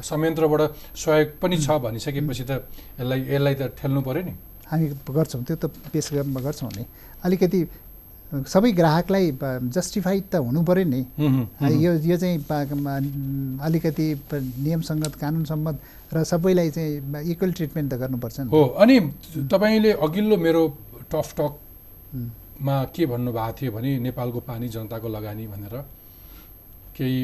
संयन्त्रबाट 0.00 0.62
सहयोग 0.96 1.28
पनि 1.36 1.56
छ 1.60 1.68
भनिसकेपछि 1.84 2.44
त 2.48 2.64
यसलाई 2.96 3.20
यसलाई 3.28 3.54
त 3.54 3.62
ठेल्नु 3.76 4.00
पऱ्यो 4.00 4.22
नि। 4.24 4.34
हामी 4.70 4.86
गर्छौँ 5.16 5.42
त्यो 5.46 5.56
त 5.56 5.64
पेस 5.92 6.06
गर- 6.12 6.42
गर्छौँ 6.46 6.70
नि। 6.76 6.84
अलिकति 7.24 7.60
सबै 8.26 8.70
ग्राहकलाई 8.74 9.26
जस्टिफाइड 9.70 10.22
त 10.32 10.34
हुनु 10.42 10.60
पऱ्यो 10.66 10.84
नि। 10.90 11.00
यो 11.84 11.92
यो 12.10 12.16
चाहिँ 12.18 12.38
अलिकति 13.62 14.06
नियमसङ्गत 14.34 15.14
कानुन 15.22 15.44
सम्मत 15.46 15.76
र 16.14 16.24
सबैलाई 16.26 16.70
चाहिँ 16.70 17.30
इक्वल 17.30 17.50
ट्रिटमेन्ट 17.58 17.88
त 17.92 17.94
गर्नुपर्छ 18.02 18.36
नि। 18.40 18.50
हो 18.50 18.62
अनि 18.82 18.96
तपाईँले 19.52 19.92
अघिल्लो 20.02 20.36
मेरो 20.36 20.62
टफ 21.12 21.28
टकमा 21.38 22.76
के 22.94 23.06
भन्नुभएको 23.06 23.52
थियो 23.58 23.70
भने 23.72 23.90
नेपालको 24.10 24.40
पानी 24.50 24.66
जनताको 24.74 25.08
लगानी 25.08 25.46
भनेर 25.46 25.74
केही 26.98 27.18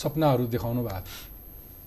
सपनाहरू 0.00 0.44
देखाउनु 0.48 0.82
भएको 0.88 1.00
थियो। 1.04 1.32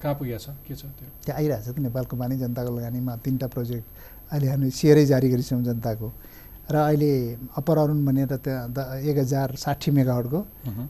कहाँ 0.02 0.16
पुगेको 0.22 0.38
छ? 0.38 0.48
के 0.68 0.74
छ 0.78 0.86
त्यो? 0.94 1.08
त्यो 1.26 1.34
आइरहेको 1.34 1.64
छ 1.66 1.76
त 1.76 1.80
नेपालको 1.82 2.14
पानी 2.22 2.36
जनताको 2.38 2.70
लगानीमा 2.78 3.14
तिनवटा 3.26 3.48
प्रोजेक्ट। 3.50 3.86
अहिले 4.32 4.48
हामी 4.52 4.68
सेयरै 4.80 5.06
जारी 5.06 5.28
गरिसक्यौँ 5.34 5.64
जनताको। 5.64 6.08
र 6.68 6.76
अहिले 6.76 7.12
अप्पर 7.58 7.78
अरुण 7.78 8.00
भनेर 8.06 8.36
त्यहाँ 8.44 8.68
द- 8.76 9.00
एक 9.08 9.18
हजार 9.18 9.56
साठी 9.56 9.92
मेगावटको 9.92 10.40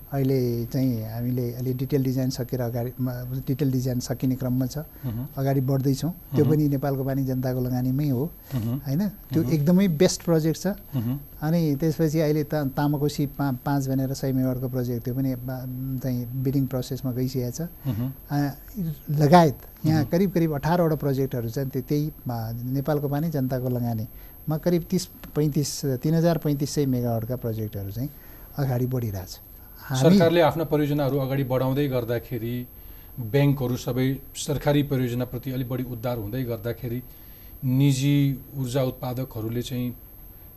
अहिले 0.10 0.40
चाहिँ 0.74 0.90
हामीले 1.06 1.46
अलि 1.62 1.74
डिटेल 1.78 2.04
डिजाइन 2.04 2.30
सकेर 2.34 2.62
अगाडि 2.62 2.92
डिटेल 3.46 3.72
डिजाइन 3.72 4.00
सकिने 4.02 4.36
क्रममा 4.42 4.66
छ। 4.66 4.78
अगाडि 5.38 5.62
बढ्दैछौँ। 5.62 6.12
त्यो। 6.36 6.46
पनि 6.50 6.64
नेपालको 6.74 7.04
पानी 7.06 7.22
जनताको 7.30 7.60
लगानीमै 7.62 8.10
हो। 8.10 8.24
होइन? 8.90 9.02
त्यो। 9.30 9.44
एकदमै 9.54 9.88
बेस्ट 10.02 10.24
प्रोजेक्ट 10.26 10.58
छ। 10.58 10.68
अनि 11.46 11.62
त्यसपछि 11.78 12.20
अहिले 12.26 12.44
त 12.50 12.74
तामाकोसी 12.74 13.26
पा 13.38 13.46
पाँच 13.62 13.82
भनेर 13.90 14.14
सय 14.18 14.32
मेगावटको 14.34 14.68
प्रोजेक्ट 14.74 15.02
त्यो 15.06 15.14
पनि 15.14 15.30
चाहिँ 16.02 16.20
बिडिङ 16.44 16.66
प्रोसेसमा 16.74 17.12
गइसकेको 17.14 17.52
छ। 17.54 17.70
लगायत 19.14 19.58
यहाँ। 19.86 20.06
करिब 20.10 20.30
करिब 20.34 20.52
अठारवटा 20.58 20.96
प्रोजेक्टहरू 20.98 21.50
छन्। 21.50 21.70
त्यो 21.70 21.82
त्यही 21.86 22.06
नेपालको 22.74 23.08
पानी 23.08 23.30
जनताको 23.30 23.70
लगानीमा 24.48 24.58
करिब 24.64 24.84
तिस 24.90 25.06
पैँतिस 25.36 26.00
तिन 26.04 26.14
हजार 26.16 26.38
पैँतिस 26.40 26.72
सय 26.72 26.86
मेगावटका 26.88 27.36
प्रोजेक्टहरू 27.36 27.92
चाहिँ 27.92 28.10
अगाडि 28.58 28.86
बढिरहेछ। 28.88 29.32
सरकारले 30.00 30.42
आफ्ना 30.42 30.64
परियोजनाहरू 30.64 31.18
अगाडि 31.20 31.44
बढाउँदै 31.44 31.88
गर्दाखेरि 31.88 32.56
ब्याङ्कहरू 33.20 33.76
सबै 33.78 34.08
सरकारी 34.36 34.84
परियोजनाप्रति 34.88 35.52
अलिक 35.52 35.70
बढी 35.70 35.84
उद्धार 35.84 36.18
हुँदै 36.18 36.44
गर्दाखेरि 36.44 37.02
निजी 37.64 38.18
ऊर्जा 38.56 38.82
उत्पादकहरूले 38.84 39.62
चाहिँ 39.62 39.92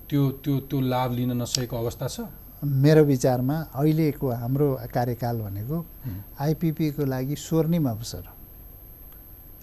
त्यो 0.09 0.22
त्यो 0.45 0.55
त्यो 0.70 0.80
लाभ 0.80 1.11
लिन 1.12 1.32
नसकेको 1.43 1.76
अवस्था 1.76 2.07
छ? 2.07 2.20
मेरो 2.62 3.03
विचारमा 3.05 3.57
अहिलेको 3.74 4.26
हाम्रो 4.30 4.68
कार्यकाल 4.95 5.36
भनेको 5.41 5.76
आइपिपीको 6.38 7.05
लागि 7.05 7.36
स्वर्णिम 7.36 7.88
अवसर। 7.91 8.24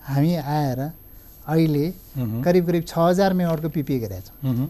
हामी 0.03 0.36
आएर 0.36 0.80
अहिले 1.48 1.86
करिब 2.43 2.66
करिब 2.68 2.84
छ 2.84 2.93
हजार 2.98 3.34
मेगावटको 3.34 3.70
पिपिए 3.70 4.00
गरेका 4.00 4.22
छौँ। 4.28 4.68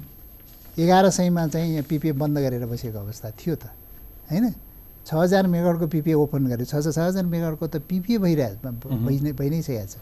एघार 0.77 1.09
सयमा 1.09 1.47
चाहिँ 1.47 1.71
यहाँ 1.73 1.85
पिपिए 1.89 2.11
बन्द 2.13 2.37
गरेर 2.37 2.65
बसेको 2.65 2.99
अवस्था 2.99 3.29
थियो 3.39 3.55
त 3.55 3.73
होइन? 4.29 4.53
छ 5.07 5.13
हजार 5.13 5.47
मेगावटको 5.47 5.87
पिपिए 5.87 6.13
ओपन 6.13 6.47
गर्यो। 6.47 6.65
छ 6.65 6.75
छ 6.85 6.97
हजार 6.99 7.25
मेगावटको 7.25 7.67
त 7.67 7.81
पिपिए 7.89 8.17
भइरहेको 8.17 8.69
भइ 9.05 9.19
नै 9.25 9.31
भइ 9.33 9.49
नै 9.49 9.61
सकेको 9.61 9.87
छ। 9.87 9.97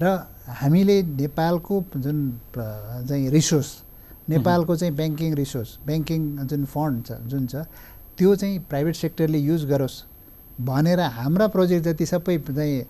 र 0.00 0.04
हामीले 0.48 0.96
नेपालको 1.02 1.74
जुन 1.96 2.18
चाहिँ 2.56 3.28
रिसोर्स 3.30 3.70
नेपालको 4.32 4.76
चाहिँ 4.76 4.94
ब्याङ्किङ 4.96 5.34
रिसोर्स 5.34 5.70
ब्याङ्किङ 5.86 6.20
जुन 6.48 6.64
फन्ड 6.64 6.96
छ 7.06 7.12
जुन 7.28 7.46
छ 7.46 7.54
त्यो 8.16 8.34
चाहिँ 8.40 8.58
प्राइभेट 8.70 8.94
सेक्टरले 8.96 9.38
युज 9.38 9.64
गरोस् 9.68 9.96
भनेर 10.64 11.00
हाम्रा 11.20 11.46
प्रोजेक्ट 11.52 11.84
जति 11.84 12.06
सबै 12.06 12.38
चाहिँ 12.48 12.80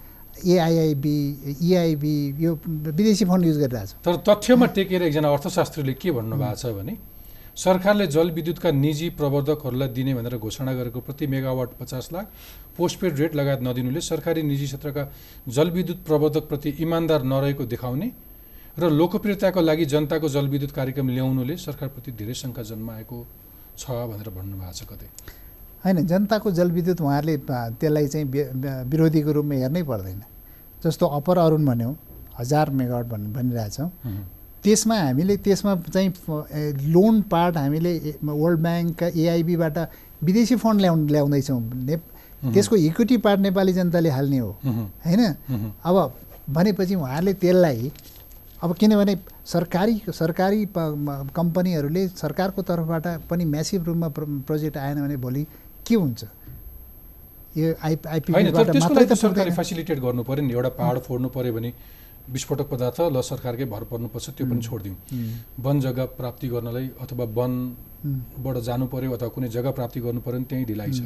एआइआइबी 0.40 1.16
इआइबी 1.62 2.14
यो 2.44 2.52
विदेशी 2.98 3.24
फन्ड 3.24 3.44
युज 3.46 3.58
गरिरहेछ। 3.58 3.90
तर 4.04 4.16
तथ्यमा 4.28 4.66
टेकेर 4.76 5.02
एकजना 5.02 5.28
अर्थशास्त्रीले 5.28 5.94
के 5.94 6.10
भन्नुभएको 6.10 6.56
छ 6.56 6.66
भने 6.76 6.94
सरकारले 7.52 8.06
जलविद्युतका 8.08 8.70
निजी 8.72 9.08
प्रवर्धकहरूलाई 9.20 9.88
दिने 9.92 10.12
भनेर 10.14 10.36
घोषणा 10.40 10.72
गरेको 10.72 11.00
प्रति 11.04 11.26
मेगावाट 11.26 11.70
पचास 11.80 12.08
लाख 12.12 12.26
पोस्टपेड 12.76 13.18
रेट 13.20 13.34
लगायत 13.36 13.60
नदिनुले 13.62 14.00
सरकारी 14.00 14.42
निजी 14.42 14.66
क्षेत्रका 14.66 15.02
जलविद्युत 15.48 15.98
प्रवर्धकप्रति 16.08 16.70
इमान्दार 16.80 17.22
नरहेको 17.22 17.64
देखाउने 17.68 18.08
र 18.78 18.88
लोकप्रियताको 18.90 19.60
लागि 19.60 19.84
जनताको 19.84 20.28
जलविद्युत 20.32 20.72
कार्यक्रम 20.72 21.08
ल्याउनुले 21.12 21.56
सरकारप्रति 21.60 22.12
धेरै 22.16 22.34
शङ्का 22.34 22.62
जन्माएको 22.72 23.18
छ 23.76 23.84
भनेर 24.10 24.28
भन्नुभएको 24.32 24.72
छ 24.72 24.82
कतै। 24.88 25.08
होइन 25.84 26.06
जनताको 26.06 26.50
जलविद्युत 26.50 27.00
उहाँहरूले 27.00 27.36
त्यसलाई 27.80 28.06
चाहिँ 28.08 28.26
विरोधीको 28.90 29.32
रूपमा 29.32 29.54
हेर्नै 29.54 29.82
पर्दैन। 29.82 30.22
जस्तो 30.84 31.06
अप्पर 31.18 31.38
अरुण 31.38 31.64
भन्यौँ 31.66 31.94
हजार 32.38 32.70
मेगावाट 32.70 33.06
भन् 33.06 33.32
भनिरहेछौँ। 33.32 33.90
त्यसमा 34.62 34.96
हामीले 34.96 35.36
त्यसमा 35.42 35.74
चाहिँ 35.90 36.10
लोन 36.94 37.20
पार्ट 37.30 37.56
हामीले 37.56 37.92
वर्ल्ड 38.22 38.60
ब्याङ्कका 38.60 39.06
एआइबीबाट 39.14 39.78
विदेशी 40.22 40.56
फन्ड 40.56 40.80
ल्याउ 40.80 40.96
ल्याउँदैछौँ। 41.06 41.60
ने 41.60 41.96
त्यसको 42.44 42.76
इक्विटी 42.76 43.16
पार्ट 43.24 43.40
नेपाली 43.40 43.72
जनताले 43.72 44.10
हाल्ने 44.10 44.38
हो। 44.38 44.50
होइन? 45.06 45.22
अब 45.84 45.96
भनेपछि 46.48 46.94
उहाँहरूले 46.94 47.34
त्यसलाई 47.34 47.90
अब 48.62 48.74
किनभने 48.78 49.16
सरकारी 49.46 49.94
सरकारी 50.08 50.66
कम्पनीहरूले 51.34 52.06
सरकारको 52.08 52.62
तर्फबाट 52.62 53.06
पनि 53.30 53.44
म्यासिभ 53.44 53.84
रूपमा 53.84 54.08
प्रो 54.08 54.26
प्रोजेक्ट 54.46 54.76
आएन 54.76 55.02
भने 55.02 55.16
भोलि 55.16 55.46
के 55.86 55.94
हुन्छ? 55.94 56.20
यो 57.56 57.74
सरकारले। 59.14 59.50
फेसिलिटेट 59.52 59.98
गर्नु 60.00 60.22
पऱ्यो 60.24 60.42
नि 60.42 60.52
एउटा 60.52 60.70
पाहाड 60.78 60.98
फोड्नु 61.04 61.28
पऱ्यो 61.28 61.52
भने 61.52 61.72
विस्फोटक 62.32 62.66
पदार्थ 62.70 63.00
ल 63.12 63.20
सरकारकै 63.20 63.64
भर 63.66 63.82
पर्नुपर्छ 63.90 64.26
त्यो 64.38 64.46
पनि 64.46 64.62
छोडिदिउँ। 64.62 64.96
वन 65.60 65.80
जग्गा 65.80 66.04
प्राप्ति 66.16 66.48
गर्नलाई 66.48 66.86
अथवा 67.02 67.24
वनबाट 67.38 68.56
जानु 68.62 68.86
पर्यो 68.86 69.10
अथवा 69.12 69.28
कुनै 69.34 69.48
जग्गा 69.50 69.70
प्राप्ति 69.78 70.00
गर्नु 70.00 70.20
पर्यो 70.22 70.38
भने 70.38 70.46
त्यहीँ 70.48 70.66
ढिलाइ 70.66 70.90
छ। 70.92 71.00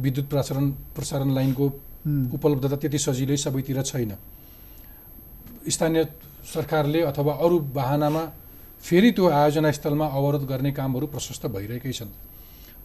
विद्युत 0.00 0.26
प्रसारण 0.28 0.70
प्रसारण 0.96 1.28
लाइनको 1.30 1.64
उपलब्धता 2.34 2.76
त्यति 2.82 2.98
सजिलै 2.98 3.36
सबैतिर 3.36 3.82
छैन। 3.84 4.12
स्थानीय 5.68 6.04
सरकारले 6.44 7.00
अथवा 7.02 7.32
अरू 7.44 7.58
बाहनामा 7.72 8.22
फेरि 8.82 9.10
त्यो 9.12 9.24
आयोजना 9.30 9.70
स्थलमा 9.70 10.06
अवरोध 10.08 10.44
गर्ने 10.44 10.72
कामहरू 10.72 11.06
प्रशस्त 11.06 11.46
भइरहेकै 11.46 11.92
छन्। 11.92 12.10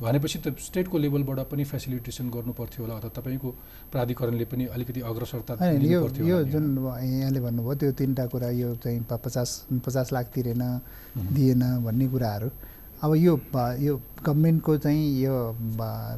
भनेपछि 0.01 0.39
त 0.39 0.55
स्टेटको 0.59 0.97
लेभलबाट 0.97 1.39
पनि 1.51 1.63
फेसिलिटेसन 1.65 2.29
गर्नु 2.31 2.53
पर्थ्यो 2.55 2.83
होला 2.83 2.95
अथवा 2.97 3.11
तपाईँको 3.15 3.49
प्राधिकरणले 3.91 4.45
पनि 4.47 4.65
अलिकति 4.71 5.01
अग्रसरता 5.01 5.53
यो 5.75 6.01
यो। 6.23 6.37
जुन 6.47 6.65
यहाँले 6.79 7.39
भन्नुभयो 7.39 7.75
त्यो 7.75 7.91
तिनवटा 7.99 8.25
कुरा 8.31 8.49
यो 8.55 8.75
चाहिँ 8.79 9.03
पचास 9.11 9.49
पचास 9.85 10.13
लाख 10.13 10.25
तिरेन। 10.31 10.63
दिएन 11.35 11.63
भन्ने 11.83 12.07
कुराहरू 12.07 12.49
अब 13.03 13.15
यो 13.15 13.33
यो 13.79 13.95
गभर्मेन्टको 14.23 14.77
चाहिँ 14.77 15.03
यो 15.19 15.35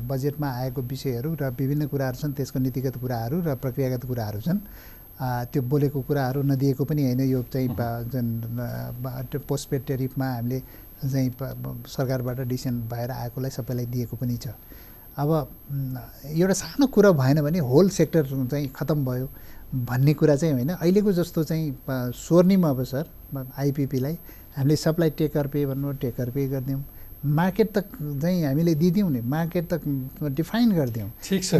बजेटमा 0.10 0.50
आएको 0.62 0.82
विषयहरू 0.82 1.30
र 1.42 1.50
विभिन्न 1.54 1.88
कुराहरू 1.88 2.18
छन् 2.22 2.34
त्यसको 2.34 2.60
नीतिगत 2.60 2.98
कुराहरू 3.02 3.42
र 3.42 3.56
प्रक्रियागत 3.58 4.06
कुराहरू 4.06 4.40
छन् 4.42 4.60
त्यो 5.22 5.62
बोलेको 5.62 6.02
कुराहरू 6.02 6.42
नदिएको 6.42 6.84
पनि 6.86 7.02
होइन 7.06 7.22
यो 7.30 7.42
चाहिँ 7.54 7.70
जुन 8.10 8.26
पोस्टपेड 9.46 9.82
टेरिफमा 9.86 10.28
हामीले 10.34 10.60
चाहिँ 11.04 11.30
सरकारबाट 11.88 12.40
डिसिसन 12.48 12.80
भएर 12.92 13.12
आएकोलाई 13.12 13.52
सबैलाई 13.52 13.86
दिएको 13.86 14.16
पनि 14.18 14.38
छ। 14.38 14.48
अब 15.18 15.30
एउटा 16.26 16.54
सानो 16.54 16.88
कुरा 16.88 17.12
भएन 17.12 17.42
भने 17.42 17.60
होल 17.60 17.90
सेक्टर 17.90 18.26
चाहिँ 18.26 18.68
खतम 18.76 19.06
भयो 19.06 19.30
भन्ने 19.76 20.14
कुरा 20.14 20.36
चाहिँ 20.36 20.54
होइन। 20.54 20.70
अहिलेको 20.72 21.12
जस्तो 21.14 21.44
चाहिँ 21.44 21.76
स्वर्णिम 22.16 22.68
अवसर 22.68 23.06
आइपिपीलाई 23.58 24.18
हामीले 24.56 24.76
सप्लाई 24.76 25.10
टेकर 25.20 25.48
पे 25.48 25.66
भन्नु 25.66 25.92
टेकर 26.02 26.30
पे 26.32 26.48
गरिदिउँ। 26.48 26.84
मार्केट 27.22 27.70
त 27.78 27.78
चाहिँ 28.22 28.44
हामीले 28.46 28.74
दिदिउँ 28.76 29.10
नि 29.12 29.22
मार्केट 29.22 29.66
त 29.74 29.86
डिफाइन 30.34 30.72
गरिदिउँ 30.74 31.10
ठिक 31.22 31.44
छ 31.44 31.54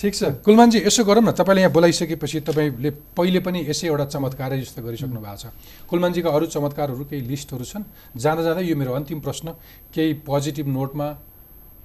ठिक 0.00 0.14
छ। 0.14 0.22
कुलमानजी 0.40 0.78
यसो 0.88 1.04
गरौँ 1.04 1.22
न 1.22 1.30
तपाईँले 1.36 1.60
यहाँ 1.62 1.72
बोलाइसकेपछि 1.72 2.40
तपाईँले 2.48 2.90
पहिले 3.12 3.40
पनि 3.44 3.60
यसै 3.68 3.86
एउटा 3.92 4.04
चमत्कारै 4.08 4.60
जस्तो 4.60 4.80
गरिसक्नु 4.82 5.20
भएको 5.20 5.36
छ। 5.36 5.52
कुलमानजीका 5.84 6.30
अरू 6.32 6.46
चमत्कारहरू 6.48 7.04
केही 7.04 7.28
लिस्टहरू 7.28 7.64
छन्? 7.64 7.84
जाँदा 8.16 8.42
जाँदै 8.42 8.64
यो 8.64 8.76
मेरो 8.76 8.92
अन्तिम 8.96 9.20
प्रश्न 9.20 9.52
केही 9.92 10.24
पोजिटिभ 10.24 10.66
नोटमा 10.72 11.06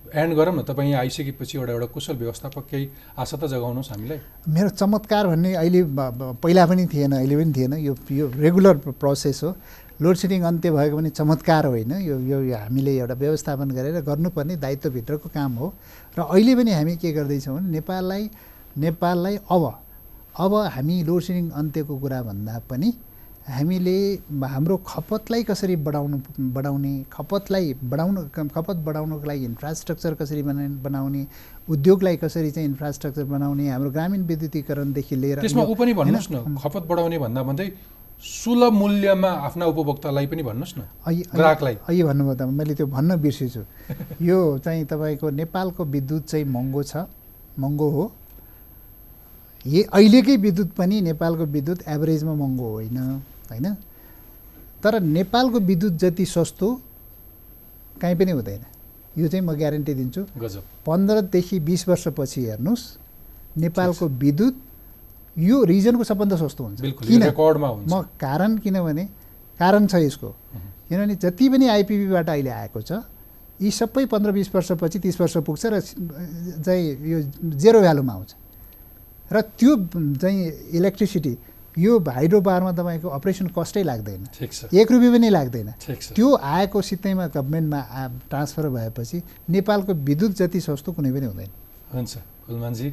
एन्ड 0.07 0.34
गरौँ 0.39 0.55
न 0.55 0.63
तपाईँ 0.63 0.89
यहाँ 0.95 1.03
आइसकेपछि 1.03 1.57
एउटा 1.59 1.71
एउटा 1.73 1.88
कुशल 1.91 2.15
व्यवस्थापक 2.15 2.63
केही 2.71 2.86
आशा 3.19 3.38
त 3.38 3.51
जगाउनुहोस् 3.51 3.91
हामीलाई। 3.91 4.19
मेरो 4.47 4.69
चमत्कार 4.80 5.28
भन्ने 5.28 5.51
अहिले 5.59 5.84
पहिला 6.39 6.63
पनि 6.63 6.86
थिएन 6.88 7.11
अहिले 7.19 7.36
पनि 7.36 7.51
थिएन। 7.51 7.73
यो 7.84 7.93
यो 8.07 8.25
रेगुलर 8.32 8.75
प्रोसेस 8.95 9.43
हो। 9.43 9.51
लोड 10.02 10.16
सेडिङ 10.16 10.41
अन्त्य 10.43 10.72
भएको 10.72 10.98
पनि 10.98 11.10
चमत्कार 11.10 11.66
होइन 11.66 11.91
यो 12.02 12.20
यो 12.22 12.38
हामीले 12.56 12.91
एउटा 12.98 13.14
व्यवस्थापन 13.24 13.70
गरेर 13.78 14.02
गर्नुपर्ने 14.10 14.56
दायित्वभित्रको 14.58 15.30
काम 15.34 15.52
हो 15.62 15.74
र 16.18 16.22
अहिले 16.24 16.56
पनि 16.56 16.72
हामी 16.72 16.95
के 17.02 17.12
गर्दैछौँ 17.14 17.56
भने 17.58 17.70
नेपाललाई 17.72 18.30
नेपाललाई 18.78 19.36
अब 19.50 19.64
अब 20.39 20.54
हामी 20.76 20.95
लोड 21.04 21.22
सेडिङ 21.22 21.50
अन्त्यको 21.60 21.98
कुरा 21.98 22.22
भन्दा 22.30 22.60
पनि 22.70 22.93
हामीले 23.50 23.98
हाम्रो 24.45 24.78
खपतलाई 24.88 25.43
कसरी 25.50 25.76
बढाउनु 25.88 26.18
बढाउने 26.56 26.93
खपतलाई 27.12 27.74
बढाउनु 27.91 28.22
खपत 28.56 28.78
बढाउनुको 28.88 29.26
लागि 29.28 29.45
इन्फ्रास्ट्रक्चर 29.45 30.14
कसरी 30.22 30.41
बना 30.43 30.68
बनाउने 30.84 31.26
उद्योगलाई 31.74 32.18
कसरी 32.24 32.52
चाहिँ 32.52 32.68
इन्फ्रास्ट्रक्चर 32.70 33.24
बनाउने 33.34 33.70
हाम्रो 33.70 33.91
ग्रामीण 33.91 34.22
विद्युतीकरणदेखि 34.32 35.16
लिएर 35.16 35.39
त्यसमा 35.41 35.64
ऊ 35.64 35.76
पनि 35.76 35.93
भन्नुहोस्? 35.93 36.32
न 36.32 36.56
खपत 36.64 36.84
बढाउने 36.91 37.18
भन्दा 37.20 37.43
भन्दै 37.50 37.70
सुलभ 38.22 38.74
मूल्यमा 38.74 39.30
आफ्ना 39.30 39.65
उपभोक्तालाई 39.65 40.28
पनि 40.28 40.43
भन्नुहोस् 40.43 40.78
न 40.78 40.82
ग्राहकलाई। 41.36 41.76
अहिले 41.88 42.03
भन्नुभयो 42.03 42.36
त 42.36 42.41
मैले 42.49 42.74
त्यो 42.76 42.88
भन्न 42.88 43.15
बिर्सेछु। 43.22 43.61
यो 44.22 44.38
चाहिँ 44.59 44.86
तपाईँको 44.86 45.30
नेपालको 45.30 45.86
विद्युत 45.86 46.24
चाहिँ 46.26 46.45
महँगो 46.45 46.84
छ 46.84 47.05
महँगो 47.59 47.89
हो। 47.89 48.11
ये 49.65 49.84
अहिलेकै 49.93 50.36
विद्युत 50.38 50.72
पनि 50.74 51.01
नेपालको 51.01 51.45
विद्युत 51.45 51.80
एभरेजमा 51.88 52.34
महँगो 52.34 52.68
होइन? 52.72 52.97
होइन? 53.51 53.68
तर 54.84 54.99
नेपालको 54.99 55.59
विद्युत 55.59 55.93
जति 55.93 56.26
सस्तो 56.26 56.68
कहीँ 58.01 58.15
पनि 58.15 58.32
हुँदैन। 58.32 58.65
यो 59.18 59.28
चाहिँ 59.28 59.45
म 59.45 59.53
ग्यारेन्टी 59.53 59.93
दिन्छु। 59.93 60.22
पन्ध्रदेखि 60.86 61.59
बिस 61.59 61.88
वर्षपछि 61.89 62.41
हेर्नुहोस् 62.45 62.86
नेपालको 63.57 64.07
विद्युत 64.07 64.55
यो 65.38 65.63
रिजनको 65.63 66.03
सबभन्दा 66.03 66.35
सस्तो 66.38 66.63
हुन्छ। 66.63 66.81
किन? 66.81 67.23
म 67.29 68.01
कारण 68.17 68.57
किनभने 68.57 69.05
कारण 69.59 69.88
छ 69.88 69.95
यसको। 70.01 70.29
किनभने 70.89 71.15
जति 71.15 71.49
पनि 71.49 71.67
आइपिपीबाट 71.67 72.29
अहिले 72.29 72.49
आएको 72.49 72.81
छ 72.81 72.91
यी 73.61 73.71
सबै 73.71 74.05
पन्ध्र 74.05 74.31
बिस 74.31 74.53
वर्षपछि 74.55 74.99
तिस 74.99 75.21
वर्ष 75.21 75.38
पुग्छ 75.45 75.65
र 75.65 75.79
चाहिँ 76.61 76.83
यो 77.01 77.21
जेरो 77.57 77.79
भ्यालुमा 77.81 78.13
आउँछ। 78.13 78.31
र 79.33 79.41
त्यो 79.41 79.75
चाहिँ 80.17 80.73
इलेक्ट्रिसिटी 80.73 81.38
यो 81.77 81.99
हाइड्रो 81.99 82.41
पावरमा 82.41 82.71
तपाईँको 82.73 83.07
अपरेसन 83.09 83.47
कस्टै 83.53 83.83
लाग्दैन। 83.83 84.21
एक 84.73 84.88
रुपियाँ 84.91 85.13
पनि 85.13 85.29
लाग्दैन। 85.29 85.69
त्यो 86.17 86.27
आएको 86.33 86.81
सित्तैमा 86.81 87.27
गभर्मेन्टमा 87.29 87.81
ट्रान्सफर 88.29 88.69
भएपछि 88.69 89.17
नेपालको 89.49 89.93
विद्युत 89.93 90.31
जति 90.38 90.59
सस्तो 90.61 90.91
कुनै 90.93 91.11
पनि 91.13 91.25
हुँदैन। 91.25 91.49
हुन्छ 91.93 92.13
कुलमानजी। 92.47 92.89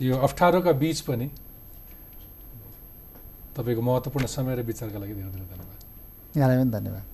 यो 0.00 0.16
अप्ठ्यारोका 0.16 0.72
बिच 0.72 1.00
पनि 1.08 1.26
तपाईँको 3.60 3.82
महत्त्वपूर्ण 3.82 4.26
समय 4.26 4.52
र 4.56 4.60
विचारका 4.64 4.98
लागि 4.98 5.14
धेरै 5.14 5.30
धेरै 5.30 5.46
धन्यवाद। 5.52 5.78
यहाँलाई 6.36 6.56
पनि 6.58 6.70
धन्यवाद। 6.70 7.04